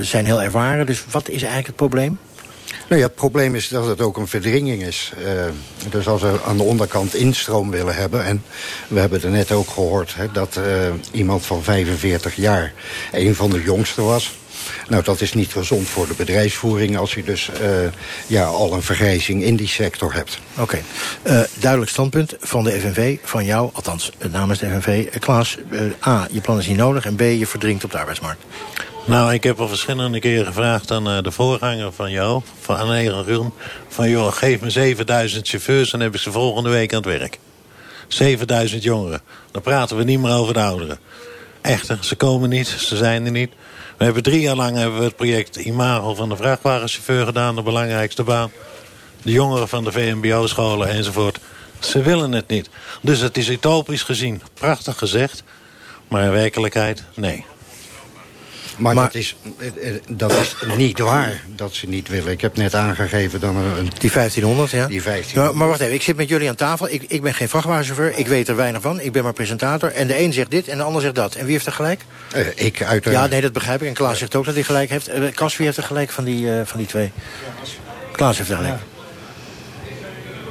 zijn 0.00 0.24
heel 0.24 0.42
ervaren. 0.42 0.86
Dus 0.86 1.04
wat 1.10 1.28
is 1.28 1.36
eigenlijk 1.36 1.66
het 1.66 1.76
probleem? 1.76 2.18
Nou 2.90 3.02
ja, 3.02 3.06
het 3.06 3.16
probleem 3.16 3.54
is 3.54 3.68
dat 3.68 3.86
het 3.86 4.00
ook 4.00 4.16
een 4.16 4.28
verdringing 4.28 4.82
is. 4.82 5.12
Eh, 5.24 5.32
dus 5.90 6.08
als 6.08 6.22
we 6.22 6.40
aan 6.46 6.56
de 6.56 6.62
onderkant 6.62 7.14
instroom 7.14 7.70
willen 7.70 7.94
hebben... 7.94 8.24
en 8.24 8.42
we 8.88 9.00
hebben 9.00 9.22
er 9.22 9.30
net 9.30 9.52
ook 9.52 9.70
gehoord 9.70 10.14
hè, 10.14 10.32
dat 10.32 10.56
eh, 10.56 10.64
iemand 11.12 11.46
van 11.46 11.62
45 11.62 12.34
jaar 12.34 12.72
een 13.12 13.34
van 13.34 13.50
de 13.50 13.62
jongsten 13.62 14.04
was... 14.04 14.38
Nou, 14.88 15.02
dat 15.02 15.20
is 15.20 15.32
niet 15.32 15.52
gezond 15.52 15.88
voor 15.88 16.06
de 16.06 16.14
bedrijfsvoering... 16.14 16.98
als 16.98 17.14
je 17.14 17.24
dus 17.24 17.50
eh, 17.50 17.68
ja, 18.26 18.44
al 18.44 18.72
een 18.72 18.82
vergrijzing 18.82 19.42
in 19.42 19.56
die 19.56 19.68
sector 19.68 20.14
hebt. 20.14 20.38
Oké, 20.58 20.82
duidelijk 21.54 21.90
standpunt 21.90 22.34
van 22.40 22.64
de 22.64 22.80
FNV, 22.80 23.18
van 23.22 23.44
jou, 23.44 23.70
althans 23.72 24.12
namens 24.30 24.58
de 24.58 24.66
FNV. 24.66 25.18
Klaas, 25.18 25.58
A, 26.06 26.28
je 26.30 26.40
plan 26.40 26.58
is 26.58 26.66
niet 26.66 26.76
nodig 26.76 27.04
en 27.04 27.16
B, 27.16 27.20
je 27.20 27.46
verdrinkt 27.46 27.84
op 27.84 27.90
de 27.90 27.98
arbeidsmarkt. 27.98 28.42
Nou, 29.04 29.32
ik 29.32 29.42
heb 29.42 29.60
al 29.60 29.68
verschillende 29.68 30.18
keren 30.18 30.46
gevraagd 30.46 30.90
aan 30.90 31.08
eh, 31.08 31.22
de 31.22 31.30
voorganger 31.30 31.92
van 31.92 32.10
jou, 32.10 32.42
van 32.60 32.76
Anne 32.76 33.22
Groen... 33.22 33.52
van 33.88 34.10
joh, 34.10 34.32
geef 34.32 34.60
me 34.60 34.70
7000 34.70 35.48
chauffeurs, 35.48 35.90
dan 35.90 36.00
heb 36.00 36.14
ik 36.14 36.20
ze 36.20 36.32
volgende 36.32 36.70
week 36.70 36.92
aan 36.92 37.02
het 37.02 37.18
werk. 37.18 37.38
7000 38.08 38.82
jongeren. 38.82 39.20
Dan 39.50 39.62
praten 39.62 39.96
we 39.96 40.04
niet 40.04 40.20
meer 40.20 40.32
over 40.32 40.54
de 40.54 40.60
ouderen. 40.60 40.98
Echter, 41.60 41.98
ze 42.00 42.16
komen 42.16 42.48
niet, 42.48 42.66
ze 42.66 42.96
zijn 42.96 43.24
er 43.24 43.30
niet. 43.30 43.52
We 43.96 44.04
hebben 44.04 44.22
drie 44.22 44.40
jaar 44.40 44.56
lang 44.56 44.76
hebben 44.76 44.98
we 44.98 45.04
het 45.04 45.16
project 45.16 45.56
Imago 45.56 46.14
van 46.14 46.28
de 46.28 46.36
vrachtwagenchauffeur 46.36 47.26
gedaan... 47.26 47.54
de 47.54 47.62
belangrijkste 47.62 48.22
baan. 48.22 48.50
De 49.22 49.32
jongeren 49.32 49.68
van 49.68 49.84
de 49.84 49.92
VMBO-scholen 49.92 50.88
enzovoort. 50.88 51.38
Ze 51.78 52.02
willen 52.02 52.32
het 52.32 52.48
niet. 52.48 52.70
Dus 53.00 53.20
het 53.20 53.36
is 53.36 53.48
utopisch 53.48 54.02
gezien 54.02 54.42
prachtig 54.54 54.98
gezegd... 54.98 55.42
maar 56.08 56.24
in 56.24 56.30
werkelijkheid, 56.30 57.04
nee. 57.14 57.44
Maar, 58.76 58.94
dat, 58.94 59.14
is, 59.14 59.36
eh, 59.58 59.66
eh, 59.66 60.02
dat 60.08 60.32
is 60.32 60.56
niet 60.76 60.98
waar 60.98 61.44
dat 61.56 61.74
ze 61.74 61.88
niet 61.88 62.08
willen. 62.08 62.32
Ik 62.32 62.40
heb 62.40 62.56
net 62.56 62.74
aangegeven 62.74 63.40
dat 63.40 63.54
er 63.54 63.78
een... 63.78 63.90
Die 63.98 64.10
1500, 64.10 64.70
ja? 64.70 64.86
Die 64.86 65.02
1500. 65.02 65.52
Ja, 65.52 65.58
maar 65.58 65.68
wacht 65.68 65.80
even, 65.80 65.94
ik 65.94 66.02
zit 66.02 66.16
met 66.16 66.28
jullie 66.28 66.48
aan 66.48 66.54
tafel. 66.54 66.88
Ik, 66.88 67.02
ik 67.08 67.22
ben 67.22 67.34
geen 67.34 67.48
vrachtwagenchauffeur, 67.48 68.18
ik 68.18 68.26
weet 68.26 68.48
er 68.48 68.56
weinig 68.56 68.82
van. 68.82 69.00
Ik 69.00 69.12
ben 69.12 69.22
maar 69.22 69.32
presentator. 69.32 69.92
En 69.92 70.06
de 70.06 70.20
een 70.20 70.32
zegt 70.32 70.50
dit 70.50 70.68
en 70.68 70.76
de 70.76 70.82
ander 70.82 71.02
zegt 71.02 71.14
dat. 71.14 71.34
En 71.34 71.44
wie 71.44 71.52
heeft 71.52 71.66
er 71.66 71.72
gelijk? 71.72 72.00
Eh, 72.32 72.46
ik 72.54 72.82
uiteraard. 72.82 73.24
Ja, 73.24 73.30
nee, 73.30 73.40
dat 73.40 73.52
begrijp 73.52 73.82
ik. 73.82 73.88
En 73.88 73.94
Klaas 73.94 74.18
zegt 74.18 74.34
ook 74.34 74.44
dat 74.44 74.54
hij 74.54 74.62
gelijk 74.62 74.90
heeft. 74.90 75.10
Kas, 75.34 75.56
wie 75.56 75.66
heeft 75.66 75.78
er 75.78 75.84
gelijk 75.84 76.10
van 76.10 76.24
die, 76.24 76.44
uh, 76.44 76.60
van 76.64 76.78
die 76.78 76.86
twee? 76.86 77.12
Klaas 78.12 78.38
heeft 78.38 78.50
er 78.50 78.56
gelijk. 78.56 78.78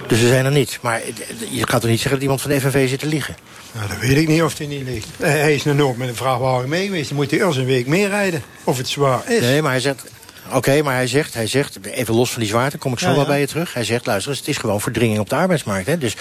Dus 0.10 0.20
ze 0.20 0.28
zijn 0.28 0.46
er 0.46 0.52
niet. 0.52 0.80
Maar 0.82 1.02
je 1.50 1.68
gaat 1.68 1.82
toch 1.82 1.90
niet 1.90 2.00
zeggen 2.00 2.12
dat 2.12 2.22
iemand 2.22 2.42
van 2.42 2.52
de 2.52 2.60
FNV 2.60 2.90
zit 2.90 3.00
te 3.00 3.06
liegen? 3.06 3.36
Nou, 3.72 3.88
dat 3.88 3.98
weet 3.98 4.18
ik 4.18 4.28
niet 4.28 4.44
of 4.44 4.58
hij 4.58 4.68
niet 4.68 4.84
ligt. 4.84 5.08
Hij 5.18 5.56
is 5.56 5.64
nog 5.64 5.76
nooit 5.76 5.98
met 5.98 6.08
een 6.08 6.16
vrachtwagen 6.16 6.70
mee 6.70 6.86
geweest. 6.86 7.08
Dan 7.08 7.18
moet 7.18 7.32
hij 7.32 7.40
eerst 7.40 7.58
een 7.58 7.66
week 7.66 7.88
meer 7.88 8.10
rijden. 8.10 8.44
Of 8.64 8.78
het 8.78 8.88
zwaar 8.88 9.32
is. 9.32 9.42
Nee, 9.42 9.62
maar 9.62 9.72
hij 9.72 9.80
zegt... 9.80 10.04
Oké, 10.48 10.58
okay, 10.58 10.82
maar 10.82 10.94
hij 10.94 11.08
zegt, 11.08 11.34
hij 11.34 11.48
zegt, 11.48 11.86
even 11.86 12.14
los 12.14 12.32
van 12.32 12.40
die 12.40 12.50
zwaarte, 12.50 12.78
kom 12.78 12.92
ik 12.94 13.00
zo 13.00 13.08
ja, 13.08 13.14
wel 13.14 13.22
ja. 13.22 13.30
bij 13.30 13.40
je 13.40 13.48
terug. 13.48 13.74
Hij 13.74 13.84
zegt, 13.84 14.06
luister 14.06 14.30
eens, 14.32 14.40
het 14.40 14.50
is 14.50 14.58
gewoon 14.58 14.82
verdringing 14.82 15.20
op 15.20 15.30
de 15.30 15.36
arbeidsmarkt. 15.36 15.88
Hè? 15.88 15.98
Dus 15.98 16.16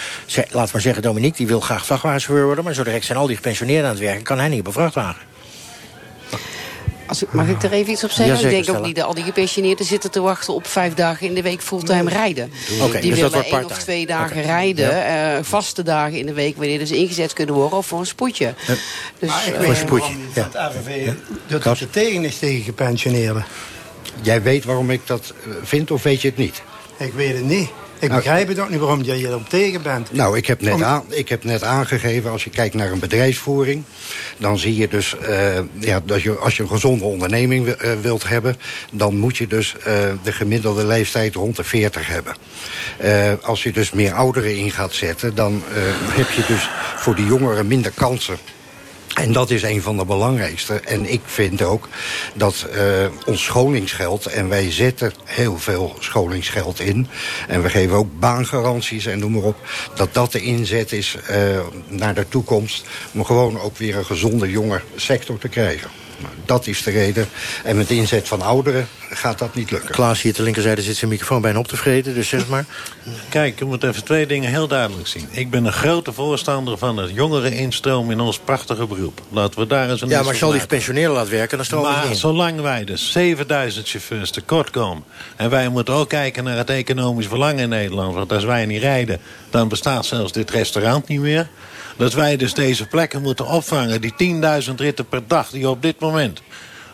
laat 0.50 0.72
maar 0.72 0.80
zeggen, 0.82 1.02
Dominique, 1.02 1.36
die 1.36 1.46
wil 1.46 1.60
graag 1.60 1.86
vrachtwagenchauffeur 1.86 2.46
worden... 2.46 2.64
maar 2.64 2.74
zo 2.74 2.84
direct 2.84 3.04
zijn 3.04 3.18
al 3.18 3.26
die 3.26 3.36
gepensioneerden 3.36 3.84
aan 3.84 3.90
het 3.90 4.04
werken, 4.04 4.22
kan 4.22 4.38
hij 4.38 4.48
niet 4.48 4.60
op 4.60 4.66
een 4.66 4.72
vrachtwagen. 4.72 5.22
Als 7.08 7.22
ik, 7.22 7.32
mag 7.32 7.48
ik 7.48 7.62
er 7.62 7.72
even 7.72 7.92
iets 7.92 8.04
op 8.04 8.10
zeggen? 8.10 8.36
Ja, 8.36 8.42
ik 8.42 8.50
denk 8.50 8.62
stellen. 8.62 8.80
ook 8.80 8.86
niet 8.86 8.96
dat 8.96 9.04
al 9.04 9.14
die 9.14 9.24
gepensioneerden 9.24 9.86
zitten 9.86 10.10
te 10.10 10.20
wachten 10.20 10.54
op 10.54 10.66
vijf 10.66 10.94
dagen 10.94 11.26
in 11.26 11.34
de 11.34 11.42
week 11.42 11.62
fulltime 11.62 12.10
rijden. 12.10 12.52
Okay, 12.82 13.00
die 13.00 13.10
dus 13.10 13.20
willen 13.20 13.44
één 13.44 13.64
of 13.64 13.78
twee 13.78 14.06
dagen 14.06 14.36
okay. 14.36 14.42
rijden, 14.42 14.90
ja. 14.90 15.36
uh, 15.36 15.42
vaste 15.42 15.82
dagen 15.82 16.18
in 16.18 16.26
de 16.26 16.32
week 16.32 16.56
wanneer 16.56 16.86
ze 16.86 16.96
ingezet 16.96 17.32
kunnen 17.32 17.54
worden 17.54 17.78
of 17.78 17.86
voor 17.86 17.98
een 17.98 18.06
spoedje. 18.06 18.54
Ja. 18.66 18.74
Dus, 19.18 19.28
maar 19.28 19.46
ik 19.46 19.52
uh, 19.52 19.58
weet 19.58 19.68
een 19.68 19.76
spoedje. 19.76 20.14
Ja. 20.34 20.42
dat 20.42 20.56
AVV 20.56 21.12
dat 21.46 21.64
het 21.64 21.80
er 21.80 21.90
tegen 21.90 22.24
is 22.24 22.38
tegen 22.38 22.62
gepensioneerden. 22.62 23.44
Jij 24.22 24.42
weet 24.42 24.64
waarom 24.64 24.90
ik 24.90 25.00
dat 25.06 25.32
eh, 25.44 25.52
vind 25.62 25.90
of 25.90 26.02
weet 26.02 26.22
je 26.22 26.28
het 26.28 26.36
niet? 26.36 26.62
Ik 26.98 27.12
weet 27.12 27.34
het 27.34 27.44
niet. 27.44 27.68
Ik 28.00 28.08
begrijp 28.08 28.48
het 28.48 28.58
ook 28.58 28.70
niet 28.70 28.78
waarom 28.78 29.02
jij 29.02 29.18
erop 29.18 29.48
tegen 29.48 29.82
bent. 29.82 30.12
Nou, 30.12 30.36
ik 30.36 30.46
heb, 30.46 30.60
net 30.60 30.74
Om... 30.74 30.84
aan, 30.84 31.04
ik 31.08 31.28
heb 31.28 31.44
net 31.44 31.62
aangegeven, 31.62 32.30
als 32.30 32.44
je 32.44 32.50
kijkt 32.50 32.74
naar 32.74 32.92
een 32.92 32.98
bedrijfsvoering... 32.98 33.84
dan 34.36 34.58
zie 34.58 34.76
je 34.76 34.88
dus, 34.88 35.16
uh, 35.28 35.58
ja, 35.78 36.00
dat 36.04 36.22
je, 36.22 36.36
als 36.36 36.56
je 36.56 36.62
een 36.62 36.68
gezonde 36.68 37.04
onderneming 37.04 37.66
uh, 37.66 37.92
wilt 38.00 38.28
hebben... 38.28 38.56
dan 38.92 39.16
moet 39.16 39.36
je 39.36 39.46
dus 39.46 39.74
uh, 39.78 39.84
de 40.22 40.32
gemiddelde 40.32 40.86
leeftijd 40.86 41.34
rond 41.34 41.56
de 41.56 41.64
40 41.64 42.06
hebben. 42.06 42.36
als 43.42 43.62
je 43.62 43.72
dus 43.72 43.90
meer 43.90 44.12
ouderen 44.12 44.56
in 44.56 44.70
gaat 44.70 44.94
zetten... 44.94 45.34
dan 45.34 45.62
heb 46.10 46.30
je 46.30 46.44
dus 46.46 46.70
voor 46.96 47.14
die 47.14 47.26
jongeren 47.26 47.66
minder 47.66 47.92
kansen 47.94 48.38
En 49.14 49.32
dat 49.32 49.50
is 49.50 49.62
een 49.62 49.82
van 49.82 49.96
de 49.96 50.04
belangrijkste. 50.04 50.74
En 50.74 51.12
ik 51.12 51.20
vind 51.24 51.62
ook 51.62 51.88
dat 52.34 52.66
uh, 52.74 52.82
ons 53.26 53.44
scholingsgeld... 53.44 54.26
en 54.26 54.48
wij 54.48 54.72
zetten 54.72 55.12
heel 55.24 55.58
veel 55.58 55.96
scholingsgeld 55.98 56.80
in... 56.80 57.08
en 57.48 57.62
we 57.62 57.70
geven 57.70 57.96
ook 57.96 58.18
baangaranties 58.18 59.06
en 59.06 59.18
noem 59.18 59.32
maar 59.32 59.42
op... 59.42 59.56
dat 59.94 60.14
dat 60.14 60.32
de 60.32 60.40
inzet 60.40 60.92
is 60.92 61.16
uh, 61.30 61.60
naar 61.88 62.14
de 62.14 62.28
toekomst... 62.28 62.86
om 63.12 63.24
gewoon 63.24 63.60
ook 63.60 63.76
weer 63.76 63.96
een 63.96 64.04
gezonde 64.04 64.50
jonge 64.50 64.80
sector 64.96 65.38
te 65.38 65.48
krijgen. 65.48 65.90
Dat 66.44 66.66
is 66.66 66.82
de 66.82 66.90
reden. 66.90 67.28
En 67.64 67.76
met 67.76 67.90
inzet 67.90 68.28
van 68.28 68.42
ouderen 68.42 68.88
gaat 69.10 69.38
dat 69.38 69.54
niet 69.54 69.70
lukken. 69.70 69.90
Klaas 69.90 70.22
hier 70.22 70.34
ter 70.34 70.44
linkerzijde 70.44 70.82
zit 70.82 70.96
zijn 70.96 71.10
microfoon 71.10 71.40
bijna 71.40 71.58
op 71.58 71.68
te 71.68 71.76
vreten, 71.76 72.14
dus 72.14 72.28
zeg 72.28 72.48
maar. 72.48 72.64
Kijk, 73.28 73.58
je 73.58 73.64
moet 73.64 73.84
even 73.84 74.04
twee 74.04 74.26
dingen 74.26 74.50
heel 74.50 74.68
duidelijk 74.68 75.08
zien. 75.08 75.28
Ik 75.30 75.50
ben 75.50 75.64
een 75.64 75.72
grote 75.72 76.12
voorstander 76.12 76.78
van 76.78 76.96
het 76.96 77.10
jongere 77.14 77.56
instroom 77.56 78.10
in 78.10 78.20
ons 78.20 78.38
prachtige 78.38 78.86
beroep. 78.86 79.20
Laten 79.28 79.60
we 79.60 79.66
daar 79.66 79.90
eens 79.90 80.00
een... 80.00 80.08
Ja, 80.08 80.18
maar 80.18 80.28
als 80.28 80.38
je 80.38 80.44
al 80.44 80.50
die 80.50 80.60
gepensioneerden 80.60 81.12
laat 81.14 81.28
werken, 81.28 81.56
dan 81.56 81.66
stromen 81.66 81.90
Maar 81.90 82.02
niet 82.02 82.10
in. 82.10 82.16
zolang 82.16 82.60
wij 82.60 82.84
dus 82.84 83.12
7000 83.12 83.88
chauffeurs 83.88 84.30
tekort 84.30 84.70
komen... 84.70 85.04
en 85.36 85.50
wij 85.50 85.68
moeten 85.68 85.94
ook 85.94 86.08
kijken 86.08 86.44
naar 86.44 86.56
het 86.56 86.70
economisch 86.70 87.28
belang 87.28 87.60
in 87.60 87.68
Nederland... 87.68 88.14
want 88.14 88.32
als 88.32 88.44
wij 88.44 88.66
niet 88.66 88.82
rijden, 88.82 89.20
dan 89.50 89.68
bestaat 89.68 90.06
zelfs 90.06 90.32
dit 90.32 90.50
restaurant 90.50 91.08
niet 91.08 91.20
meer... 91.20 91.48
dat 91.96 92.12
wij 92.12 92.36
dus 92.36 92.54
deze 92.54 92.86
plekken 92.86 93.22
moeten 93.22 93.46
opvangen, 93.46 94.00
die 94.00 94.14
10.000 94.68 94.74
ritten 94.76 95.06
per 95.08 95.22
dag... 95.26 95.50
die 95.50 95.68
op 95.68 95.82
dit 95.82 96.00
moment 96.00 96.06
moment. 96.10 96.40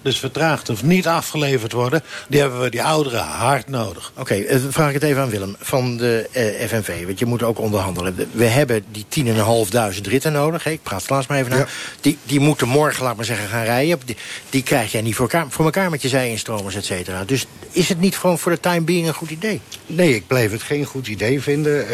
Dus 0.05 0.19
vertraagd 0.19 0.71
of 0.71 0.83
niet 0.83 1.07
afgeleverd 1.07 1.73
worden... 1.73 2.03
die 2.29 2.41
hebben 2.41 2.61
we 2.61 2.71
die 2.71 2.83
ouderen 2.83 3.21
hard 3.21 3.69
nodig. 3.69 4.11
Oké, 4.17 4.21
okay, 4.21 4.61
dan 4.61 4.73
vraag 4.73 4.89
ik 4.89 4.95
het 4.95 5.03
even 5.03 5.23
aan 5.23 5.31
Willem 5.31 5.57
van 5.61 5.97
de 5.97 6.29
uh, 6.33 6.69
FNV. 6.69 7.07
Want 7.07 7.19
je 7.19 7.27
moet 7.27 7.43
ook 7.43 7.59
onderhandelen. 7.59 8.29
We 8.33 8.45
hebben 8.45 8.85
die 8.91 9.25
10.500 9.25 10.01
ritten 10.03 10.33
nodig. 10.33 10.67
Ik 10.67 10.83
praat 10.83 11.05
Klaas 11.05 11.27
maar 11.27 11.39
even 11.39 11.51
naar. 11.51 11.73
Die, 12.01 12.19
die 12.25 12.41
moeten 12.41 12.69
morgen, 12.69 13.05
laat 13.05 13.17
maar 13.17 13.25
zeggen, 13.25 13.49
gaan 13.49 13.65
rijden. 13.65 14.01
Die, 14.05 14.17
die 14.51 14.63
krijg 14.63 14.93
jij 14.93 15.01
niet 15.01 15.15
voor 15.15 15.31
elkaar, 15.31 15.47
voor 15.51 15.65
elkaar 15.65 15.91
met 15.91 16.03
je 16.03 16.09
zij-instromers, 16.09 16.75
et 16.75 16.85
cetera. 16.85 17.25
Dus 17.25 17.47
is 17.71 17.89
het 17.89 18.01
niet 18.01 18.17
gewoon 18.17 18.39
voor 18.39 18.53
de 18.53 18.61
time 18.61 18.81
being 18.81 19.07
een 19.07 19.15
goed 19.15 19.31
idee? 19.31 19.61
Nee, 19.87 20.15
ik 20.15 20.27
blijf 20.27 20.51
het 20.51 20.63
geen 20.63 20.85
goed 20.85 21.07
idee 21.07 21.43
vinden. 21.43 21.81
Uh, 21.81 21.89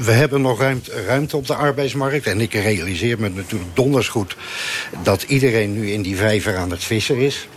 we 0.00 0.10
hebben 0.10 0.40
nog 0.40 0.60
ruimte, 0.60 1.04
ruimte 1.06 1.36
op 1.36 1.46
de 1.46 1.54
arbeidsmarkt. 1.54 2.26
En 2.26 2.40
ik 2.40 2.52
realiseer 2.52 3.20
me 3.20 3.28
natuurlijk 3.28 3.76
donders 3.76 4.08
goed... 4.08 4.36
dat 5.02 5.22
iedereen 5.22 5.72
nu 5.72 5.90
in 5.90 6.02
die 6.02 6.16
vijver 6.16 6.56
het 6.70 6.84
vissen 6.84 7.16
is. 7.16 7.48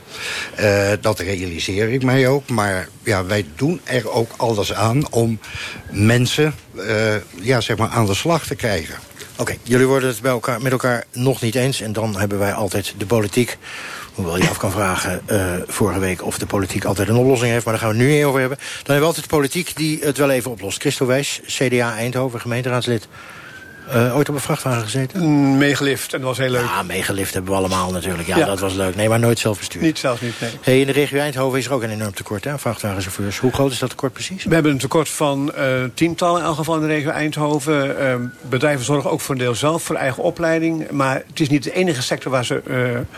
Uh, 0.59 0.89
dat 1.01 1.19
realiseer 1.19 1.89
ik 1.89 2.03
mij 2.03 2.27
ook. 2.27 2.49
Maar 2.49 2.87
ja, 3.03 3.25
wij 3.25 3.45
doen 3.55 3.81
er 3.83 4.09
ook 4.09 4.31
alles 4.37 4.73
aan 4.73 5.11
om 5.11 5.39
mensen 5.91 6.53
uh, 6.73 7.15
ja, 7.41 7.61
zeg 7.61 7.77
maar 7.77 7.89
aan 7.89 8.05
de 8.05 8.13
slag 8.13 8.45
te 8.45 8.55
krijgen. 8.55 8.95
Oké, 9.37 9.55
jullie 9.63 9.87
worden 9.87 10.09
het 10.09 10.21
bij 10.21 10.31
elkaar, 10.31 10.61
met 10.61 10.71
elkaar 10.71 11.05
nog 11.13 11.41
niet 11.41 11.55
eens. 11.55 11.81
En 11.81 11.93
dan 11.93 12.17
hebben 12.17 12.39
wij 12.39 12.53
altijd 12.53 12.93
de 12.97 13.05
politiek. 13.05 13.57
Hoewel 14.13 14.37
je 14.37 14.49
af 14.49 14.57
kan 14.57 14.71
vragen 14.71 15.21
uh, 15.31 15.53
vorige 15.67 15.99
week 15.99 16.23
of 16.23 16.37
de 16.37 16.45
politiek 16.45 16.85
altijd 16.85 17.09
een 17.09 17.15
oplossing 17.15 17.51
heeft. 17.51 17.65
Maar 17.65 17.73
daar 17.73 17.83
gaan 17.83 17.97
we 17.97 18.03
nu 18.03 18.11
niet 18.11 18.23
over 18.23 18.39
hebben. 18.39 18.57
Dan 18.57 18.75
hebben 18.77 18.99
we 18.99 19.05
altijd 19.05 19.23
de 19.29 19.35
politiek 19.35 19.75
die 19.75 19.99
het 20.01 20.17
wel 20.17 20.29
even 20.29 20.51
oplost. 20.51 20.79
Christo 20.79 21.05
Wijs, 21.05 21.41
CDA 21.45 21.95
Eindhoven, 21.95 22.41
gemeenteraadslid. 22.41 23.07
Uh, 23.95 24.15
ooit 24.15 24.29
op 24.29 24.35
een 24.35 24.41
vrachtwagen 24.41 24.81
gezeten? 24.81 25.23
Mm, 25.23 25.57
meegelift, 25.57 26.13
en 26.13 26.19
dat 26.19 26.27
was 26.27 26.37
heel 26.37 26.49
leuk. 26.49 26.65
Ja, 26.65 26.83
meegelift 26.83 27.33
hebben 27.33 27.51
we 27.51 27.57
allemaal 27.57 27.91
natuurlijk. 27.91 28.27
Ja, 28.27 28.37
ja, 28.37 28.45
dat 28.45 28.59
was 28.59 28.73
leuk. 28.73 28.95
Nee, 28.95 29.09
maar 29.09 29.19
nooit 29.19 29.39
zelf 29.39 29.57
bestuurd. 29.57 29.83
Niet 29.83 29.97
zelfs 29.97 30.21
niet, 30.21 30.33
nee. 30.39 30.49
Hey, 30.61 30.79
in 30.79 30.85
de 30.85 30.91
regio 30.91 31.19
Eindhoven 31.19 31.59
is 31.59 31.65
er 31.65 31.73
ook 31.73 31.83
een 31.83 31.89
enorm 31.89 32.13
tekort 32.13 32.47
aan 32.47 32.59
vrachtwagenchauffeurs. 32.59 33.37
Hoe 33.37 33.51
groot 33.51 33.71
is 33.71 33.79
dat 33.79 33.89
tekort 33.89 34.13
precies? 34.13 34.43
We 34.43 34.53
hebben 34.53 34.71
een 34.71 34.77
tekort 34.77 35.09
van 35.09 35.51
uh, 35.57 35.63
tientallen 35.93 36.39
in 36.39 36.45
elk 36.45 36.55
geval 36.55 36.75
in 36.75 36.81
de 36.81 36.87
regio 36.87 37.09
Eindhoven. 37.09 37.95
Uh, 38.01 38.15
bedrijven 38.41 38.85
zorgen 38.85 39.11
ook 39.11 39.21
voor 39.21 39.35
een 39.35 39.41
deel 39.41 39.55
zelf 39.55 39.83
voor 39.83 39.95
eigen 39.95 40.23
opleiding. 40.23 40.91
Maar 40.91 41.23
het 41.27 41.39
is 41.39 41.49
niet 41.49 41.63
de 41.63 41.73
enige 41.73 42.01
sector 42.01 42.31
waar 42.31 42.45
ze 42.45 42.61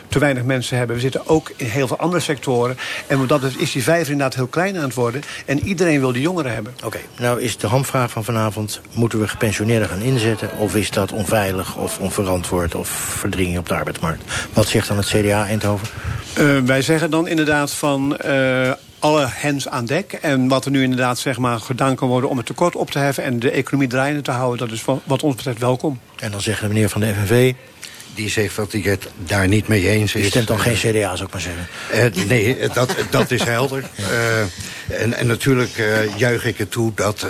te 0.08 0.20
weinig 0.20 0.44
mensen 0.44 0.78
hebben. 0.78 0.96
We 0.96 1.02
zitten 1.02 1.28
ook 1.28 1.52
in 1.56 1.66
heel 1.66 1.88
veel 1.88 1.98
andere 1.98 2.22
sectoren. 2.22 2.78
En 3.08 3.28
dat 3.28 3.42
is 3.58 3.72
die 3.72 3.84
vijver 3.84 4.12
inderdaad 4.12 4.36
heel 4.36 4.48
klein 4.48 4.78
aan 4.78 4.84
het 4.84 4.94
worden. 4.94 5.22
En 5.46 5.68
iedereen 5.68 6.00
wil 6.00 6.12
die 6.12 6.22
jongeren 6.22 6.54
hebben. 6.54 6.74
Oké, 6.78 6.86
okay, 6.86 7.02
nou 7.18 7.42
is 7.42 7.58
de 7.58 7.68
hamvraag 7.68 8.12
van 8.12 8.24
vanavond... 8.24 8.82
moeten 8.94 9.20
we 9.20 9.28
gepensioneerden 9.28 9.90
gaan 9.90 10.02
inzetten... 10.02 10.50
of 10.60 10.76
is 10.76 10.92
dat 10.92 11.12
onveilig 11.12 11.76
of 11.76 12.00
onverantwoord 12.00 12.76
of 12.76 12.88
verdringing 12.90 13.58
op 13.58 13.68
de 13.68 13.76
arbeidsmarkt? 13.76 14.24
Wat 14.54 14.68
zegt 14.68 14.88
dan 14.88 14.98
het 14.98 15.06
CDA 15.06 15.46
Eindhoven? 15.46 15.88
Uh, 16.40 16.60
wij 16.60 16.82
zeggen 16.82 17.12
dan 17.12 17.28
inderdaad 17.28 17.74
van... 17.74 18.18
Uh, 18.26 18.72
alle 19.00 19.28
hens 19.30 19.68
aan 19.68 19.86
dek. 19.86 20.14
En 20.14 20.48
wat 20.48 20.66
er 20.66 20.72
nu 20.72 20.84
inderdaad 20.84 21.20
zeg 21.20 21.38
maar, 21.38 21.60
gedaan 21.60 21.96
kan 21.96 22.08
worden 22.08 22.30
om 22.30 22.38
het 22.38 22.46
tekort 22.46 22.76
op 22.76 22.92
te 22.92 23.00
heffen... 23.00 23.24
en 23.24 23.40
de 23.40 23.52
economie 23.52 23.88
draaiende 23.88 24.22
te 24.22 24.32
houden, 24.32 24.68
dat 24.68 24.78
is 24.78 24.86
wat 25.04 25.24
ons 25.24 25.36
betreft 25.36 25.60
welkom. 25.60 26.00
En 26.16 26.32
dan 26.32 26.42
zegt 26.42 26.62
de 26.62 26.68
meneer 26.68 26.90
van 26.90 27.02
de 27.02 27.14
FNV... 27.14 27.54
Die 28.16 28.30
zegt 28.30 28.56
dat 28.56 28.72
hij 28.72 28.82
het 28.82 29.08
daar 29.18 29.48
niet 29.48 29.68
mee 29.68 29.90
eens 29.90 30.16
is. 30.16 30.24
Je 30.24 30.30
stemt 30.30 30.48
dan 30.48 30.60
geen 30.60 30.76
CDA, 30.76 31.16
zou 31.16 31.24
ik 31.24 31.34
maar 31.34 31.42
zeggen. 31.42 31.68
Uh, 32.18 32.26
nee, 32.28 32.68
dat, 32.74 32.96
dat 33.10 33.32
is 33.32 33.44
helder. 33.44 33.84
Uh, 34.00 35.02
en, 35.02 35.14
en 35.14 35.28
natuurlijk 35.28 35.78
uh, 35.78 36.18
juich 36.18 36.46
ik 36.46 36.58
het 36.58 36.72
toe 36.72 36.92
dat 36.96 37.26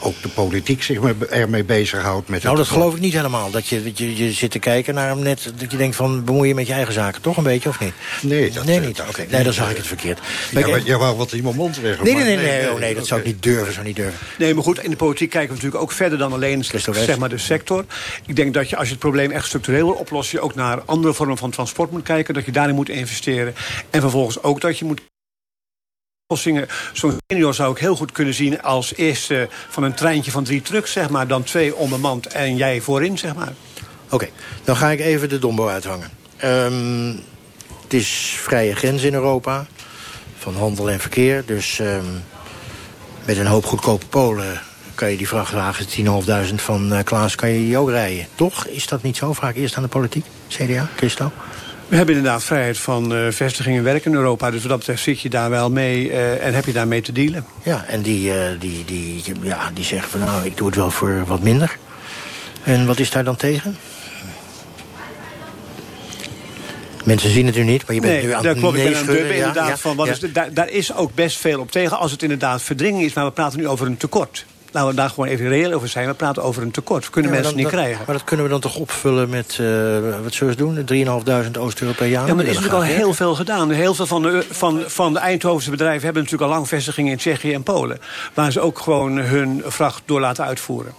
ook 0.00 0.22
de 0.22 0.28
politiek 0.28 0.82
zich 0.82 0.98
ermee 1.30 1.64
bezighoudt. 1.64 2.28
Met 2.28 2.42
nou, 2.42 2.56
dat 2.56 2.68
geloof 2.68 2.94
ik 2.94 3.00
niet 3.00 3.12
helemaal. 3.12 3.50
Dat 3.50 3.68
je, 3.68 3.82
dat 3.82 3.98
je, 3.98 4.16
je 4.16 4.32
zit 4.32 4.50
te 4.50 4.58
kijken 4.58 4.94
naar 4.94 5.08
hem 5.08 5.18
net, 5.18 5.52
dat 5.56 5.70
je 5.70 5.76
denkt 5.76 5.96
van 5.96 6.24
bemoei 6.24 6.48
je 6.48 6.54
met 6.54 6.66
je 6.66 6.72
eigen 6.72 6.92
zaken. 6.92 7.22
Toch 7.22 7.36
een 7.36 7.42
beetje, 7.42 7.68
of 7.68 7.80
niet? 7.80 7.92
Nee, 8.20 8.50
dat, 8.50 8.64
nee 8.64 8.80
niet. 8.80 9.00
Okay. 9.00 9.26
nee, 9.30 9.44
dan 9.44 9.52
zag 9.52 9.70
ik 9.70 9.76
het 9.76 9.86
verkeerd. 9.86 10.18
Ja, 10.50 10.66
maar, 10.68 10.80
je 10.84 10.96
wou 10.96 11.16
wat 11.16 11.32
in 11.32 11.42
mijn 11.42 11.56
mond 11.56 11.80
weg. 11.80 12.02
Nee, 12.02 12.14
nee, 12.14 12.24
nee, 12.24 12.36
nee, 12.36 12.46
nee, 12.46 12.72
oh, 12.72 12.78
nee 12.78 12.94
dat 12.94 13.06
zou 13.06 13.20
ik 13.20 13.26
niet 13.26 13.42
durven, 13.42 13.72
zou 13.72 13.86
niet 13.86 13.96
durven. 13.96 14.18
Nee, 14.38 14.54
maar 14.54 14.64
goed, 14.64 14.82
in 14.82 14.90
de 14.90 14.96
politiek 14.96 15.30
kijken 15.30 15.48
we 15.48 15.54
natuurlijk 15.54 15.82
ook 15.82 15.92
verder 15.92 16.18
dan 16.18 16.32
alleen 16.32 16.64
zeg 16.64 17.18
maar, 17.18 17.28
de 17.28 17.38
sector. 17.38 17.84
Ik 18.26 18.36
denk 18.36 18.54
dat 18.54 18.70
je 18.70 18.76
als 18.76 18.86
je 18.86 18.92
het 18.92 19.02
probleem 19.02 19.30
echt 19.30 19.46
structureel 19.46 19.86
wil 19.86 19.94
oplossen... 19.94 20.23
je 20.30 20.40
ook 20.40 20.54
naar 20.54 20.82
andere 20.84 21.14
vormen 21.14 21.36
van 21.36 21.50
transport 21.50 21.90
moet 21.90 22.02
kijken. 22.02 22.34
Dat 22.34 22.44
je 22.44 22.52
daarin 22.52 22.74
moet 22.74 22.88
investeren. 22.88 23.54
En 23.90 24.00
vervolgens 24.00 24.42
ook 24.42 24.60
dat 24.60 24.78
je 24.78 24.84
moet 24.84 25.00
oplossingen. 26.26 26.68
Zo'n 26.92 27.18
senior 27.26 27.54
zou 27.54 27.72
ik 27.72 27.78
heel 27.78 27.96
goed 27.96 28.12
kunnen 28.12 28.34
zien 28.34 28.62
als 28.62 28.94
eerste 28.94 29.48
van 29.68 29.82
een 29.82 29.94
treintje 29.94 30.30
van 30.30 30.44
drie 30.44 30.62
trucks, 30.62 30.92
zeg 30.92 31.10
maar. 31.10 31.26
Dan 31.26 31.42
twee 31.42 31.74
onbemand 31.74 32.26
en 32.26 32.56
jij 32.56 32.80
voorin, 32.80 33.18
zeg 33.18 33.34
maar. 33.34 33.52
Oké, 34.10 34.28
dan 34.64 34.76
ga 34.76 34.90
ik 34.90 35.00
even 35.00 35.28
de 35.28 35.38
dombo 35.38 35.68
uithangen. 35.68 36.10
Um, 36.44 37.22
het 37.82 37.92
is 37.92 38.36
vrije 38.40 38.74
grens 38.74 39.02
in 39.02 39.14
Europa. 39.14 39.66
Van 40.38 40.54
handel 40.54 40.90
en 40.90 41.00
verkeer. 41.00 41.44
Dus 41.46 41.78
um, 41.78 42.24
met 43.24 43.36
een 43.36 43.46
hoop 43.46 43.64
goedkope 43.64 44.06
Polen 44.06 44.60
kan 44.94 45.10
je 45.10 45.16
die 45.16 45.28
vrachtwagens, 45.28 45.98
10.500 46.50 46.54
van 46.54 46.92
uh, 46.92 46.98
Klaas, 47.04 47.34
kan 47.34 47.48
je 47.48 47.58
die 47.58 47.78
ook 47.78 47.90
rijden. 47.90 48.26
Toch? 48.34 48.66
Is 48.66 48.86
dat 48.86 49.02
niet 49.02 49.16
zo? 49.16 49.32
Vraag 49.32 49.54
eerst 49.54 49.76
aan 49.76 49.82
de 49.82 49.88
politiek. 49.88 50.24
CDA, 50.48 50.88
Christo? 50.96 51.32
We 51.88 51.96
hebben 51.96 52.14
inderdaad 52.16 52.44
vrijheid 52.44 52.78
van 52.78 53.12
uh, 53.12 53.30
vestiging 53.30 53.76
en 53.76 53.82
werk 53.82 54.04
in 54.04 54.14
Europa. 54.14 54.50
Dus 54.50 54.60
wat 54.60 54.68
dat 54.68 54.78
betreft 54.78 55.02
zit 55.02 55.20
je 55.20 55.28
daar 55.28 55.50
wel 55.50 55.70
mee 55.70 56.08
uh, 56.08 56.46
en 56.46 56.54
heb 56.54 56.64
je 56.64 56.72
daarmee 56.72 57.00
te 57.00 57.12
dealen. 57.12 57.44
Ja, 57.62 57.84
en 57.88 58.02
die, 58.02 58.28
uh, 58.28 58.34
die, 58.58 58.84
die, 58.84 59.22
ja, 59.42 59.70
die 59.74 59.84
zeggen 59.84 60.10
van 60.10 60.20
nou, 60.20 60.44
ik 60.44 60.56
doe 60.56 60.66
het 60.66 60.76
wel 60.76 60.90
voor 60.90 61.24
wat 61.26 61.42
minder. 61.42 61.76
En 62.62 62.86
wat 62.86 62.98
is 62.98 63.10
daar 63.10 63.24
dan 63.24 63.36
tegen? 63.36 63.76
Mensen 67.04 67.30
zien 67.30 67.46
het 67.46 67.54
nu 67.54 67.62
niet, 67.62 67.86
maar 67.86 67.94
je 67.94 68.00
bent 68.00 68.12
nee, 68.12 68.22
nu 68.24 68.32
aan 68.32 68.46
het 68.46 68.58
klopt, 68.58 68.76
nee 68.76 68.94
schudden. 68.94 69.26
Ja, 69.26 69.32
inderdaad 69.32 69.68
ja, 69.68 69.76
van, 69.76 69.96
wat 69.96 70.06
ja. 70.06 70.12
is 70.12 70.32
daar, 70.32 70.52
daar 70.52 70.68
is 70.68 70.94
ook 70.94 71.14
best 71.14 71.38
veel 71.38 71.60
op 71.60 71.70
tegen 71.70 71.98
als 71.98 72.10
het 72.10 72.22
inderdaad 72.22 72.62
verdringing 72.62 73.04
is. 73.04 73.12
Maar 73.12 73.24
we 73.24 73.30
praten 73.30 73.58
nu 73.58 73.68
over 73.68 73.86
een 73.86 73.96
tekort. 73.96 74.46
Laten 74.74 74.90
we 74.90 74.96
daar 74.96 75.08
gewoon 75.08 75.28
even 75.28 75.48
reëel 75.48 75.72
over 75.72 75.88
zijn. 75.88 76.06
We 76.06 76.14
praten 76.14 76.42
over 76.42 76.62
een 76.62 76.70
tekort. 76.70 77.04
We 77.04 77.10
kunnen 77.10 77.30
Ja, 77.30 77.36
mensen 77.36 77.54
dan- 77.56 77.64
niet 77.64 77.72
dat- 77.72 77.80
krijgen. 77.82 78.02
Maar 78.06 78.14
dat 78.16 78.24
kunnen 78.24 78.44
we 78.46 78.50
dan 78.52 78.60
toch 78.60 78.76
opvullen 78.76 79.28
met, 79.28 79.58
uh, 79.60 79.68
wat 80.22 80.34
zullen 80.34 80.52
we 80.56 80.58
doen? 80.58 80.84
3.500 80.84 81.58
Oost-Europeanen? 81.58 82.26
Ja, 82.28 82.34
maar 82.34 82.44
er 82.44 82.50
is 82.50 82.56
natuurlijk 82.56 82.82
al 82.90 82.96
heel 82.96 83.14
veel 83.14 83.34
gedaan. 83.34 83.70
Heel 83.70 83.94
veel 83.94 84.06
van 84.06 84.22
de, 84.22 84.46
van, 84.50 84.82
van 84.86 85.12
de 85.12 85.18
Eindhovense 85.18 85.70
bedrijven 85.70 86.04
hebben 86.04 86.22
natuurlijk 86.22 86.50
al 86.50 86.56
lang 86.56 86.68
vestigingen 86.68 87.12
in 87.12 87.18
Tsjechië 87.18 87.52
en 87.52 87.62
Polen. 87.62 87.98
Waar 88.34 88.52
ze 88.52 88.60
ook 88.60 88.78
gewoon 88.78 89.16
hun 89.18 89.62
vracht 89.66 90.02
door 90.04 90.20
laten 90.20 90.44
uitvoeren. 90.44 90.92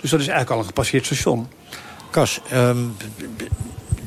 Dus 0.00 0.10
dat 0.10 0.20
is 0.20 0.26
eigenlijk 0.26 0.50
al 0.50 0.58
een 0.58 0.66
gepasseerd 0.66 1.04
station. 1.06 1.48
Kas, 2.10 2.40
ehm, 2.50 2.76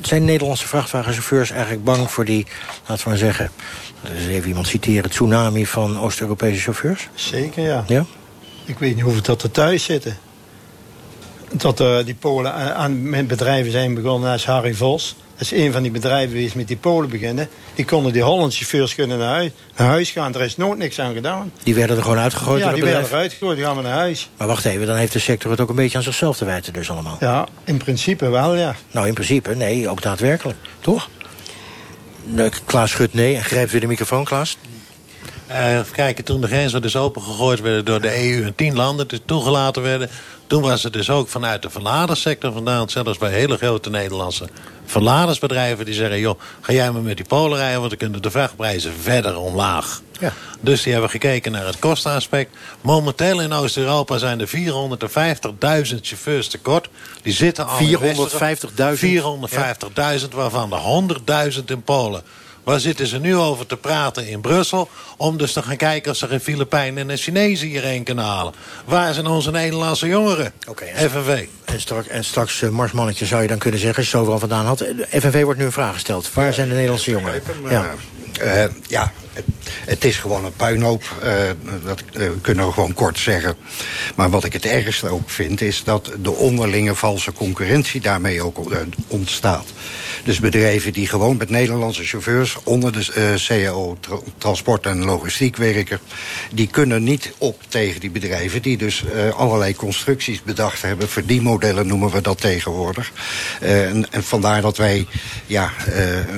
zijn 0.00 0.24
Nederlandse 0.24 0.68
vrachtwagenchauffeurs 0.68 1.50
eigenlijk 1.50 1.84
bang 1.84 2.10
voor 2.10 2.24
die, 2.24 2.46
laten 2.86 3.04
we 3.04 3.08
maar 3.10 3.18
zeggen... 3.18 3.50
Dus 4.14 4.26
even 4.26 4.48
iemand 4.48 4.66
citeren, 4.66 5.10
tsunami 5.10 5.66
van 5.66 5.98
Oost-Europese 6.00 6.60
chauffeurs? 6.60 7.08
Zeker, 7.14 7.62
ja. 7.62 7.84
Ja? 7.86 8.04
Ik 8.70 8.78
weet 8.78 8.94
niet 8.94 9.04
hoeveel 9.04 9.22
dat 9.22 9.42
er 9.42 9.50
thuis 9.50 9.84
zitten. 9.84 10.16
Dat 11.52 11.80
eh, 11.80 12.04
die 12.04 12.14
Polen 12.14 12.52
aan- 12.74 13.08
met 13.10 13.26
bedrijven 13.28 13.72
zijn 13.72 13.94
begonnen. 13.94 14.34
Is 14.34 14.44
Harry 14.44 14.74
Vos. 14.74 15.16
Dat 15.32 15.40
is 15.52 15.58
een 15.64 15.72
van 15.72 15.82
die 15.82 15.90
bedrijven 15.90 16.34
die 16.36 16.46
is 16.46 16.52
met 16.54 16.68
die 16.68 16.76
Polen 16.76 17.10
beginnen. 17.10 17.48
Die 17.74 17.84
konden 17.84 18.12
die 18.12 18.22
Hollandse 18.22 18.58
chauffeurs 18.58 18.94
kunnen 18.94 19.18
naar 19.18 19.28
huis, 19.28 19.50
naar 19.76 19.88
huis 19.88 20.10
gaan. 20.10 20.34
Er 20.34 20.40
is 20.40 20.56
nooit 20.56 20.78
niks 20.78 20.98
aan 20.98 21.14
gedaan. 21.14 21.52
Die 21.62 21.74
werden 21.74 21.96
er 21.96 22.02
gewoon 22.02 22.18
uitgegooid 22.18 22.62
ja, 22.62 22.72
die 22.72 22.82
werden 22.82 23.04
eruit 23.04 23.32
gegooid. 23.32 23.56
Die 23.56 23.64
gaan 23.66 23.76
we 23.76 23.82
naar 23.82 23.92
huis. 23.98 24.30
Maar 24.36 24.46
wacht 24.46 24.64
even, 24.64 24.86
dan 24.86 24.96
heeft 24.96 25.12
de 25.12 25.18
sector 25.18 25.50
het 25.50 25.60
ook 25.60 25.68
een 25.68 25.74
beetje 25.74 25.96
aan 25.98 26.04
zichzelf 26.04 26.36
te 26.36 26.44
wijten 26.44 26.72
dus 26.72 26.90
allemaal. 26.90 27.16
Ja, 27.20 27.46
in 27.64 27.76
principe 27.76 28.28
wel, 28.28 28.54
ja. 28.56 28.74
Nou, 28.90 29.06
in 29.06 29.14
principe, 29.14 29.54
nee, 29.54 29.88
ook 29.88 30.02
daadwerkelijk. 30.02 30.58
Toch? 30.80 31.08
Klaas 32.64 32.90
schudt 32.90 33.14
nee 33.14 33.36
en 33.36 33.44
grijpt 33.44 33.70
weer 33.70 33.80
de 33.80 33.86
microfoon, 33.86 34.24
Klaas. 34.24 34.56
Uh, 35.50 35.78
even 35.78 35.92
kijken, 35.92 36.24
toen 36.24 36.40
de 36.40 36.46
grenzen 36.46 36.82
dus 36.82 36.96
opengegooid 36.96 37.60
werden 37.60 37.84
door 37.84 38.00
de 38.00 38.32
EU 38.32 38.44
en 38.44 38.54
tien 38.54 38.76
landen 38.76 39.08
dus 39.08 39.18
toegelaten 39.24 39.82
werden... 39.82 40.10
toen 40.46 40.62
was 40.62 40.82
het 40.82 40.92
dus 40.92 41.10
ook 41.10 41.28
vanuit 41.28 41.62
de 41.62 41.70
verladersector 41.70 42.52
vandaan... 42.52 42.88
zelfs 42.88 43.18
bij 43.18 43.30
hele 43.30 43.56
grote 43.56 43.90
Nederlandse 43.90 44.48
verladersbedrijven 44.84 45.84
die 45.84 45.94
zeggen... 45.94 46.18
joh, 46.18 46.40
ga 46.60 46.72
jij 46.72 46.90
maar 46.90 47.02
met 47.02 47.16
die 47.16 47.26
polen 47.26 47.58
rijden, 47.58 47.78
want 47.78 47.90
dan 47.90 47.98
kunnen 47.98 48.22
de 48.22 48.30
vrachtprijzen 48.30 48.92
verder 49.00 49.36
omlaag. 49.36 50.00
Ja. 50.20 50.32
Dus 50.60 50.82
die 50.82 50.92
hebben 50.92 51.10
gekeken 51.10 51.52
naar 51.52 51.66
het 51.66 51.78
kostenaspect. 51.78 52.56
Momenteel 52.80 53.40
in 53.40 53.52
Oost-Europa 53.52 54.18
zijn 54.18 54.40
er 54.40 54.48
450.000 54.48 56.00
chauffeurs 56.00 56.48
tekort. 56.48 56.88
Die 57.22 57.32
zitten 57.32 57.66
al 57.66 57.78
450.000? 57.78 57.84
450.000, 60.20 60.28
waarvan 60.34 60.72
er 60.72 61.50
100.000 61.52 61.64
in 61.64 61.82
Polen. 61.82 62.22
Waar 62.64 62.80
zitten 62.80 63.06
ze 63.06 63.18
nu 63.18 63.36
over 63.36 63.66
te 63.66 63.76
praten 63.76 64.28
in 64.28 64.40
Brussel? 64.40 64.88
Om 65.16 65.36
dus 65.36 65.52
te 65.52 65.62
gaan 65.62 65.76
kijken 65.76 66.10
of 66.10 66.16
ze 66.16 66.26
geen 66.26 66.40
Filipijnen 66.40 67.10
en 67.10 67.16
Chinezen 67.16 67.68
hierheen 67.68 68.04
kunnen 68.04 68.24
halen. 68.24 68.52
Waar 68.84 69.14
zijn 69.14 69.26
onze 69.26 69.50
Nederlandse 69.50 70.06
jongeren? 70.06 70.52
FNV. 70.94 71.46
En 71.64 71.80
straks, 71.80 72.08
en 72.08 72.24
straks 72.24 72.60
uh, 72.60 72.70
marsmannetje 72.70 73.26
zou 73.26 73.42
je 73.42 73.48
dan 73.48 73.58
kunnen 73.58 73.80
zeggen... 73.80 73.98
als 73.98 74.10
je 74.10 74.12
het 74.12 74.20
overal 74.20 74.40
vandaan 74.40 74.66
had. 74.66 74.84
FNV 75.08 75.42
wordt 75.42 75.58
nu 75.58 75.64
een 75.64 75.72
vraag 75.72 75.94
gesteld. 75.94 76.32
Waar 76.32 76.52
zijn 76.52 76.68
de 76.68 76.74
Nederlandse 76.74 77.10
jongeren? 77.10 77.42
Ja. 77.68 77.94
Uh, 78.42 78.64
ja, 78.86 79.12
het 79.84 80.04
is 80.04 80.16
gewoon 80.16 80.44
een 80.44 80.52
puinhoop. 80.56 81.02
Uh, 81.24 81.30
dat 81.84 82.02
uh, 82.12 82.30
kunnen 82.40 82.66
we 82.66 82.72
gewoon 82.72 82.94
kort 82.94 83.18
zeggen. 83.18 83.56
Maar 84.16 84.30
wat 84.30 84.44
ik 84.44 84.52
het 84.52 84.64
ergste 84.64 85.08
ook 85.08 85.30
vind... 85.30 85.60
is 85.60 85.84
dat 85.84 86.10
de 86.22 86.30
onderlinge 86.30 86.94
valse 86.94 87.32
concurrentie 87.32 88.00
daarmee 88.00 88.42
ook 88.42 88.58
ontstaat. 89.06 89.66
Dus 90.24 90.40
bedrijven 90.40 90.92
die 90.92 91.06
gewoon 91.06 91.36
met 91.36 91.50
Nederlandse 91.50 92.04
chauffeurs... 92.04 92.56
onder 92.64 92.92
de 92.92 93.34
CAO 93.46 93.96
tra 94.00 94.18
transport 94.38 94.86
en 94.86 95.04
logistiek 95.04 95.56
werken... 95.56 95.98
die 96.52 96.66
kunnen 96.66 97.02
niet 97.02 97.32
op 97.38 97.62
tegen 97.68 98.00
die 98.00 98.10
bedrijven... 98.10 98.62
die 98.62 98.76
dus 98.76 99.04
allerlei 99.36 99.74
constructies 99.74 100.42
bedacht 100.42 100.82
hebben. 100.82 101.08
Verdienmodellen 101.08 101.86
noemen 101.86 102.10
we 102.10 102.20
dat 102.20 102.40
tegenwoordig. 102.40 103.12
En, 103.60 104.12
en, 104.12 104.24
vandaar 104.24 104.62
dat 104.62 104.76
wij 104.76 105.06
ja, 105.46 105.70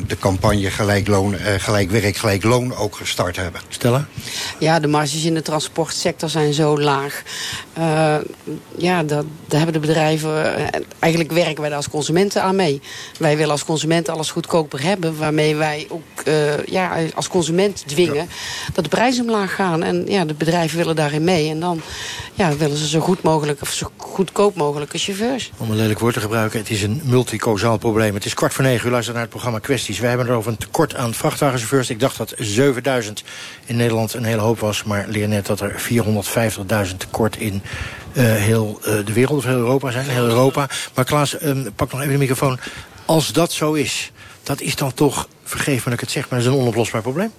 de 0.06 0.16
campagne 0.18 0.70
gelijk, 0.70 1.06
loon, 1.06 1.36
gelijk 1.58 1.90
werk, 1.90 2.16
gelijk 2.16 2.42
loon 2.42 2.76
ook 2.82 2.96
gestart 2.96 3.36
hebben. 3.36 3.60
Stella? 3.68 4.06
Ja, 4.58 4.80
de 4.80 4.86
marges 4.86 5.24
in 5.24 5.34
de 5.34 5.42
transportsector 5.42 6.28
zijn 6.28 6.52
zo 6.52 6.78
laag. 6.78 7.22
ja, 8.76 9.02
dat, 9.02 9.24
daar 9.46 9.60
hebben 9.60 9.80
de 9.80 9.86
bedrijven... 9.86 10.56
eigenlijk 10.98 11.32
werken 11.32 11.60
wij 11.60 11.68
daar 11.68 11.76
als 11.76 11.88
consumenten 11.88 12.42
aan 12.42 12.56
mee. 12.56 12.80
Wij 13.18 13.36
willen 13.36 13.52
als 13.52 13.64
consument 13.64 14.08
alles 14.08 14.30
goedkoper 14.30 14.82
hebben. 14.82 15.18
Waarmee 15.18 15.56
wij 15.56 15.86
ook 15.90 16.02
uh, 16.24 16.64
ja, 16.64 16.96
als 17.14 17.28
consument 17.28 17.82
dwingen 17.86 18.28
dat 18.72 18.84
de 18.84 18.90
prijzen 18.90 19.24
omlaag 19.24 19.54
gaan. 19.54 19.82
En 19.82 20.04
ja, 20.06 20.24
de 20.24 20.34
bedrijven 20.34 20.78
willen 20.78 20.96
daarin 20.96 21.24
mee. 21.24 21.50
En 21.50 21.60
dan 21.60 21.80
ja, 22.34 22.56
willen 22.56 22.76
ze 22.76 22.88
zo 22.88 23.00
goed 23.00 23.22
mogelijk 23.22 23.60
of 23.62 23.72
zo 23.72 23.90
goedkoop 23.96 24.54
mogelijke 24.54 24.98
chauffeurs. 24.98 25.50
Om 25.56 25.70
een 25.70 25.76
lelijk 25.76 25.98
woord 25.98 26.14
te 26.14 26.20
gebruiken, 26.20 26.58
het 26.58 26.70
is 26.70 26.82
een 26.82 27.00
multicausaal 27.04 27.78
probleem. 27.78 28.14
Het 28.14 28.24
is 28.24 28.34
kwart 28.34 28.54
voor 28.54 28.64
negen, 28.64 28.88
u 28.88 28.90
luistert 28.90 29.14
naar 29.14 29.24
het 29.24 29.32
programma 29.32 29.58
Kwesties. 29.58 29.98
Wij 29.98 30.08
hebben 30.08 30.26
er 30.26 30.34
over 30.34 30.50
een 30.50 30.58
tekort 30.58 30.94
aan 30.94 31.14
vrachtwagenchauffeurs. 31.14 31.90
Ik 31.90 32.00
dacht 32.00 32.16
dat 32.16 32.34
7000 32.72 33.22
in 33.64 33.76
Nederland 33.76 34.14
een 34.14 34.24
hele 34.24 34.40
hoop 34.40 34.58
was. 34.58 34.84
Maar 34.84 35.04
leer 35.08 35.28
net 35.28 35.46
dat 35.46 35.60
er 35.60 35.82
450.000 36.88 36.96
tekort 36.96 37.36
in 37.36 37.62
uh, 38.12 38.24
heel 38.34 38.80
uh, 38.80 39.06
de 39.06 39.12
wereld 39.12 39.38
of 39.38 39.44
heel 39.44 39.56
Europa 39.56 39.90
zijn. 39.90 40.08
Heel 40.08 40.24
Europa. 40.24 40.68
Maar 40.94 41.04
Klaas, 41.04 41.42
um, 41.42 41.72
pak 41.74 41.92
nog 41.92 42.00
even 42.00 42.12
de 42.12 42.18
microfoon. 42.18 42.58
Als 43.04 43.32
dat 43.32 43.52
zo 43.52 43.72
is, 43.72 44.12
dat 44.42 44.60
is 44.60 44.76
dan 44.76 44.94
toch, 44.94 45.28
vergeef 45.44 45.76
me 45.76 45.84
dat 45.84 45.92
ik 45.92 46.00
het 46.00 46.10
zeg... 46.10 46.28
maar 46.28 46.38
dat 46.38 46.48
is 46.48 46.54
een 46.54 46.60
onoplosbaar 46.60 47.02
probleem? 47.02 47.32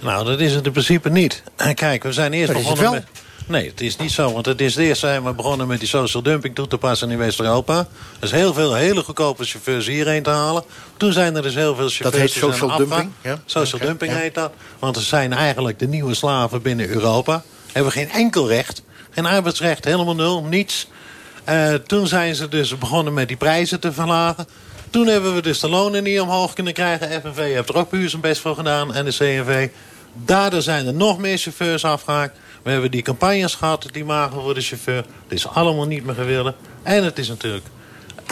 Nou, 0.00 0.24
dat 0.24 0.40
is 0.40 0.54
het 0.54 0.66
in 0.66 0.72
principe 0.72 1.10
niet. 1.10 1.42
Kijk, 1.74 2.02
we 2.02 2.12
zijn 2.12 2.32
eerst 2.32 2.52
begonnen 2.52 2.90
met... 2.90 3.04
Nee, 3.48 3.68
het 3.68 3.80
is 3.80 3.96
niet 3.96 4.12
zo, 4.12 4.32
want 4.32 4.46
het 4.46 4.60
is 4.60 4.74
de 4.74 4.82
eerste 4.82 5.06
zijn 5.06 5.24
we 5.24 5.32
begonnen 5.32 5.66
met 5.66 5.78
die 5.78 5.88
social 5.88 6.22
dumping 6.22 6.54
toe 6.54 6.66
te 6.66 6.78
passen 6.78 7.10
in 7.10 7.18
West-Europa. 7.18 7.88
Dus 8.18 8.30
heel 8.30 8.54
veel 8.54 8.74
hele 8.74 9.02
goedkope 9.02 9.44
chauffeurs 9.44 9.86
hierheen 9.86 10.22
te 10.22 10.30
halen. 10.30 10.64
Toen 10.96 11.12
zijn 11.12 11.36
er 11.36 11.42
dus 11.42 11.54
heel 11.54 11.74
veel 11.74 11.88
chauffeurs... 11.88 12.10
Dat 12.10 12.20
heet 12.20 12.30
social 12.30 12.76
dumping? 12.76 13.10
Ja? 13.20 13.40
Social 13.44 13.80
dumping 13.80 14.12
heet 14.12 14.34
dat. 14.34 14.52
Want 14.78 14.96
ze 14.96 15.02
zijn 15.02 15.32
eigenlijk 15.32 15.78
de 15.78 15.88
nieuwe 15.88 16.14
slaven 16.14 16.62
binnen 16.62 16.88
Europa. 16.88 17.42
Hebben 17.72 17.92
geen 17.92 18.10
enkel 18.10 18.48
recht. 18.48 18.82
Geen 19.10 19.26
arbeidsrecht, 19.26 19.84
helemaal 19.84 20.14
nul, 20.14 20.42
niets. 20.42 20.88
Uh, 21.48 21.74
toen 21.74 22.06
zijn 22.06 22.34
ze 22.34 22.48
dus 22.48 22.78
begonnen 22.78 23.14
met 23.14 23.28
die 23.28 23.36
prijzen 23.36 23.80
te 23.80 23.92
verlagen. 23.92 24.46
Toen 24.90 25.06
hebben 25.06 25.34
we 25.34 25.42
dus 25.42 25.60
de 25.60 25.68
lonen 25.68 26.02
niet 26.02 26.20
omhoog 26.20 26.52
kunnen 26.52 26.72
krijgen. 26.72 27.20
FNV 27.20 27.36
heeft 27.36 27.68
er 27.68 27.76
ook 27.76 27.88
puur 27.88 28.08
zijn 28.08 28.22
best 28.22 28.40
voor 28.40 28.54
gedaan 28.54 28.94
en 28.94 29.04
de 29.04 29.10
CNV. 29.10 29.68
Daardoor 30.12 30.62
zijn 30.62 30.86
er 30.86 30.94
nog 30.94 31.18
meer 31.18 31.38
chauffeurs 31.38 31.84
afgehaakt. 31.84 32.38
We 32.62 32.70
hebben 32.70 32.90
die 32.90 33.02
campagnes 33.02 33.54
gehad, 33.54 33.88
die 33.92 34.04
magen 34.04 34.42
voor 34.42 34.54
de 34.54 34.60
chauffeur. 34.60 34.96
Het 34.96 35.38
is 35.38 35.46
allemaal 35.46 35.86
niet 35.86 36.04
meer 36.04 36.14
gewillen. 36.14 36.54
En 36.82 37.04
het 37.04 37.18
is 37.18 37.28
natuurlijk 37.28 37.64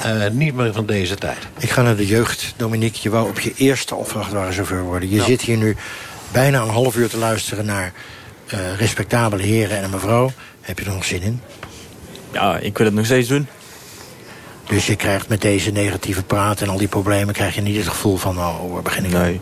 uh, 0.06 0.26
niet 0.30 0.54
meer 0.54 0.72
van 0.72 0.86
deze 0.86 1.14
tijd. 1.14 1.38
Ik 1.58 1.70
ga 1.70 1.82
naar 1.82 1.96
de 1.96 2.06
jeugd. 2.06 2.54
Dominique, 2.56 2.98
je 3.02 3.10
wou 3.10 3.28
op 3.28 3.40
je 3.40 3.52
eerste 3.56 3.96
vrachtwagenchauffeur 4.02 4.82
worden. 4.82 5.10
Je 5.10 5.22
zit 5.22 5.40
hier 5.40 5.56
nu 5.56 5.76
bijna 6.32 6.62
een 6.62 6.68
half 6.68 6.96
uur 6.96 7.08
te 7.08 7.18
luisteren 7.18 7.66
naar 7.66 7.92
uh, 8.54 8.74
respectabele 8.78 9.42
heren 9.42 9.76
en 9.76 9.84
een 9.84 9.90
mevrouw. 9.90 10.32
Heb 10.60 10.78
je 10.78 10.84
er 10.84 10.92
nog 10.92 11.04
zin 11.04 11.22
in? 11.22 11.40
Ja, 12.32 12.58
ik 12.58 12.78
wil 12.78 12.86
het 12.86 12.94
nog 12.94 13.04
steeds 13.04 13.28
doen. 13.28 13.48
Dus 14.68 14.86
je 14.86 14.96
krijgt 14.96 15.28
met 15.28 15.40
deze 15.40 15.70
negatieve 15.70 16.22
praat 16.22 16.60
en 16.60 16.68
al 16.68 16.78
die 16.78 16.88
problemen... 16.88 17.34
krijg 17.34 17.54
je 17.54 17.60
niet 17.60 17.76
het 17.76 17.88
gevoel 17.88 18.16
van, 18.16 18.38
oh, 18.38 18.72
waar 18.72 18.82
begin 18.82 19.04
ik 19.04 19.10
nee. 19.10 19.34
Ik 19.34 19.40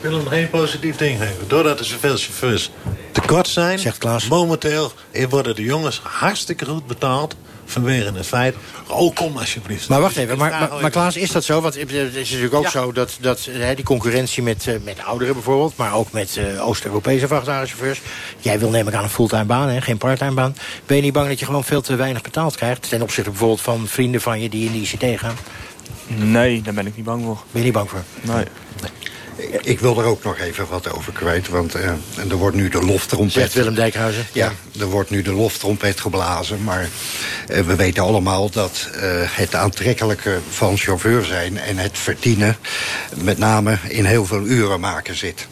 wil 0.00 0.12
hem 0.12 0.24
nog 0.24 0.32
één 0.32 0.50
positief 0.50 0.96
ding 0.96 1.18
geven. 1.18 1.48
Doordat 1.48 1.78
er 1.78 1.84
zoveel 1.84 2.16
chauffeurs 2.16 2.70
tekort 3.12 3.48
zijn... 3.48 3.78
Zegt 3.78 3.98
Klaas. 3.98 4.28
Momenteel 4.28 4.92
worden 5.28 5.54
de 5.54 5.62
jongens 5.62 6.00
hartstikke 6.04 6.64
goed 6.64 6.86
betaald 6.86 7.36
vanwege 7.64 8.12
het 8.12 8.26
feit... 8.26 8.54
oh, 8.88 9.14
kom 9.14 9.36
alsjeblieft. 9.36 9.88
Maar 9.88 10.00
wacht 10.00 10.16
even, 10.16 10.38
maar, 10.38 10.50
maar, 10.50 10.80
maar, 10.80 10.90
Klaas, 10.90 11.16
is 11.16 11.30
dat 11.30 11.44
zo? 11.44 11.60
Want 11.60 11.74
het 11.74 11.92
is 11.92 12.30
natuurlijk 12.30 12.54
ook 12.54 12.68
zo 12.68 12.92
dat, 12.92 13.16
dat 13.20 13.48
hè, 13.50 13.74
die 13.74 13.84
concurrentie 13.84 14.42
met, 14.42 14.66
uh, 14.66 14.74
met 14.84 15.04
ouderen 15.04 15.34
bijvoorbeeld... 15.34 15.76
maar 15.76 15.94
ook 15.94 16.12
met 16.12 16.36
uh, 16.36 16.66
Oost-Europese 16.66 17.26
vrachtwagenchauffeurs... 17.26 18.00
jij 18.38 18.58
wil 18.58 18.70
neem 18.70 18.88
ik 18.88 18.94
aan 18.94 19.02
een 19.02 19.10
fulltime 19.10 19.44
baan, 19.44 19.68
hè, 19.68 19.80
geen 19.80 19.98
parttime 19.98 20.34
baan... 20.34 20.56
ben 20.86 20.96
je 20.96 21.02
niet 21.02 21.12
bang 21.12 21.28
dat 21.28 21.38
je 21.38 21.44
gewoon 21.44 21.64
veel 21.64 21.80
te 21.80 21.96
weinig 21.96 22.22
betaald 22.22 22.56
krijgt... 22.56 22.88
ten 22.88 23.02
opzichte 23.02 23.30
bijvoorbeeld 23.30 23.60
van 23.60 23.86
vrienden 23.86 24.20
van 24.20 24.40
je 24.40 24.48
die 24.48 24.66
in 24.66 24.72
de 24.72 24.78
ICT 24.78 25.20
gaan? 25.20 25.36
Nee, 26.06 26.62
daar 26.62 26.74
ben 26.74 26.86
ik 26.86 26.96
niet 26.96 27.04
bang 27.04 27.24
voor. 27.24 27.38
Ben 27.50 27.60
je 27.60 27.64
niet 27.64 27.72
bang 27.72 27.90
voor? 27.90 28.02
Nee. 28.20 28.44
nee. 28.80 29.09
Ik 29.62 29.80
wil 29.80 29.98
er 29.98 30.04
ook 30.04 30.24
nog 30.24 30.38
even 30.38 30.66
wat 30.68 30.92
over 30.92 31.12
kwijt, 31.12 31.48
want 31.48 31.76
uh, 31.76 31.90
er 32.30 32.36
wordt 32.36 32.56
nu 32.56 32.68
de 32.68 32.82
loftrompet... 32.82 33.32
Zegt 33.32 33.52
Willem 33.52 33.74
Dijkhuizen. 33.74 34.26
Ja, 34.32 34.52
er 34.78 34.86
wordt 34.86 35.10
nu 35.10 35.22
de 35.22 35.32
loftrompet 35.32 36.00
geblazen, 36.00 36.64
maar 36.64 36.88
uh, 37.50 37.60
we 37.60 37.76
weten 37.76 38.02
allemaal 38.02 38.50
dat 38.50 38.88
uh, 38.94 39.00
het 39.24 39.54
aantrekkelijke 39.54 40.38
van 40.50 40.76
chauffeur 40.76 41.24
zijn... 41.24 41.58
en 41.58 41.76
het 41.76 41.98
verdienen 41.98 42.56
met 43.16 43.38
name 43.38 43.78
in 43.88 44.04
heel 44.04 44.26
veel 44.26 44.44
uren 44.44 44.80
maken 44.80 45.16
zit. 45.16 45.48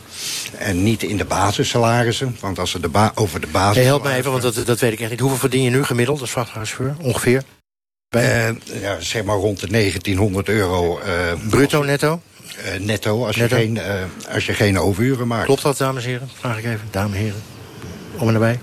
En 0.58 0.82
niet 0.82 1.02
in 1.02 1.16
de 1.16 1.24
basissalarissen, 1.24 2.36
want 2.40 2.58
als 2.58 2.70
ze 2.70 2.80
de 2.80 2.88
ba 2.88 3.12
over 3.14 3.40
de 3.40 3.46
basis. 3.46 3.76
Hey, 3.76 3.84
help 3.84 4.02
me 4.02 4.14
even, 4.14 4.30
want 4.30 4.42
dat, 4.42 4.66
dat 4.66 4.80
weet 4.80 4.92
ik 4.92 5.00
echt 5.00 5.10
niet. 5.10 5.20
Hoeveel 5.20 5.38
verdien 5.38 5.62
je 5.62 5.70
nu 5.70 5.84
gemiddeld 5.84 6.20
als 6.20 6.30
vrachtwagenchauffeur, 6.30 7.06
ongeveer? 7.06 7.42
Bij... 8.08 8.58
ja, 8.80 9.00
zeg 9.00 9.24
maar 9.24 9.36
rond 9.36 9.60
de 9.60 9.66
1900 9.66 10.48
euro. 10.48 11.00
Bruto, 11.48 11.82
netto? 11.82 12.20
Uh, 12.64 12.80
netto, 12.80 13.26
als, 13.26 13.36
netto. 13.36 13.56
Je 13.56 13.62
geen, 13.62 13.74
uh, 13.76 14.34
als 14.34 14.46
je 14.46 14.52
geen 14.52 14.78
overuren 14.78 15.26
maakt. 15.26 15.44
Klopt 15.44 15.62
dat, 15.62 15.78
dames 15.78 16.04
en 16.04 16.10
heren? 16.10 16.28
Vraag 16.34 16.58
ik 16.58 16.64
even. 16.64 16.88
Dames 16.90 17.16
en 17.16 17.22
heren. 17.22 17.42
Om 18.18 18.28
en 18.28 18.34
erbij. 18.34 18.58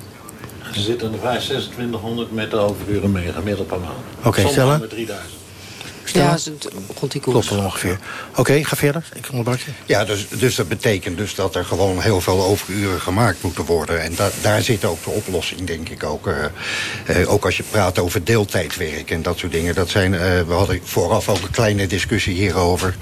Ze 0.72 0.82
zitten 0.82 1.14
er 1.14 1.20
2600 1.20 2.32
met 2.32 2.52
de 2.52 2.58
overuren 2.58 3.12
mee, 3.12 3.32
gemiddeld 3.32 3.68
per 3.68 3.80
maand. 3.80 3.98
Oké, 4.18 4.28
okay, 4.28 4.48
stellen. 4.48 4.80
met 4.80 4.90
3000. 4.90 5.45
Ja, 6.16 6.32
het 6.32 6.68
rond 7.00 7.12
die 7.12 7.22
koers. 7.22 7.48
Klopt 7.48 7.64
ongeveer. 7.64 8.00
Oké, 8.30 8.40
okay, 8.40 8.64
ga 8.64 8.76
verder. 8.76 9.10
Ik 9.14 9.28
onderbrak 9.30 9.60
je. 9.60 9.72
Ja, 9.86 10.06
dus, 10.06 10.28
dus 10.30 10.56
dat 10.56 10.68
betekent 10.68 11.18
dus 11.18 11.36
dat 11.36 11.56
er 11.56 11.66
gewoon 11.66 12.02
heel 12.02 12.22
veel 12.22 12.44
overuren 12.44 13.02
gemaakt 13.02 13.42
moeten 13.42 13.66
worden. 13.66 14.02
En 14.02 14.16
da 14.16 14.30
daar 14.42 14.62
zit 14.62 14.86
ook 14.86 15.04
de 15.04 15.10
oplossing, 15.10 15.68
denk 15.68 15.90
ik 15.90 16.04
ook. 16.04 16.28
Uh, 16.28 16.36
uh, 17.10 17.32
ook 17.32 17.46
als 17.46 17.58
je 17.58 17.64
praat 17.64 18.00
over 18.00 18.24
deeltijdwerk 18.24 19.12
en 19.12 19.22
dat 19.22 19.38
soort 19.38 19.52
dingen. 19.52 19.76
Dat 19.76 19.90
zijn, 19.90 20.14
uh, 20.14 20.20
we 20.20 20.54
hadden 20.54 20.80
vooraf 20.84 21.30
ook 21.30 21.42
een 21.42 21.52
kleine 21.52 21.88
discussie 21.88 22.34
hierover. 22.34 22.96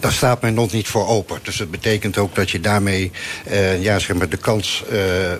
Daar 0.00 0.12
staat 0.12 0.42
men 0.42 0.54
nog 0.54 0.72
niet 0.72 0.88
voor 0.88 1.06
open. 1.06 1.38
Dus 1.42 1.56
dat 1.56 1.70
betekent 1.70 2.18
ook 2.18 2.34
dat 2.34 2.50
je 2.50 2.60
daarmee 2.60 3.10
ja, 3.80 3.98
zeg 3.98 4.16
maar 4.16 4.28
de 4.28 4.36
kans 4.36 4.84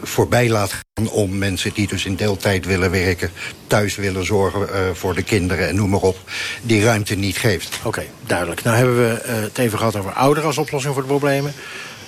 voorbij 0.03 0.49
laat 0.49 0.73
gaan... 0.73 1.09
om 1.11 1.39
mensen 1.39 1.71
die 1.75 1.87
dus 1.87 2.05
in 2.05 2.17
deeltijd 2.17 2.67
willen 2.67 2.91
werken... 2.91 3.31
thuis 3.67 3.97
willen 3.97 4.27
zorgen 4.27 4.97
voor 4.97 5.15
de 5.15 5.23
kinderen 5.23 5.69
en 5.69 5.77
noem 5.77 5.91
maar 5.91 6.01
op... 6.01 6.19
die 6.63 6.85
ruimte 6.85 7.16
niet 7.17 7.37
geeft. 7.39 7.77
Oké, 7.79 7.87
okay, 7.87 8.11
duidelijk. 8.27 8.63
Nou 8.63 8.77
hebben 8.77 8.97
we 8.97 9.23
uh, 9.27 9.35
het 9.35 9.59
even 9.59 9.79
gehad 9.79 9.97
over 9.97 10.13
ouderen 10.13 10.49
als 10.49 10.59
oplossing 10.59 10.95
voor 10.95 11.03
de 11.03 11.09
problemen. 11.09 11.53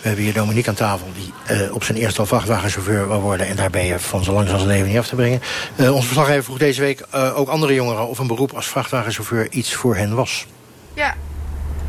We 0.00 0.06
hebben 0.08 0.24
hier 0.24 0.34
Dominique 0.34 0.68
aan 0.68 0.76
tafel, 0.76 1.06
die 1.14 1.56
uh, 1.56 1.74
op 1.74 1.84
zijn 1.84 1.98
eerste 1.98 2.20
al 2.20 2.26
vrachtwagenchauffeur 2.26 3.08
wil 3.08 3.20
worden... 3.20 3.46
en 3.46 3.56
daar 3.56 3.70
ben 3.70 3.84
je 3.84 3.98
van 3.98 4.24
zo 4.24 4.32
lang 4.32 4.48
als 4.48 4.56
zijn 4.56 4.72
leven 4.72 4.88
niet 4.88 4.98
af 4.98 5.06
te 5.06 5.14
brengen. 5.14 5.42
Uh, 5.76 5.94
onze 5.94 6.06
verslaggever 6.06 6.44
vroeg 6.44 6.58
deze 6.58 6.80
week 6.80 7.06
ook 7.34 7.48
andere 7.48 7.74
jongeren... 7.74 8.08
of 8.08 8.18
een 8.18 8.26
beroep 8.26 8.52
als 8.52 8.66
vrachtwagenchauffeur 8.66 9.50
iets 9.50 9.74
voor 9.74 9.96
hen 9.96 10.14
was. 10.14 10.46
Ja, 10.94 11.14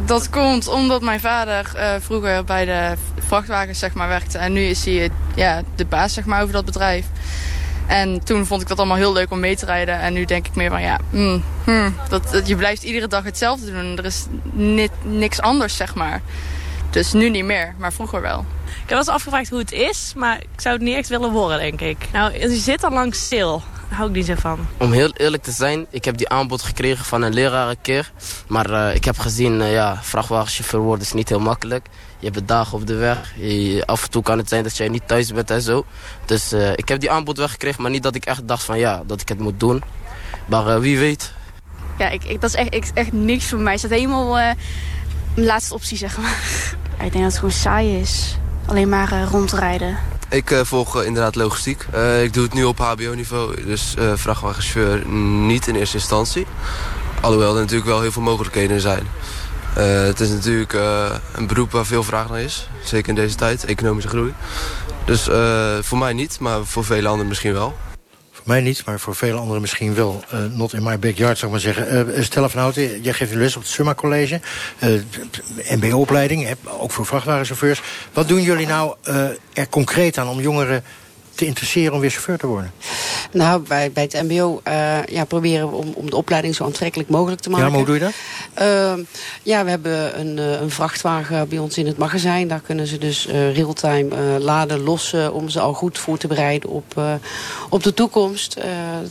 dat 0.06 0.30
komt 0.30 0.68
omdat 0.68 1.02
mijn 1.02 1.20
vader 1.20 1.72
vroeger 2.00 2.44
bij 2.44 2.66
de 2.66 2.94
vrachtwagens 3.28 3.80
zeg 3.80 3.94
maar, 3.94 4.08
werkte. 4.08 4.38
En 4.38 4.54
nu 4.54 4.62
is 4.62 4.86
hij 4.86 5.10
ja, 5.36 5.62
de 5.76 5.86
baas 5.86 6.14
zeg 6.14 6.26
maar, 6.26 6.42
over 6.42 6.54
dat 6.54 6.66
bedrijf. 6.66 7.06
En 7.90 8.24
toen 8.24 8.46
vond 8.46 8.62
ik 8.62 8.68
dat 8.68 8.78
allemaal 8.78 8.98
heel 8.98 9.14
leuk 9.14 9.32
om 9.32 9.40
mee 9.40 9.56
te 9.56 9.66
rijden. 9.66 10.00
En 10.00 10.14
nu 10.14 10.26
denk 10.26 10.48
ik 10.48 10.56
meer 10.56 10.70
van 10.70 10.82
ja, 10.82 11.00
mm, 11.10 11.44
hmm, 11.64 11.96
dat, 12.10 12.42
je 12.46 12.56
blijft 12.56 12.84
iedere 12.84 13.08
dag 13.08 13.24
hetzelfde 13.24 13.72
doen. 13.72 13.98
Er 13.98 14.06
is 14.06 14.26
niks 15.02 15.42
anders 15.42 15.76
zeg 15.76 15.96
maar. 15.96 16.22
Dus 16.90 17.14
nu 17.14 17.30
niet 17.30 17.44
meer, 17.44 17.76
maar 17.78 17.94
vroeger 17.94 18.22
wel. 18.22 18.46
Ik 18.66 18.76
heb 18.76 18.90
wel 18.90 18.98
eens 18.98 19.08
afgevraagd 19.08 19.50
hoe 19.50 19.60
het 19.60 19.72
is, 19.72 20.14
maar 20.16 20.38
ik 20.40 20.62
zou 20.62 20.76
het 20.76 20.84
niet 20.84 20.96
echt 20.96 21.08
willen 21.08 21.32
worden, 21.32 21.60
denk 21.60 21.82
ik. 21.82 21.98
Nou, 22.12 22.40
je 22.40 22.56
zit 22.56 22.84
al 22.84 22.92
lang 22.92 23.16
stil. 23.16 23.62
Daar 23.90 23.98
hou 23.98 24.10
ik 24.10 24.16
niet 24.16 24.26
zo 24.26 24.34
van. 24.36 24.68
Om 24.78 24.92
heel 24.92 25.12
eerlijk 25.14 25.44
te 25.44 25.52
zijn, 25.52 25.86
ik 25.90 26.06
heb 26.06 26.18
die 26.18 26.30
aanbod 26.30 26.62
gekregen 26.62 27.06
van 27.06 27.22
een 27.22 27.34
leraar 27.34 27.70
een 27.70 27.82
keer. 27.82 28.12
Maar 28.48 28.70
uh, 28.70 28.96
ik 28.96 29.06
heb 29.06 29.20
gezien, 29.20 29.60
uh, 29.60 29.72
ja, 29.72 30.00
vrachtwagenchauffeur 30.02 30.80
worden 30.80 31.06
is 31.06 31.14
niet 31.14 31.30
heel 31.30 31.40
makkelijk. 31.40 31.88
Je 32.20 32.30
hebt 32.30 32.48
dagen 32.48 32.78
op 32.78 32.88
de 32.88 32.96
weg. 32.96 33.34
Je, 33.36 33.84
af 33.86 34.04
en 34.04 34.10
toe 34.10 34.24
kan 34.24 34.38
het 34.38 34.50
zijn 34.50 34.64
dat 34.64 34.78
jij 34.78 34.88
niet 34.88 35.08
thuis 35.08 35.34
bent 35.34 35.52
en 35.52 35.62
zo. 35.62 35.86
Dus 36.26 36.54
uh, 36.54 36.72
ik 36.72 36.88
heb 36.88 37.00
die 37.00 37.12
aanbod 37.12 37.38
weggekregen, 37.38 37.82
maar 37.82 37.92
niet 37.92 38.04
dat 38.04 38.16
ik 38.16 38.26
echt 38.26 38.48
dacht 38.48 38.64
van 38.64 38.80
ja, 38.80 39.04
dat 39.06 39.22
ik 39.22 39.30
het 39.30 39.40
moet 39.40 39.60
doen. 39.60 39.84
Maar 40.46 40.80
wie 40.80 41.00
weet. 41.00 41.34
Ja, 41.98 42.10
ik, 42.10 42.24
ik, 42.24 42.42
dat 42.42 42.50
is 42.50 42.56
echt, 42.56 42.70
echt, 42.70 42.92
echt 42.94 43.12
niks 43.12 43.46
voor 43.46 43.60
mij. 43.60 43.72
Het 43.72 43.82
staat 43.82 43.92
helemaal 43.92 44.34
mijn 44.34 44.58
laatste 45.36 45.74
optie, 45.74 45.98
zeg 45.98 46.18
maar. 46.18 46.38
ik 47.06 47.12
denk 47.12 47.14
dat 47.14 47.24
het 47.24 47.36
gewoon 47.36 47.52
saai 47.52 48.00
is. 48.00 48.38
Alleen 48.66 48.90
maar 48.90 49.24
rondrijden. 49.24 49.98
Ik 50.30 50.52
uh, 50.52 50.60
volg 50.64 50.98
uh, 50.98 51.06
inderdaad 51.06 51.36
logistiek. 51.36 51.86
Uh, 51.96 52.24
ik 52.24 52.34
doe 52.34 52.44
het 52.44 52.54
nu 52.54 52.64
op 52.64 52.78
hbo-niveau, 52.78 53.66
dus 53.66 53.94
vrachtwagenchauffeur 54.14 55.08
niet 55.08 55.68
in 55.68 55.76
eerste 55.76 55.98
instantie. 55.98 56.46
Alhoewel 57.22 57.54
er 57.54 57.62
natuurlijk 57.62 57.90
wel 57.90 58.02
heel 58.02 58.12
veel 58.12 58.22
mogelijkheden 58.22 58.82
zijn. 58.82 59.08
het 60.08 60.20
is 60.20 60.30
natuurlijk 60.30 60.74
een 61.34 61.48
beroep 61.48 61.72
waar 61.72 61.86
veel 61.86 62.04
vraag 62.04 62.30
naar 62.30 62.42
is. 62.42 62.70
Zeker 62.84 63.10
in 63.10 63.16
deze 63.16 63.36
tijd, 63.36 63.66
economische 63.66 64.10
groei. 64.10 64.34
Dus 65.06 65.30
voor 65.82 65.98
mij 65.98 66.14
niet, 66.14 66.40
maar 66.40 66.66
voor 66.66 66.86
vele 66.86 67.08
anderen 67.08 67.28
misschien 67.28 67.54
wel. 67.54 67.78
Mij 68.50 68.62
niet, 68.62 68.86
maar 68.86 69.00
voor 69.00 69.16
vele 69.16 69.38
anderen 69.38 69.62
misschien 69.62 69.94
wel. 69.94 70.24
Uh, 70.34 70.40
not 70.52 70.74
in 70.74 70.84
my 70.84 71.00
backyard, 71.00 71.38
zou 71.38 71.56
ik 71.56 71.64
maar 71.64 71.74
zeggen. 71.74 72.18
Uh, 72.18 72.24
Stella 72.24 72.50
van 72.50 72.62
Houten, 72.62 73.02
jij 73.02 73.14
geeft 73.14 73.34
les 73.34 73.56
op 73.56 73.62
het 73.62 73.72
Summa 73.72 73.94
College. 73.94 74.40
Uh, 74.84 75.02
MBO-opleiding, 75.76 76.56
ook 76.80 76.92
voor 76.92 77.06
vrachtwagenchauffeurs. 77.06 77.82
Wat 78.14 78.28
doen 78.28 78.42
jullie 78.42 78.68
nou 78.68 78.96
er 79.54 79.70
concreet 79.70 80.18
aan 80.18 80.28
om 80.28 80.40
jongeren 80.40 80.84
te 81.40 81.46
interesseren 81.46 81.94
om 81.94 82.00
weer 82.00 82.10
chauffeur 82.10 82.38
te 82.38 82.48
worden? 82.48 82.72
Nou, 83.32 83.62
bij, 83.62 83.92
bij 83.92 84.04
het 84.04 84.24
mbo 84.24 84.62
uh, 84.68 85.06
ja, 85.06 85.26
proberen 85.26 85.70
we 85.70 85.76
om, 85.76 85.92
om 85.96 86.10
de 86.10 86.16
opleiding 86.16 86.56
zo 86.56 86.64
aantrekkelijk 86.64 87.10
mogelijk 87.10 87.42
te 87.42 87.50
maken. 87.50 87.66
Ja, 87.66 87.72
maar 87.72 87.80
hoe 87.80 87.88
doe 87.88 88.00
je 88.00 88.12
dat? 88.56 88.68
Uh, 88.68 89.06
ja, 89.44 89.64
we 89.64 89.70
hebben 89.70 90.20
een, 90.20 90.38
uh, 90.38 90.62
een 90.62 90.72
vrachtwagen 90.72 91.50
bij 91.50 91.58
ons 91.58 91.78
in 91.78 91.88
het 91.88 91.98
magazijn. 91.98 92.48
Daar 92.48 92.62
kunnen 92.62 92.88
ze 92.88 92.98
dus 92.98 93.28
realtime 93.28 94.40
laden, 94.40 94.84
lossen... 94.84 95.34
om 95.34 95.50
ze 95.50 95.60
al 95.60 95.74
goed 95.74 95.98
voor 95.98 96.18
te 96.18 96.28
bereiden 96.28 96.70
op, 96.70 97.02
op 97.70 97.84
de 97.84 97.94
toekomst. 97.94 98.56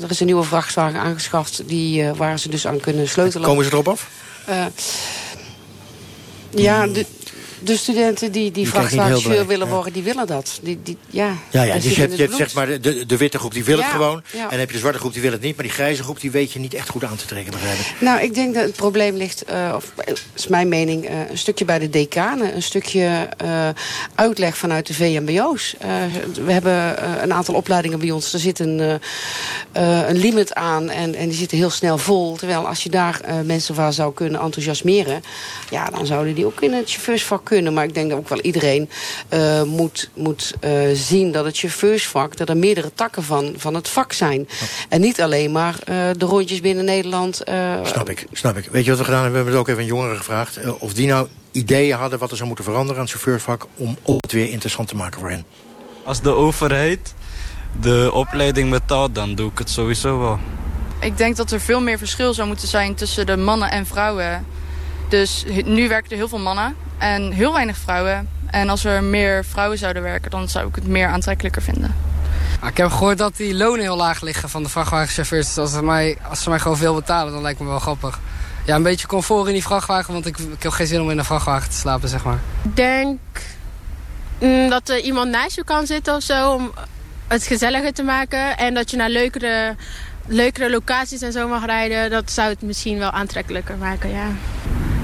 er 0.03 0.11
is 0.11 0.21
een 0.21 0.27
nieuwe 0.27 0.43
vrachtwagen 0.43 1.01
aangeschaft 1.01 1.63
die, 1.67 2.13
waar 2.13 2.39
ze 2.39 2.49
dus 2.49 2.67
aan 2.67 2.81
kunnen 2.81 3.09
sleutelen. 3.09 3.49
Komen 3.49 3.65
ze 3.65 3.71
erop 3.71 3.89
af? 3.89 4.09
ja, 6.51 6.87
de, 6.87 7.07
de 7.61 7.77
studenten 7.77 8.33
die, 8.33 8.51
die 8.51 8.69
vrachtwagenchauffeur 8.69 9.47
willen 9.47 9.69
worden, 9.69 9.93
die 9.93 10.03
willen 10.03 10.27
dat. 10.27 10.59
Die, 10.63 10.79
die, 10.83 10.97
ja, 11.11 11.37
ja, 11.51 11.63
ja 11.63 11.75
dus 11.75 11.95
je 11.95 12.01
hebt, 12.01 12.17
je 12.17 12.23
hebt 12.23 12.37
zeg 12.37 12.55
maar 12.55 12.81
de, 12.81 13.07
de 13.07 13.17
witte 13.17 13.39
groep 13.39 13.53
die 13.53 13.65
wil 13.65 13.77
het 13.77 13.87
gewoon. 13.87 14.23
Ja. 14.33 14.43
En 14.43 14.49
dan 14.49 14.59
heb 14.59 14.69
je 14.69 14.75
de 14.75 14.79
zwarte 14.79 14.99
groep 14.99 15.13
die 15.13 15.23
wil 15.23 15.33
het 15.33 15.41
niet. 15.41 15.57
Maar 15.57 15.65
die 15.65 15.75
grijze 15.75 16.03
groep 16.03 16.21
die 16.21 16.31
weet 16.31 16.53
je 16.53 16.59
niet 16.59 16.75
echt 16.75 16.89
goed 16.89 17.05
aan 17.05 17.17
te 17.17 17.27
trekken, 17.27 17.53
begrijp 17.53 17.79
ik. 17.79 17.95
Nou, 18.01 18.21
ik 18.21 18.35
denk 18.35 18.55
dat 18.55 18.63
het 18.63 18.75
probleem 18.75 19.17
ligt, 19.17 19.51
uh, 19.51 19.73
of 19.77 19.93
is 20.35 20.47
mijn 20.47 20.69
mening, 20.69 21.11
uh, 21.11 21.31
een 21.31 21.39
stukje 21.39 21.65
bij 21.65 21.79
de 21.79 21.91
decanen. 21.91 22.55
Een 22.55 22.63
stukje 22.63 23.29
uh, 23.45 23.69
uitleg 24.15 24.57
vanuit 24.57 24.87
de 24.87 24.95
VMBO's. 24.95 25.75
we 26.45 26.53
hebben 26.53 27.23
een 27.23 27.33
aantal 27.33 27.55
opleidingen 27.55 27.99
bij 27.99 28.11
ons. 28.11 28.33
Er 28.33 28.39
zit 28.39 28.59
een, 28.59 29.01
een 29.73 30.19
limit 30.19 30.55
aan 30.55 30.91
en, 30.91 31.15
en 31.15 31.29
die 31.29 31.39
zitten 31.39 31.59
heel 31.59 31.71
snel 31.71 31.99
vol. 31.99 32.37
Terwijl 32.37 32.67
als 32.67 32.83
je 32.83 32.91
daar 32.91 33.21
mensen 33.45 33.75
van 33.75 33.93
zou 33.93 34.15
kunnen 34.15 34.41
enthousiasmeren... 34.41 35.23
ja, 35.71 35.85
dan 35.91 36.07
zouden 36.07 36.35
die 36.35 36.47
ook 36.47 36.61
in 36.61 36.73
het 36.73 36.91
chauffeursvak 36.91 37.48
kunnen. 37.49 37.75
Maar 37.75 37.85
ik 37.85 37.95
denk 37.95 38.11
dat 38.11 38.19
ook 38.19 38.29
wel 38.29 38.41
iedereen 38.41 38.91
uh, 39.35 39.63
moet, 39.63 40.11
moet 40.15 40.55
uh, 40.65 40.71
zien 40.93 41.33
dat 41.33 41.45
het 41.45 41.59
chauffeursvak... 41.59 42.37
dat 42.37 42.49
er 42.49 42.57
meerdere 42.57 42.91
takken 42.95 43.23
van, 43.23 43.55
van 43.57 43.75
het 43.75 43.89
vak 43.89 44.13
zijn. 44.13 44.49
En 44.89 45.01
niet 45.01 45.21
alleen 45.21 45.53
maar 45.53 45.75
uh, 45.75 45.95
de 46.17 46.25
rondjes 46.25 46.61
binnen 46.61 46.85
Nederland. 46.85 47.43
snap 47.83 48.11
ik, 48.11 48.27
snap 48.33 48.57
ik. 48.57 48.69
Weet 48.71 48.85
je 48.85 48.91
wat 48.91 48.99
we 48.99 49.05
gedaan 49.05 49.23
hebben? 49.23 49.45
We 49.45 49.51
hebben 49.51 49.53
het 49.53 49.63
ook 49.63 49.69
even 49.69 49.83
aan 49.83 49.99
jongeren 49.99 50.17
gevraagd. 50.17 50.59
of 50.79 50.95
die 50.95 51.07
nou 51.07 51.29
ideeën 51.53 51.97
hadden 51.97 52.19
wat 52.19 52.31
er 52.31 52.37
zou 52.37 52.47
moeten 52.47 52.65
veranderen 52.65 52.97
aan 52.97 53.03
het 53.03 53.11
chauffeursvak... 53.11 53.67
om 53.75 53.97
het 54.21 54.33
weer 54.33 54.51
interessant 54.51 54.89
te 54.89 54.97
maken 54.97 55.21
voor 55.21 55.31
hen. 55.31 55.45
Als 56.05 56.21
de 56.21 56.31
overheid 56.35 57.15
de 57.81 58.11
opleiding 58.13 58.71
betaalt, 58.71 59.15
dan 59.15 59.35
doe 59.35 59.51
ik 59.51 59.59
het 59.59 59.71
sowieso 59.71 60.19
wel. 60.19 60.39
Ik 61.01 61.17
denk 61.17 61.37
dat 61.37 61.51
er 61.51 61.61
veel 61.61 61.81
meer 61.81 61.99
verschil 61.99 62.35
zou 62.35 62.49
moeten 62.49 62.69
zijn 62.69 62.95
tussen 62.95 63.27
de 63.27 63.37
mannen 63.37 63.71
en 63.71 63.87
vrouwen. 63.87 64.47
Dus 65.09 65.45
nu 65.65 65.89
werken 65.89 66.11
er 66.11 66.17
heel 66.17 66.29
veel 66.29 66.39
mannen 66.39 66.77
en 66.99 67.33
heel 67.33 67.53
weinig 67.53 67.77
vrouwen. 67.77 68.29
En 68.51 68.69
als 68.69 68.85
er 68.85 69.03
meer 69.03 69.45
vrouwen 69.45 69.79
zouden 69.79 70.03
werken, 70.03 70.31
dan 70.31 70.49
zou 70.49 70.69
ik 70.69 70.75
het 70.75 70.87
meer 70.87 71.09
aantrekkelijker 71.09 71.63
vinden. 71.63 71.95
ik 72.67 72.77
heb 72.77 72.91
gehoord 72.91 73.19
dat 73.19 73.37
die 73.37 73.55
lonen 73.55 73.81
heel 73.81 73.97
laag 73.97 74.21
liggen 74.21 74.49
van 74.49 74.63
de 74.63 74.69
vrachtwagenchauffeurs. 74.69 75.47
Dus 75.47 75.59
als 75.59 75.73
ze, 75.73 75.83
mij, 75.83 76.19
als 76.29 76.43
ze 76.43 76.49
mij 76.49 76.59
gewoon 76.59 76.77
veel 76.77 76.95
betalen, 76.95 77.33
dan 77.33 77.43
lijkt 77.43 77.61
me 77.61 77.67
wel 77.67 77.79
grappig. 77.79 78.21
Ja, 78.65 78.75
een 78.75 78.83
beetje 78.83 79.07
comfort 79.07 79.47
in 79.47 79.53
die 79.53 79.63
vrachtwagen, 79.63 80.13
want 80.13 80.27
ik, 80.27 80.39
ik 80.39 80.63
heb 80.63 80.73
geen 80.73 80.87
zin 80.87 81.01
om 81.01 81.11
in 81.11 81.19
een 81.19 81.25
vrachtwagen 81.25 81.71
te 81.71 81.77
slapen, 81.77 82.09
zeg 82.09 82.25
maar. 82.25 82.39
Ik 82.63 82.77
denk 82.77 83.19
mm, 84.41 84.69
dat 84.69 84.89
er 84.89 85.01
iemand 85.01 85.31
naast 85.31 85.57
je 85.57 85.65
kan 85.65 85.87
zitten 85.87 86.15
of 86.15 86.23
zo, 86.23 86.53
om 86.53 86.73
het 87.27 87.43
gezelliger 87.43 87.93
te 87.93 88.03
maken. 88.03 88.57
En 88.57 88.75
dat 88.75 88.91
je 88.91 88.97
naar 88.97 89.11
leukere, 89.11 89.77
leukere 90.27 90.71
locaties 90.71 91.23
en 91.23 91.33
zo 91.33 91.49
mag 91.49 91.67
rijden. 91.67 92.11
Dat 92.11 92.31
zou 92.31 92.49
het 92.49 92.63
misschien 92.63 92.99
wel 92.99 93.11
aantrekkelijker 93.11 93.77
maken, 93.77 94.11
ja. 94.11 94.27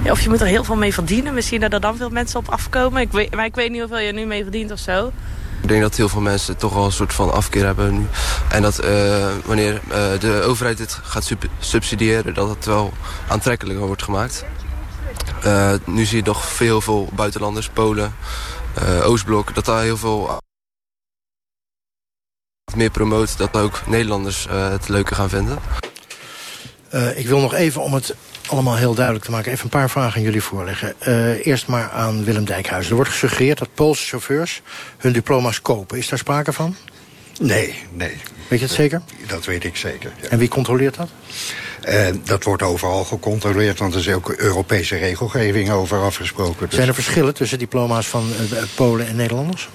Ja, 0.04 0.10
of 0.10 0.20
je 0.20 0.28
moet 0.28 0.40
er 0.40 0.46
heel 0.46 0.64
veel 0.64 0.76
mee 0.76 0.94
verdienen. 0.94 1.34
Misschien 1.34 1.60
dat 1.60 1.72
er 1.72 1.80
dan 1.80 1.96
veel 1.96 2.08
mensen 2.08 2.38
op 2.38 2.48
afkomen. 2.48 3.00
Ik 3.00 3.12
weet, 3.12 3.34
maar 3.34 3.44
ik 3.44 3.54
weet 3.54 3.70
niet 3.70 3.80
hoeveel 3.80 3.98
je 3.98 4.12
nu 4.12 4.24
mee 4.24 4.42
verdient 4.42 4.70
of 4.72 4.78
zo. 4.78 5.12
Ik 5.62 5.68
denk 5.68 5.82
dat 5.82 5.96
heel 5.96 6.08
veel 6.08 6.20
mensen 6.20 6.56
toch 6.56 6.74
wel 6.74 6.84
een 6.84 6.92
soort 6.92 7.12
van 7.12 7.32
afkeer 7.32 7.64
hebben 7.64 7.98
nu. 7.98 8.06
En 8.50 8.62
dat 8.62 8.84
uh, 8.84 9.26
wanneer 9.44 9.72
uh, 9.74 10.20
de 10.20 10.42
overheid 10.46 10.76
dit 10.76 10.92
gaat 10.92 11.24
sub 11.24 11.44
subsidiëren... 11.58 12.34
dat 12.34 12.48
het 12.48 12.64
wel 12.64 12.92
aantrekkelijker 13.28 13.86
wordt 13.86 14.02
gemaakt. 14.02 14.44
Uh, 15.44 15.72
nu 15.84 16.04
zie 16.04 16.16
je 16.16 16.22
toch 16.22 16.44
veel, 16.44 16.80
veel 16.80 17.08
buitenlanders, 17.12 17.68
Polen, 17.68 18.14
Oostblok... 19.02 19.54
dat 19.54 19.64
daar 19.64 19.82
heel 19.82 19.96
veel 19.96 20.38
meer 22.74 22.90
promoot... 22.90 23.38
dat 23.38 23.56
ook 23.56 23.86
Nederlanders 23.86 24.46
het 24.50 24.88
leuker 24.88 25.16
gaan 25.16 25.28
vinden. 25.28 25.58
ik 27.14 27.26
wil 27.26 27.40
nog 27.40 27.54
even 27.54 27.82
om 27.82 27.94
het 27.94 28.14
allemaal 28.48 28.76
heel 28.76 28.94
duidelijk 28.94 29.24
te 29.24 29.30
maken. 29.30 29.52
Even 29.52 29.64
een 29.64 29.70
paar 29.70 29.90
vragen 29.90 30.16
aan 30.16 30.22
jullie 30.22 30.42
voorleggen. 30.42 30.94
Uh, 31.08 31.46
eerst 31.46 31.66
maar 31.66 31.90
aan 31.90 32.24
Willem 32.24 32.44
Dijkhuizen. 32.44 32.90
Er 32.90 32.96
wordt 32.96 33.10
gesuggereerd 33.10 33.58
dat 33.58 33.68
Poolse 33.74 34.06
chauffeurs 34.06 34.62
hun 34.98 35.12
diploma's 35.12 35.62
kopen. 35.62 35.98
Is 35.98 36.08
daar 36.08 36.18
sprake 36.18 36.52
van? 36.52 36.76
Nee, 37.40 37.74
nee. 37.92 38.16
Weet 38.48 38.58
je 38.58 38.64
het 38.64 38.74
zeker? 38.74 39.02
Dat 39.26 39.44
weet 39.44 39.64
ik 39.64 39.76
zeker. 39.76 40.12
Ja. 40.22 40.28
En 40.28 40.38
wie 40.38 40.48
controleert 40.48 40.96
dat? 40.96 41.08
Uh, 41.88 42.06
dat 42.24 42.44
wordt 42.44 42.62
overal 42.62 43.04
gecontroleerd, 43.04 43.78
want 43.78 43.94
er 43.94 44.00
is 44.00 44.08
ook 44.08 44.28
Europese 44.28 44.96
regelgeving 44.96 45.70
over 45.70 46.02
afgesproken. 46.02 46.66
Dus... 46.66 46.74
Zijn 46.74 46.88
er 46.88 46.94
verschillen 46.94 47.34
tussen 47.34 47.58
diploma's 47.58 48.06
van 48.06 48.30
uh, 48.52 48.58
Polen 48.74 49.06
en 49.06 49.16
Nederlanders? 49.16 49.68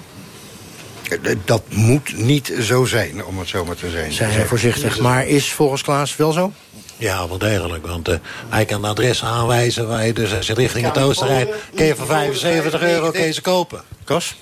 Dat 1.44 1.62
moet 1.68 2.16
niet 2.16 2.52
zo 2.60 2.84
zijn, 2.84 3.24
om 3.24 3.38
het 3.38 3.48
zo 3.48 3.64
maar 3.64 3.76
te 3.76 3.90
zijn. 3.90 4.12
Zijn 4.12 4.46
voorzichtig, 4.46 5.00
maar 5.00 5.26
is 5.26 5.52
volgens 5.52 5.82
Klaas 5.82 6.16
wel 6.16 6.32
zo? 6.32 6.52
Ja, 7.00 7.28
wel 7.28 7.38
degelijk. 7.38 7.86
Want 7.86 8.08
uh, 8.08 8.14
hij 8.48 8.64
kan 8.64 8.84
een 8.84 8.90
adres 8.90 9.24
aanwijzen 9.24 9.88
waar 9.88 10.06
je 10.06 10.12
dus 10.12 10.34
als 10.34 10.46
je 10.46 10.54
richting 10.54 10.86
het 10.86 10.98
oosten 10.98 11.26
rijdt... 11.26 11.50
kun 11.74 11.84
je 11.84 11.96
voor 11.96 12.06
75 12.06 12.82
euro 12.82 13.12
je 13.12 13.40
kopen. 13.40 13.82
Kos? 14.04 14.36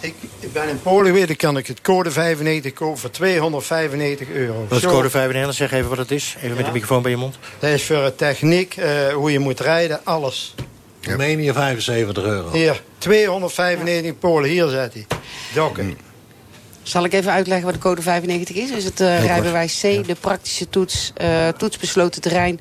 Ik, 0.00 0.14
ik, 0.40 0.52
ben 0.52 0.68
in 0.68 0.82
Polen 0.82 1.06
geweest, 1.06 1.26
dan 1.26 1.36
kan 1.36 1.56
ik 1.56 1.66
het 1.66 1.80
code 1.80 2.10
95 2.10 2.72
kopen 2.72 2.98
voor 2.98 3.10
295 3.10 4.28
euro. 4.28 4.66
Wat 4.68 4.78
is 4.78 4.86
code 4.86 5.10
95? 5.10 5.56
Zeg 5.56 5.72
even 5.72 5.88
wat 5.88 5.98
het 5.98 6.10
is. 6.10 6.34
Even 6.36 6.48
ja. 6.48 6.54
met 6.54 6.64
de 6.64 6.72
microfoon 6.72 7.02
bij 7.02 7.10
je 7.10 7.16
mond. 7.16 7.38
Dat 7.58 7.70
is 7.70 7.84
voor 7.84 8.14
techniek, 8.14 8.76
uh, 8.76 9.08
hoe 9.08 9.32
je 9.32 9.38
moet 9.38 9.60
rijden, 9.60 10.00
alles. 10.04 10.54
Roemenië 11.00 11.52
75 11.52 12.24
euro. 12.24 12.52
Hier, 12.52 12.82
295 12.98 14.04
in 14.04 14.18
Polen, 14.18 14.50
hier 14.50 14.68
zet 14.68 14.92
hij. 14.92 15.06
Dokken. 15.54 16.09
Zal 16.90 17.04
ik 17.04 17.12
even 17.12 17.32
uitleggen 17.32 17.66
wat 17.66 17.74
de 17.74 17.80
code 17.80 18.02
95 18.02 18.56
is? 18.56 18.70
Is 18.70 18.84
het 18.84 19.00
uh, 19.00 19.24
rijbewijs 19.24 19.80
C, 19.80 20.06
de 20.06 20.16
praktische 20.20 20.68
toets, 20.68 21.12
uh, 21.22 21.48
toetsbesloten 21.48 22.20
terrein... 22.20 22.60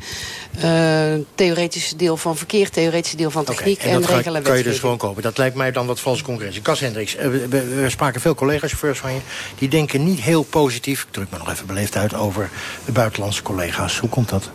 Uh, 0.64 1.14
theoretische 1.36 1.96
deel 1.96 2.18
van 2.18 2.38
verkeer, 2.38 2.70
theoretische 2.70 3.18
deel 3.18 3.32
van 3.32 3.44
techniek 3.44 3.80
okay, 3.80 3.92
en, 3.92 3.96
en 3.96 4.08
regelen 4.08 4.34
kan, 4.34 4.44
kan 4.44 4.58
je 4.58 4.64
dus 4.64 4.80
gewoon 4.80 4.98
kopen. 4.98 5.24
Dat 5.24 5.38
lijkt 5.38 5.56
mij 5.56 5.72
dan 5.72 5.86
wat 5.86 6.00
valse 6.00 6.24
concurrentie. 6.24 6.62
Cas 6.62 6.80
Hendricks, 6.80 7.16
we, 7.16 7.48
we, 7.48 7.66
we, 7.66 7.90
spraken 7.90 8.22
veel 8.22 8.36
collega-chauffeurs 8.36 9.00
van 9.00 9.14
je. 9.14 9.20
Die 9.58 9.70
denken 9.70 10.04
niet 10.04 10.20
heel 10.20 10.44
positief, 10.44 11.02
ik 11.02 11.12
druk 11.12 11.32
me 11.32 11.38
nog 11.38 11.52
even 11.52 11.66
beleefd 11.66 11.96
uit... 11.96 12.14
over 12.14 12.50
de 12.86 12.92
buitenlandse 12.92 13.42
collega's. 13.42 13.98
Hoe 13.98 14.10
komt 14.10 14.30
dat? 14.30 14.50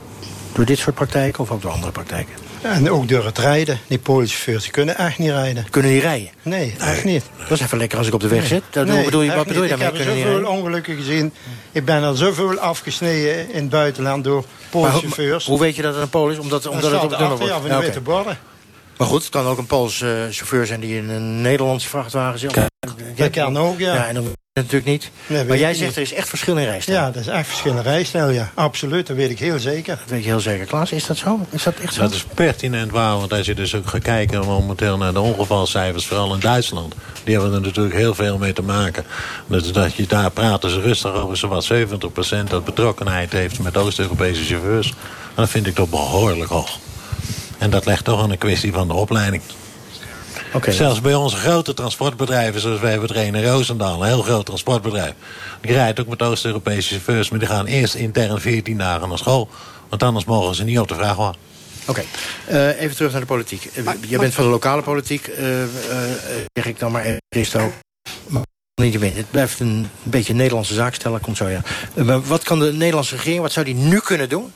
Door 0.55 0.65
dit 0.65 0.79
soort 0.79 0.95
praktijken 0.95 1.41
of 1.41 1.51
ook 1.51 1.63
door 1.63 1.71
andere 1.71 1.93
praktijken? 1.93 2.35
En 2.63 2.91
ook 2.91 3.09
door 3.09 3.25
het 3.25 3.39
rijden. 3.39 3.79
Die 3.87 3.99
Poolchauffeurs 3.99 4.63
die 4.63 4.73
kunnen 4.73 4.97
echt 4.97 5.19
niet 5.19 5.31
rijden. 5.31 5.67
Kunnen 5.71 5.91
die 5.91 6.01
rijden? 6.01 6.29
Nee, 6.43 6.75
echt 6.79 7.05
niet. 7.05 7.23
Dat 7.39 7.51
is 7.51 7.61
even 7.61 7.79
lekker 7.79 7.99
als 7.99 8.07
ik 8.07 8.15
op 8.15 8.21
de 8.21 8.29
weg 8.29 8.47
zit. 8.47 8.63
Dat, 8.71 8.87
Nee, 8.87 9.05
bedoel 9.05 9.23
je, 9.23 9.35
wat 9.35 9.47
bedoel 9.47 9.63
je 9.63 9.69
niet. 9.71 9.79
daarmee? 9.79 10.01
Ik 10.01 10.09
heb 10.09 10.17
zoveel 10.17 10.47
ongelukken 10.47 10.97
gezien. 10.97 11.33
Ik 11.73 11.85
ben 11.85 12.03
er 12.03 12.17
zoveel 12.17 12.59
afgesneden 12.59 13.51
in 13.53 13.61
het 13.61 13.69
buitenland 13.71 14.25
door 14.25 14.45
Poolchauffeurs. 14.71 15.47
Hoe 15.47 15.59
weet 15.59 15.77
je 15.77 15.83
dat 15.83 15.95
het 15.95 16.03
een 16.03 16.09
Pool 16.09 16.31
is? 16.31 16.39
Omdat, 16.39 16.67
omdat 16.67 16.91
het 16.91 17.03
op 17.03 17.11
het 17.11 17.19
nummer 17.19 17.39
wordt. 17.39 17.53
Ja, 17.53 17.61
van 17.61 17.69
de 17.69 17.77
witte 17.85 18.01
borden. 18.01 18.39
Maar 18.97 19.07
goed, 19.07 19.23
het 19.23 19.31
kan 19.31 19.47
ook 19.47 19.59
een 19.59 19.67
Poolse 19.67 20.29
chauffeur 20.31 20.67
zijn 20.67 20.81
die 20.81 20.97
in 20.97 21.09
een 21.09 21.41
Nederlandse 21.41 21.89
vrachtwagen 21.89 22.39
zit. 22.39 22.55
dat 23.17 23.31
kan 23.31 23.57
ook, 23.59 23.79
ja. 23.79 24.07
en 24.07 24.15
dan 24.15 24.33
natuurlijk 24.63 24.91
niet. 24.91 25.11
Nee, 25.27 25.45
maar 25.45 25.59
jij 25.59 25.75
zegt 25.75 25.87
niet. 25.87 25.97
er 25.97 26.03
is 26.03 26.13
echt 26.13 26.29
verschil 26.29 26.57
in 26.57 26.65
rijstijl. 26.65 26.99
Ja, 26.99 27.11
dat 27.11 27.23
is 27.23 27.27
echt 27.27 27.47
verschillende 27.47 27.83
rijstijl, 27.83 28.31
ja. 28.31 28.51
Absoluut, 28.55 29.07
dat 29.07 29.17
weet 29.17 29.31
ik 29.31 29.39
heel 29.39 29.59
zeker. 29.59 29.97
Dat 29.97 30.09
weet 30.11 30.23
je 30.23 30.29
heel 30.29 30.41
zeker. 30.41 30.67
Klaas, 30.67 30.93
is 30.93 31.07
dat 31.07 31.17
zo? 31.17 31.41
Is 31.51 31.63
dat 31.63 31.75
echt 31.75 31.95
zo? 31.95 32.01
Dat 32.01 32.13
is 32.13 32.25
pertinent 32.35 32.91
waar, 32.91 33.17
want 33.17 33.33
als 33.33 33.47
je 33.47 33.55
dus 33.55 33.75
ook 33.75 33.87
gaat 33.87 34.03
kijken 34.03 34.47
momenteel 34.47 34.97
naar 34.97 35.13
de 35.13 35.21
ongevalcijfers, 35.21 36.07
vooral 36.07 36.35
in 36.35 36.41
Duitsland. 36.41 36.95
Die 37.25 37.35
hebben 37.35 37.55
er 37.55 37.61
natuurlijk 37.61 37.95
heel 37.95 38.15
veel 38.15 38.39
mee 38.39 38.53
te 38.53 38.63
maken. 38.63 39.05
Dus 39.47 39.73
dat 39.73 39.95
je 39.95 40.07
daar 40.07 40.31
praten 40.31 40.71
ze 40.71 40.81
rustig 40.81 41.13
over 41.13 41.37
zowat 41.37 41.73
70% 41.73 42.49
dat 42.49 42.65
betrokkenheid 42.65 43.33
heeft 43.33 43.59
met 43.59 43.77
Oost-Europese 43.77 44.45
chauffeurs. 44.45 44.89
En 44.89 44.95
dat 45.35 45.51
vind 45.51 45.67
ik 45.67 45.75
toch 45.75 45.89
behoorlijk 45.89 46.51
hoog. 46.51 46.79
En 47.59 47.71
dat 47.71 47.87
legt 47.87 48.05
toch 48.05 48.23
aan 48.23 48.31
een 48.31 48.39
kwestie 48.39 48.73
van 48.73 48.89
de 48.89 48.95
opleiding. 48.95 49.43
Oké. 50.55 50.73
Zelfs 50.73 51.01
bij 51.01 51.15
onze 51.15 51.37
grote 51.37 51.75
transportbedrijven, 51.75 52.61
zoals 52.61 52.81
wij 52.81 52.91
hebben 52.91 53.09
het 53.09 53.35
in 53.35 53.45
Roosendaal, 53.45 54.03
een 54.03 54.09
heel 54.09 54.23
groot 54.23 54.47
transportbedrijf. 54.47 55.13
Die 55.61 55.73
rijdt 55.73 56.01
ook 56.01 56.07
met 56.07 56.23
Oost-Europese 56.23 56.89
chauffeurs, 56.89 57.31
maar 57.31 57.39
die 57.39 57.49
gaan 57.49 57.67
eerst 57.67 57.95
intern 57.95 58.41
14 58.41 58.79
dagen 58.79 59.09
naar 59.09 59.19
school. 59.19 59.49
Want 59.89 60.03
anders 60.03 60.25
mogen 60.25 60.55
ze 60.55 60.65
niet 60.65 60.79
op 60.79 60.89
de 60.89 60.95
vrachtwagen. 60.95 61.35
Oké, 61.87 62.03
Eh, 62.47 62.81
even 62.81 62.97
terug 62.97 63.13
naar 63.13 63.21
de 63.21 63.27
politiek. 63.27 63.71
Uh, 63.75 63.91
je 64.09 64.19
bent 64.19 64.35
van 64.35 64.45
de 64.45 64.51
lokale 64.51 64.83
politiek, 64.83 65.27
eh, 65.27 65.63
eh, 65.63 65.69
zeg 66.53 66.67
ik 66.67 66.79
dan 66.79 66.93
maar 66.93 67.03
even, 67.05 67.23
Christo. 67.29 67.73
Maar 68.27 68.43
niet 68.75 68.93
je 68.93 68.99
bent. 68.99 69.17
Het 69.17 69.31
blijft 69.31 69.61
een 69.61 69.89
beetje 70.03 70.31
een 70.31 70.39
Nederlandse 70.39 70.75
zaak 70.75 70.95
stellen, 70.95 71.21
komt 71.21 71.37
zo 71.37 71.49
ja. 71.49 71.61
Eh, 71.95 72.05
maar 72.05 72.23
wat 72.23 72.43
kan 72.43 72.59
de 72.59 72.73
Nederlandse 72.73 73.17
regering, 73.17 73.41
wat 73.41 73.53
zou 73.53 73.65
die 73.65 73.75
nu 73.75 73.99
kunnen 74.01 74.29
doen... 74.29 74.53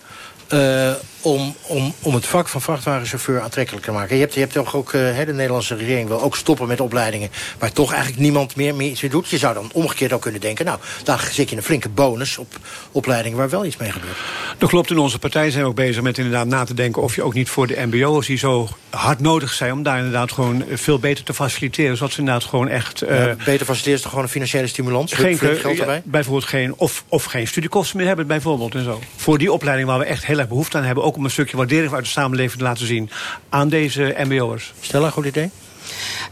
eh, 0.49 0.93
om, 1.21 1.55
om, 1.63 1.95
om 2.03 2.15
het 2.15 2.27
vak 2.27 2.49
van 2.49 2.61
vrachtwagenchauffeur 2.61 3.41
aantrekkelijker 3.41 3.93
te 3.93 3.99
maken. 3.99 4.15
Je 4.15 4.21
hebt, 4.21 4.35
je 4.35 4.41
hebt 4.41 4.53
toch 4.53 4.77
ook, 4.77 4.93
eh, 4.93 5.17
de 5.27 5.33
Nederlandse 5.33 5.75
regering 5.75 6.09
wil 6.09 6.23
ook 6.23 6.37
stoppen 6.37 6.69
met 6.69 6.81
opleidingen... 6.81 7.31
waar 7.59 7.73
toch 7.73 7.93
eigenlijk 7.93 8.23
niemand 8.23 8.57
meer, 8.57 8.75
meer 8.75 8.91
iets 8.91 9.03
mee 9.03 9.11
doet. 9.11 9.29
Je 9.29 9.39
zou 9.39 9.55
dan 9.55 9.71
omgekeerd 9.73 10.13
ook 10.13 10.21
kunnen 10.23 10.41
denken... 10.41 10.65
nou, 10.65 10.79
dan 11.05 11.19
zit 11.31 11.51
je 11.51 11.57
een 11.57 11.63
flinke 11.63 11.89
bonus 11.89 12.39
op 12.39 12.59
opleidingen 12.93 13.39
waar 13.39 13.49
wel 13.49 13.65
iets 13.65 13.77
mee 13.77 13.93
gebeurt. 13.93 14.17
Dat 14.59 14.69
klopt, 14.69 14.91
in 14.91 14.99
onze 14.99 15.19
partij 15.19 15.51
zijn 15.51 15.63
we 15.63 15.69
ook 15.69 15.77
bezig 15.77 16.03
met 16.03 16.19
inderdaad 16.19 16.47
na 16.47 16.65
te 16.65 16.75
denken... 16.75 17.03
of 17.03 17.15
je 17.15 17.23
ook 17.23 17.35
niet 17.35 17.49
voor 17.49 17.67
de 17.67 17.87
mbo'ers 17.87 18.27
die 18.27 18.39
zo 18.39 18.69
hard 18.91 19.21
nodig 19.21 19.53
zijn... 19.53 19.73
om 19.73 19.83
daar 19.83 19.97
inderdaad 19.97 20.33
gewoon 20.33 20.65
veel 20.73 20.99
beter 20.99 21.25
te 21.25 21.35
faciliteren. 21.35 21.97
Zodat 21.97 22.13
ze 22.13 22.19
inderdaad 22.19 22.45
gewoon 22.45 22.69
echt... 22.69 23.03
eh, 23.03 23.27
Ja, 23.27 23.35
beter 23.45 23.67
faciliteren 23.67 23.95
is 23.95 24.01
toch 24.01 24.11
gewoon 24.11 24.25
een 24.25 24.31
financiële 24.31 24.67
stimulans? 24.67 25.13
geen, 25.13 25.39
geld 25.39 25.77
ja, 25.77 25.81
erbij? 25.81 26.03
bijvoorbeeld 26.05 26.45
geen, 26.45 26.75
of, 26.77 27.05
of 27.09 27.25
geen 27.25 27.47
studiekosten 27.47 27.97
meer 27.97 28.07
hebben, 28.07 28.27
bijvoorbeeld. 28.27 28.75
En 28.75 28.85
zo. 28.85 29.01
Voor 29.17 29.39
die 29.39 29.53
opleiding 29.53 29.89
waar 29.89 29.99
we 29.99 30.05
echt 30.05 30.27
heel 30.27 30.38
erg 30.39 30.49
behoefte 30.49 30.77
aan 30.77 30.85
hebben... 30.85 31.05
ook 31.05 31.17
om 31.17 31.25
een 31.25 31.31
stukje 31.31 31.57
waardering 31.57 31.93
uit 31.93 32.05
de 32.05 32.11
samenleving 32.11 32.59
te 32.59 32.65
laten 32.65 32.87
zien... 32.87 33.11
aan 33.49 33.69
deze 33.69 34.17
mbo'ers. 34.19 34.73
Stella, 34.81 35.11
goed 35.11 35.27
idee? 35.27 35.51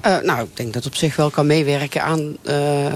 Eh, 0.00 0.18
nou, 0.18 0.42
ik 0.42 0.56
denk 0.56 0.72
dat 0.72 0.84
het 0.84 0.92
op 0.92 0.98
zich 0.98 1.16
wel 1.16 1.30
kan 1.30 1.46
meewerken 1.46 2.02
aan 2.02 2.36
eh, 2.42 2.86
eh, 2.86 2.92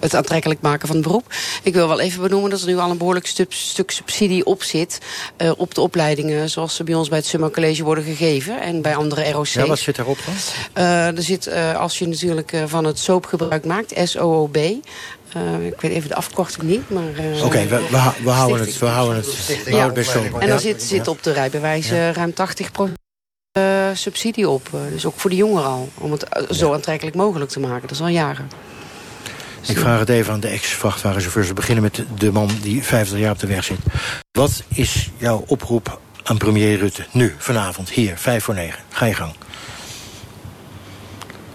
het 0.00 0.14
aantrekkelijk 0.14 0.60
maken 0.60 0.86
van 0.86 0.96
het 0.96 1.06
beroep. 1.06 1.34
Ik 1.62 1.74
wil 1.74 1.88
wel 1.88 2.00
even 2.00 2.22
benoemen 2.22 2.50
dat 2.50 2.60
er 2.60 2.66
nu 2.66 2.78
al 2.78 2.90
een 2.90 2.98
behoorlijk 2.98 3.26
stuk, 3.26 3.52
stuk 3.52 3.90
subsidie 3.90 4.44
op 4.44 4.62
zit... 4.62 4.98
eh, 5.36 5.52
op 5.56 5.74
de 5.74 5.80
opleidingen 5.80 6.50
zoals 6.50 6.74
ze 6.74 6.84
bij 6.84 6.94
ons 6.94 7.08
bij 7.08 7.18
het 7.18 7.26
Summer 7.26 7.50
College 7.50 7.84
worden 7.84 8.04
gegeven... 8.04 8.60
en 8.60 8.82
bij 8.82 8.96
andere 8.96 9.30
ROC's. 9.30 9.52
Ja, 9.52 9.66
wat 9.66 9.78
zit 9.78 9.96
daarop 9.96 10.18
dan? 10.26 10.34
Eh, 10.72 11.16
er 11.16 11.22
zit, 11.22 11.46
eh, 11.46 11.76
als 11.76 11.98
je 11.98 12.06
natuurlijk 12.06 12.52
eh, 12.52 12.62
van 12.66 12.84
het 12.84 12.98
soap 12.98 13.26
gebruik 13.26 13.64
maakt, 13.64 13.92
SOOB... 14.04 14.56
eh, 15.34 15.66
ik 15.66 15.80
weet 15.80 15.92
even 15.92 16.08
de 16.08 16.14
afkorting 16.14 16.62
niet, 16.62 16.90
maar... 16.90 17.14
eh, 17.16 17.44
Oké, 17.44 17.66
we, 17.66 17.86
we, 17.90 17.96
hou- 17.96 18.14
we 18.24 18.30
houden 18.30 18.60
het, 18.66 18.78
we 18.78 18.86
houden 18.86 19.16
het, 19.16 19.46
we 19.46 19.52
Ja. 19.70 19.76
houden 19.76 19.84
het 19.84 19.94
best 19.94 20.10
zo. 20.10 20.38
En 20.38 20.48
dan 20.48 20.60
zit, 20.60 20.82
zit 20.82 21.08
op 21.08 21.22
de 21.22 21.32
rijbewijs 21.32 21.90
eh, 21.90 22.10
ruim 22.10 22.32
80% 22.88 22.92
eh, 23.52 23.62
subsidie 23.94 24.48
op. 24.48 24.68
Dus 24.92 25.06
ook 25.06 25.20
voor 25.20 25.30
de 25.30 25.36
jongeren 25.36 25.68
al. 25.68 25.88
Om 25.98 26.12
het 26.12 26.26
zo 26.50 26.72
aantrekkelijk 26.72 27.16
mogelijk 27.16 27.50
te 27.50 27.60
maken. 27.60 27.80
Dat 27.82 27.90
is 27.90 28.00
al 28.00 28.08
jaren. 28.08 28.50
Ik 29.66 29.78
vraag 29.78 29.98
het 29.98 30.08
even 30.08 30.32
aan 30.32 30.40
de 30.40 30.48
ex-vrachtwagenchauffeurs. 30.48 31.48
We 31.48 31.54
beginnen 31.54 31.82
met 31.82 32.04
de 32.18 32.32
man 32.32 32.50
die 32.62 32.82
50 32.82 33.18
jaar 33.18 33.32
op 33.32 33.38
de 33.38 33.46
weg 33.46 33.64
zit. 33.64 33.78
Wat 34.32 34.62
is 34.74 35.10
jouw 35.16 35.44
oproep 35.46 36.00
aan 36.22 36.36
premier 36.38 36.78
Rutte? 36.78 37.04
Nu, 37.12 37.34
vanavond, 37.38 37.90
hier, 37.90 38.16
5 38.16 38.44
voor 38.44 38.54
9. 38.54 38.80
Ga 38.88 39.06
je 39.06 39.14
gang. 39.14 39.32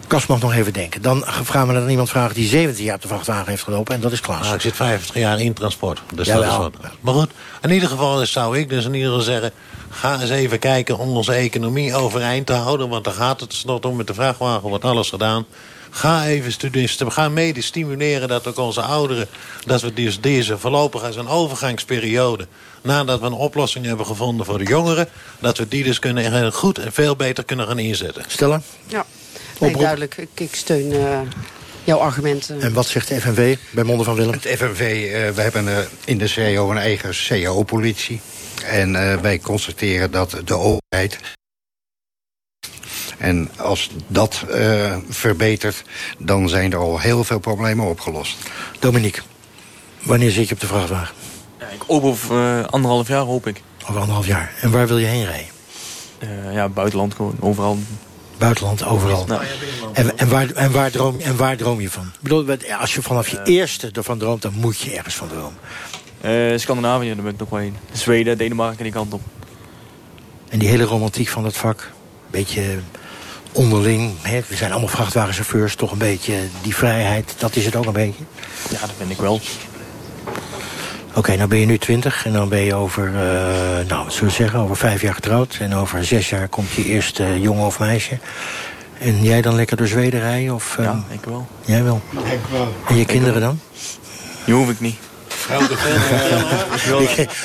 Kas 0.09 0.25
mag 0.25 0.39
nog 0.39 0.53
even 0.53 0.73
denken. 0.73 1.01
Dan 1.01 1.23
gaan 1.27 1.67
we 1.67 1.73
naar 1.73 1.89
iemand 1.89 2.09
vragen 2.09 2.35
die 2.35 2.47
17 2.47 2.83
jaar 2.83 2.95
op 2.95 3.01
de 3.01 3.07
vrachtwagen 3.07 3.49
heeft 3.49 3.63
gelopen. 3.63 3.95
En 3.95 4.01
dat 4.01 4.11
is 4.11 4.21
Klaas. 4.21 4.41
Nou, 4.41 4.55
ik 4.55 4.61
zit 4.61 4.75
50 4.75 5.15
jaar 5.15 5.39
in 5.39 5.53
transport. 5.53 6.01
Dus 6.13 6.27
Jawel. 6.27 6.41
dat 6.41 6.51
is 6.51 6.57
wat. 6.57 6.91
Maar 7.01 7.13
goed, 7.13 7.29
in 7.61 7.71
ieder 7.71 7.89
geval 7.89 8.25
zou 8.25 8.57
ik 8.57 8.69
dus 8.69 8.85
in 8.85 8.93
ieder 8.93 9.09
geval 9.09 9.23
zeggen... 9.23 9.51
ga 9.89 10.21
eens 10.21 10.29
even 10.29 10.59
kijken 10.59 10.97
om 10.97 11.09
onze 11.09 11.33
economie 11.33 11.95
overeind 11.95 12.45
te 12.45 12.53
houden. 12.53 12.89
Want 12.89 13.03
daar 13.03 13.13
gaat 13.13 13.39
het 13.39 13.49
tenslotte 13.49 13.87
om. 13.87 13.95
Met 13.95 14.07
de 14.07 14.13
vrachtwagen 14.13 14.69
wordt 14.69 14.85
alles 14.85 15.09
gedaan. 15.09 15.45
Ga 15.89 16.25
even 16.25 16.51
studeren. 16.51 17.11
Ga 17.11 17.29
mede 17.29 17.61
stimuleren 17.61 18.27
dat 18.27 18.47
ook 18.47 18.57
onze 18.57 18.81
ouderen... 18.81 19.27
dat 19.65 19.81
we 19.81 19.93
dus 19.93 20.21
deze 20.21 20.57
voorlopig 20.57 21.03
als 21.03 21.15
een 21.15 21.27
overgangsperiode... 21.27 22.47
nadat 22.81 23.19
we 23.19 23.25
een 23.25 23.33
oplossing 23.33 23.85
hebben 23.85 24.05
gevonden 24.05 24.45
voor 24.45 24.57
de 24.57 24.65
jongeren... 24.65 25.07
dat 25.39 25.57
we 25.57 25.67
die 25.67 25.83
dus 25.83 25.99
kunnen, 25.99 26.53
goed 26.53 26.77
en 26.77 26.91
veel 26.91 27.15
beter 27.15 27.43
kunnen 27.43 27.67
gaan 27.67 27.79
inzetten. 27.79 28.23
Stellen? 28.27 28.63
Ja, 28.87 29.05
nee, 29.59 29.77
duidelijk. 29.77 30.17
Ik, 30.17 30.29
ik 30.33 30.55
steun 30.55 30.91
eh, 30.91 31.19
jouw 31.83 31.97
argumenten. 31.97 32.61
En 32.61 32.73
wat 32.73 32.87
zegt 32.87 33.07
de 33.07 33.21
FNV 33.21 33.57
bij 33.71 33.83
monden 33.83 34.05
van 34.05 34.15
Willem? 34.15 34.33
Het 34.33 34.47
FNV, 34.57 34.79
eh, 34.79 35.29
we 35.35 35.41
hebben 35.41 35.67
eh, 35.67 35.77
in 36.05 36.17
de 36.17 36.31
CAO 36.33 36.71
een 36.71 36.77
eigen 36.77 37.11
CAO-politie. 37.27 38.21
En 38.65 38.95
eh, 38.95 39.17
wij 39.21 39.39
constateren 39.39 40.11
dat 40.11 40.41
de 40.45 40.57
overheid... 40.57 41.19
En 43.17 43.49
als 43.57 43.89
dat 44.07 44.45
eh, 44.49 44.95
verbetert, 45.09 45.83
dan 46.17 46.49
zijn 46.49 46.71
er 46.71 46.77
al 46.77 46.99
heel 46.99 47.23
veel 47.23 47.39
problemen 47.39 47.85
opgelost. 47.85 48.37
Dominique, 48.79 49.21
wanneer 50.03 50.31
zit 50.31 50.47
je 50.47 50.53
op 50.53 50.59
de 50.59 50.67
vrachtwagen? 50.67 51.15
Ja, 51.59 51.67
ik 51.67 51.81
hoop 51.87 52.03
over 52.03 52.59
eh, 52.59 52.65
anderhalf 52.65 53.07
jaar, 53.07 53.21
hoop 53.21 53.47
ik. 53.47 53.61
Over 53.81 53.99
anderhalf 53.99 54.27
jaar. 54.27 54.53
En 54.61 54.71
waar 54.71 54.87
wil 54.87 54.97
je 54.97 55.05
heen 55.05 55.25
rijden? 55.25 55.47
Eh, 56.19 56.53
ja, 56.53 56.69
buitenland 56.69 57.13
gewoon, 57.13 57.35
overal. 57.39 57.77
Buitenland, 58.39 58.83
overal. 58.85 59.25
Nou, 59.27 59.41
En, 59.93 60.17
en, 60.17 60.29
waar, 60.29 60.49
en, 60.51 60.71
waar 60.71 60.91
droom, 60.91 61.19
en 61.19 61.37
waar 61.37 61.57
droom 61.57 61.81
je 61.81 61.89
van? 61.89 62.03
Ik 62.03 62.19
bedoel, 62.21 62.45
als 62.79 62.93
je 62.93 63.01
vanaf 63.01 63.27
je 63.27 63.41
eerste 63.43 63.89
ervan 63.93 64.17
droomt, 64.17 64.41
dan 64.41 64.53
moet 64.53 64.77
je 64.77 64.95
ergens 64.95 65.15
van 65.15 65.27
dromen. 65.27 65.57
eh, 66.21 66.57
Scandinavië, 66.57 67.07
daar 67.07 67.23
ben 67.23 67.33
ik 67.33 67.39
nog 67.39 67.49
wel 67.49 67.59
heen. 67.59 67.75
Zweden, 67.91 68.37
Denemarken, 68.37 68.83
die 68.83 68.93
kant 68.93 69.13
op. 69.13 69.21
En 70.49 70.59
die 70.59 70.67
hele 70.69 70.83
romantiek 70.83 71.27
van 71.27 71.45
het 71.45 71.57
vak, 71.57 71.91
beetje 72.31 72.79
onderling. 73.51 74.11
Hè? 74.21 74.41
We 74.47 74.55
zijn 74.55 74.71
allemaal 74.71 74.89
vrachtwagenchauffeurs, 74.89 75.75
toch 75.75 75.91
een 75.91 75.97
beetje 75.97 76.33
die 76.61 76.75
vrijheid. 76.75 77.33
Dat 77.37 77.55
is 77.55 77.65
het 77.65 77.75
ook 77.75 77.85
een 77.85 77.93
beetje. 77.93 78.23
Ja, 78.71 78.79
dat 78.79 78.97
ben 78.97 79.09
ik 79.09 79.17
wel. 79.17 79.39
Oké, 81.13 81.35
nou 81.35 81.49
ben 81.49 81.59
je 81.59 81.65
nu 81.65 81.77
twintig 81.77 82.25
en 82.25 82.33
dan 82.33 82.49
ben 82.49 82.59
je 82.59 82.75
over, 82.75 83.05
eh, 83.07 83.87
nou 83.87 84.03
wat 84.03 84.13
zullen 84.13 84.29
we 84.29 84.35
zeggen, 84.35 84.59
over 84.59 84.75
vijf 84.75 85.01
jaar 85.01 85.13
getrouwd. 85.13 85.57
En 85.59 85.75
over 85.75 86.05
zes 86.05 86.29
jaar 86.29 86.47
komt 86.47 86.71
je 86.71 86.85
eerste 86.85 87.39
jongen 87.41 87.65
of 87.65 87.79
meisje. 87.79 88.17
En 88.99 89.23
jij 89.23 89.41
dan 89.41 89.55
lekker 89.55 89.77
door 89.77 89.87
Zweden 89.87 90.19
rijden? 90.19 90.53
Of, 90.55 90.75
Ja, 90.77 90.83
ehm, 90.83 90.97
ik 91.13 91.23
wel. 91.25 91.47
Jij 91.65 91.83
wel. 91.83 92.01
Ik 92.11 92.39
wel. 92.51 92.73
En 92.87 92.95
je 92.95 93.05
kinderen 93.05 93.41
dan? 93.41 93.59
Die 94.45 94.53
hoef 94.53 94.69
ik 94.69 94.79
niet. 94.79 94.97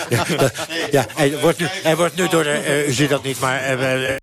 ja, 0.09 0.25
dat- 0.37 0.53
ja, 0.91 1.07
hij 1.15 1.39
wordt 1.41 1.59
nu, 1.59 1.67
hij 1.83 1.97
wordt 1.97 2.17
nu 2.17 2.29
door 2.29 2.43
de... 2.43 2.51
eh, 2.51 2.89
u 2.89 2.93
ziet 2.93 3.09
dat 3.11 3.23
niet, 3.25 3.41
maar... 3.41 4.23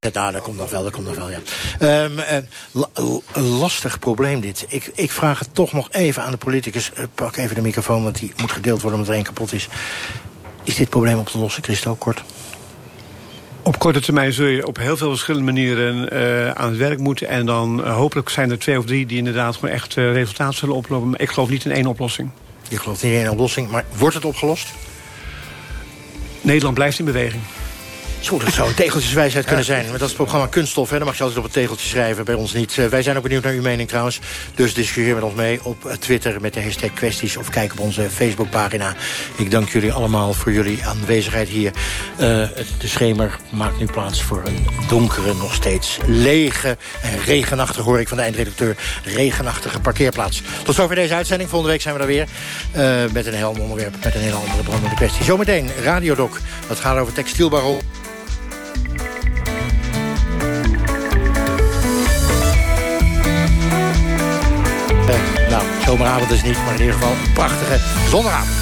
nou, 0.00 0.32
dat 0.32 0.42
komt 0.42 0.56
nog 0.56 0.70
wel, 0.70 0.82
dat 0.82 0.92
komt 0.92 1.06
nog 1.06 1.16
wel, 1.16 1.30
ja. 1.30 1.38
Ehm, 1.78 2.18
eh, 2.18 2.38
een 3.32 3.48
lastig 3.48 3.98
probleem 3.98 4.40
dit. 4.40 4.66
Ik, 4.68 4.90
ik 4.94 5.10
vraag 5.10 5.38
het 5.38 5.54
toch 5.54 5.72
nog 5.72 5.88
even 5.90 6.22
aan 6.22 6.30
de 6.30 6.36
politicus. 6.36 6.92
Eh, 6.92 7.04
pak 7.14 7.36
even 7.36 7.54
de 7.54 7.62
microfoon, 7.62 8.02
want 8.02 8.18
die 8.18 8.32
moet 8.36 8.52
gedeeld 8.52 8.80
worden 8.80 8.98
omdat 8.98 9.14
er 9.14 9.20
één 9.20 9.32
kapot 9.32 9.52
is. 9.52 9.68
Is 10.64 10.74
dit 10.74 10.88
probleem 10.88 11.18
op 11.18 11.28
te 11.28 11.38
lossen, 11.38 11.62
Christo, 11.62 11.94
kort? 11.94 12.22
Op 13.62 13.78
korte 13.78 14.00
termijn 14.00 14.32
zul 14.32 14.46
je 14.46 14.66
op 14.66 14.76
heel 14.76 14.96
veel 14.96 15.08
verschillende 15.08 15.52
manieren 15.52 16.10
eh, 16.10 16.50
aan 16.50 16.68
het 16.68 16.76
werk 16.76 16.98
moeten. 16.98 17.28
En 17.28 17.46
dan 17.46 17.84
eh, 17.84 17.94
hopelijk 17.94 18.28
zijn 18.28 18.50
er 18.50 18.58
twee 18.58 18.78
of 18.78 18.84
drie 18.84 19.06
die 19.06 19.18
inderdaad 19.18 19.54
gewoon 19.54 19.74
echt 19.74 19.96
eh, 19.96 20.12
resultaat 20.12 20.54
zullen 20.54 20.74
oplopen. 20.74 21.10
Maar 21.10 21.20
ik 21.20 21.30
geloof 21.30 21.48
niet 21.48 21.64
in 21.64 21.70
één 21.70 21.86
oplossing. 21.86 22.30
Je 22.68 22.78
gelooft 22.78 23.02
niet 23.02 23.12
in 23.12 23.18
één 23.18 23.30
oplossing, 23.30 23.70
maar 23.70 23.84
wordt 23.96 24.14
het 24.14 24.24
opgelost? 24.24 24.68
Nederland 26.40 26.74
blijft 26.74 26.98
in 26.98 27.04
beweging. 27.04 27.42
Zo, 28.20 28.38
dat 28.38 28.52
zou 28.52 28.68
een 28.68 28.74
tegeltjeswijsheid 28.74 29.44
kunnen 29.44 29.64
zijn. 29.64 29.82
Maar 29.82 29.92
dat 29.92 30.00
is 30.00 30.06
het 30.06 30.16
programma 30.16 30.46
Kunststof, 30.46 30.90
hè. 30.90 30.96
Dan 30.96 31.06
mag 31.06 31.16
je 31.16 31.22
altijd 31.22 31.40
op 31.40 31.44
een 31.44 31.50
tegeltje 31.50 31.88
schrijven, 31.88 32.24
bij 32.24 32.34
ons 32.34 32.52
niet. 32.52 32.76
Uh, 32.76 32.86
wij 32.86 33.02
zijn 33.02 33.16
ook 33.16 33.22
benieuwd 33.22 33.42
naar 33.42 33.52
uw 33.52 33.62
mening 33.62 33.88
trouwens. 33.88 34.20
Dus 34.54 34.74
discussieer 34.74 35.14
met 35.14 35.22
ons 35.22 35.34
mee 35.34 35.60
op 35.62 35.96
Twitter 35.98 36.40
met 36.40 36.54
de 36.54 36.62
hashtag 36.62 36.92
kwesties... 36.92 37.36
of 37.36 37.50
kijk 37.50 37.72
op 37.72 37.80
onze 37.80 38.10
Facebookpagina. 38.10 38.94
Ik 39.36 39.50
dank 39.50 39.68
jullie 39.68 39.92
allemaal 39.92 40.32
voor 40.32 40.52
jullie 40.52 40.84
aanwezigheid 40.84 41.48
hier. 41.48 41.72
Uh, 42.12 42.18
de 42.78 42.88
schemer 42.88 43.36
maakt 43.50 43.78
nu 43.78 43.86
plaats 43.86 44.22
voor 44.22 44.42
een 44.44 44.66
donkere, 44.88 45.34
nog 45.34 45.54
steeds 45.54 45.98
lege... 46.06 46.76
en 47.02 47.22
regenachtige, 47.24 47.82
hoor 47.82 48.00
ik 48.00 48.08
van 48.08 48.16
de 48.16 48.22
eindredacteur... 48.22 48.76
regenachtige 49.04 49.80
parkeerplaats. 49.80 50.42
Tot 50.62 50.74
zover 50.74 50.94
deze 50.94 51.14
uitzending. 51.14 51.50
Volgende 51.50 51.72
week 51.72 51.82
zijn 51.82 51.94
we 51.94 52.00
er 52.00 52.06
weer. 52.06 52.28
Uh, 52.76 53.12
met 53.12 53.26
een 53.26 53.34
heel 53.34 53.48
ander 53.48 53.62
onderwerp, 53.62 53.94
met 54.04 54.14
een 54.14 54.20
hele 54.20 54.36
andere 54.36 54.62
brandende 54.62 54.96
kwestie. 54.96 55.24
Zometeen 55.24 55.70
Radiodoc. 55.82 56.38
Dat 56.68 56.80
gaat 56.80 56.98
over 56.98 57.12
textielbarrel. 57.12 57.80
Nou, 65.50 65.62
zomeravond 65.84 66.30
is 66.30 66.42
niet, 66.42 66.56
maar 66.64 66.74
in 66.74 66.80
ieder 66.80 66.94
geval 66.94 67.10
een 67.10 67.32
prachtige 67.32 67.78
zondagavond. 68.08 68.58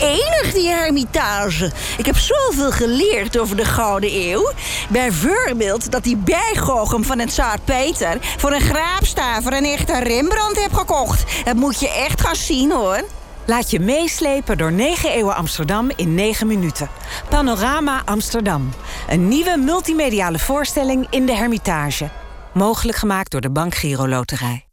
Enig 0.00 0.52
die 0.52 0.68
hermitage. 0.68 1.72
Ik 1.98 2.06
heb 2.06 2.16
zoveel 2.16 2.70
geleerd 2.70 3.38
over 3.38 3.56
de 3.56 3.64
Gouden 3.64 4.10
Eeuw. 4.12 4.50
Bijvoorbeeld 4.88 5.92
dat 5.92 6.04
die 6.04 6.16
bijgoochem 6.16 7.04
van 7.04 7.18
het 7.18 7.32
Zaar 7.32 7.58
Peter... 7.64 8.16
voor 8.36 8.52
een 8.52 8.60
graapstaver 8.60 9.52
een 9.52 9.64
echte 9.64 9.98
Rembrandt 9.98 10.62
heb 10.62 10.72
gekocht. 10.72 11.44
Dat 11.44 11.54
moet 11.54 11.80
je 11.80 11.88
echt 11.88 12.20
gaan 12.20 12.36
zien, 12.36 12.72
hoor. 12.72 13.04
Laat 13.46 13.70
je 13.70 13.80
meeslepen 13.80 14.58
door 14.58 14.72
9 14.72 15.10
eeuwen 15.10 15.34
Amsterdam 15.34 15.90
in 15.96 16.14
9 16.14 16.46
minuten. 16.46 16.88
Panorama 17.28 18.02
Amsterdam. 18.04 18.70
Een 19.08 19.28
nieuwe 19.28 19.56
multimediale 19.56 20.38
voorstelling 20.38 21.06
in 21.10 21.26
de 21.26 21.34
Hermitage. 21.34 22.10
Mogelijk 22.54 22.98
gemaakt 22.98 23.30
door 23.30 23.40
de 23.40 23.50
Bank 23.50 23.74
Giro 23.74 24.08
Loterij. 24.08 24.66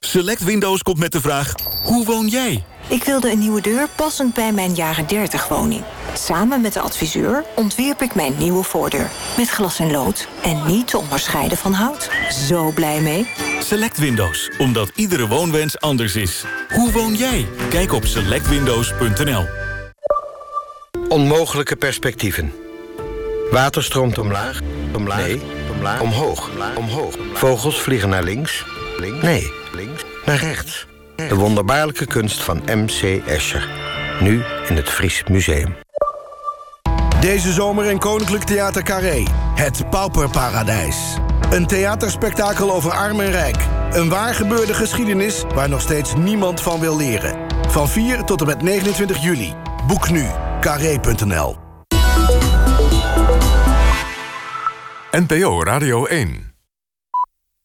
Select 0.00 0.44
Windows 0.44 0.82
komt 0.82 0.98
met 0.98 1.12
de 1.12 1.20
vraag, 1.20 1.54
hoe 1.82 2.04
woon 2.04 2.26
jij? 2.26 2.64
Ik 2.88 3.04
wilde 3.04 3.30
een 3.30 3.38
nieuwe 3.38 3.60
deur 3.60 3.88
passend 3.94 4.34
bij 4.34 4.52
mijn 4.52 4.74
jaren 4.74 5.06
30 5.06 5.48
woning. 5.48 5.82
Samen 6.14 6.60
met 6.60 6.72
de 6.72 6.80
adviseur 6.80 7.44
ontwierp 7.54 8.02
ik 8.02 8.14
mijn 8.14 8.34
nieuwe 8.38 8.62
voordeur. 8.62 9.10
Met 9.36 9.48
glas 9.48 9.78
en 9.78 9.90
lood 9.90 10.28
en 10.42 10.66
niet 10.66 10.88
te 10.88 10.98
onderscheiden 10.98 11.58
van 11.58 11.72
hout. 11.72 12.10
Zo 12.48 12.70
blij 12.70 13.00
mee. 13.00 13.26
Select 13.60 13.98
Windows, 13.98 14.50
omdat 14.58 14.90
iedere 14.94 15.28
woonwens 15.28 15.80
anders 15.80 16.16
is. 16.16 16.44
Hoe 16.68 16.92
woon 16.92 17.14
jij? 17.14 17.46
Kijk 17.68 17.92
op 17.92 18.04
selectwindows.nl 18.04 19.44
Onmogelijke 21.08 21.76
perspectieven. 21.76 22.52
Water 23.50 23.82
stroomt 23.84 24.18
omlaag. 24.18 24.60
Omlaag. 24.94 25.26
Nee. 25.26 25.42
Omlaag. 25.72 26.00
Omhoog. 26.00 26.50
Omhoog. 26.76 27.14
Vogels 27.32 27.80
vliegen 27.80 28.08
naar 28.08 28.22
links. 28.22 28.64
links. 28.98 29.22
Nee. 29.22 29.52
Links. 29.72 30.02
Naar 30.26 30.38
rechts. 30.38 30.86
De 31.16 31.34
wonderbaarlijke 31.34 32.06
kunst 32.06 32.42
van 32.42 32.62
M.C. 32.66 33.22
Escher. 33.26 33.68
Nu 34.20 34.42
in 34.68 34.76
het 34.76 34.88
Fries 34.88 35.22
Museum. 35.28 35.83
Deze 37.24 37.52
zomer 37.52 37.84
in 37.84 37.98
Koninklijk 37.98 38.44
Theater 38.44 38.82
Carré. 38.82 39.22
Het 39.54 39.90
Pauperparadijs. 39.90 41.16
Een 41.50 41.66
theaterspektakel 41.66 42.72
over 42.72 42.90
arm 42.90 43.20
en 43.20 43.30
rijk. 43.30 43.56
Een 43.90 44.08
waar 44.08 44.34
gebeurde 44.34 44.74
geschiedenis 44.74 45.44
waar 45.54 45.68
nog 45.68 45.80
steeds 45.80 46.14
niemand 46.14 46.60
van 46.60 46.80
wil 46.80 46.96
leren. 46.96 47.38
Van 47.68 47.88
4 47.88 48.24
tot 48.24 48.40
en 48.40 48.46
met 48.46 48.62
29 48.62 49.22
juli. 49.22 49.54
Boek 49.86 50.10
nu. 50.10 50.26
Carré.nl 50.60 51.56
NPO 55.10 55.62
Radio 55.62 56.04
1 56.04 56.53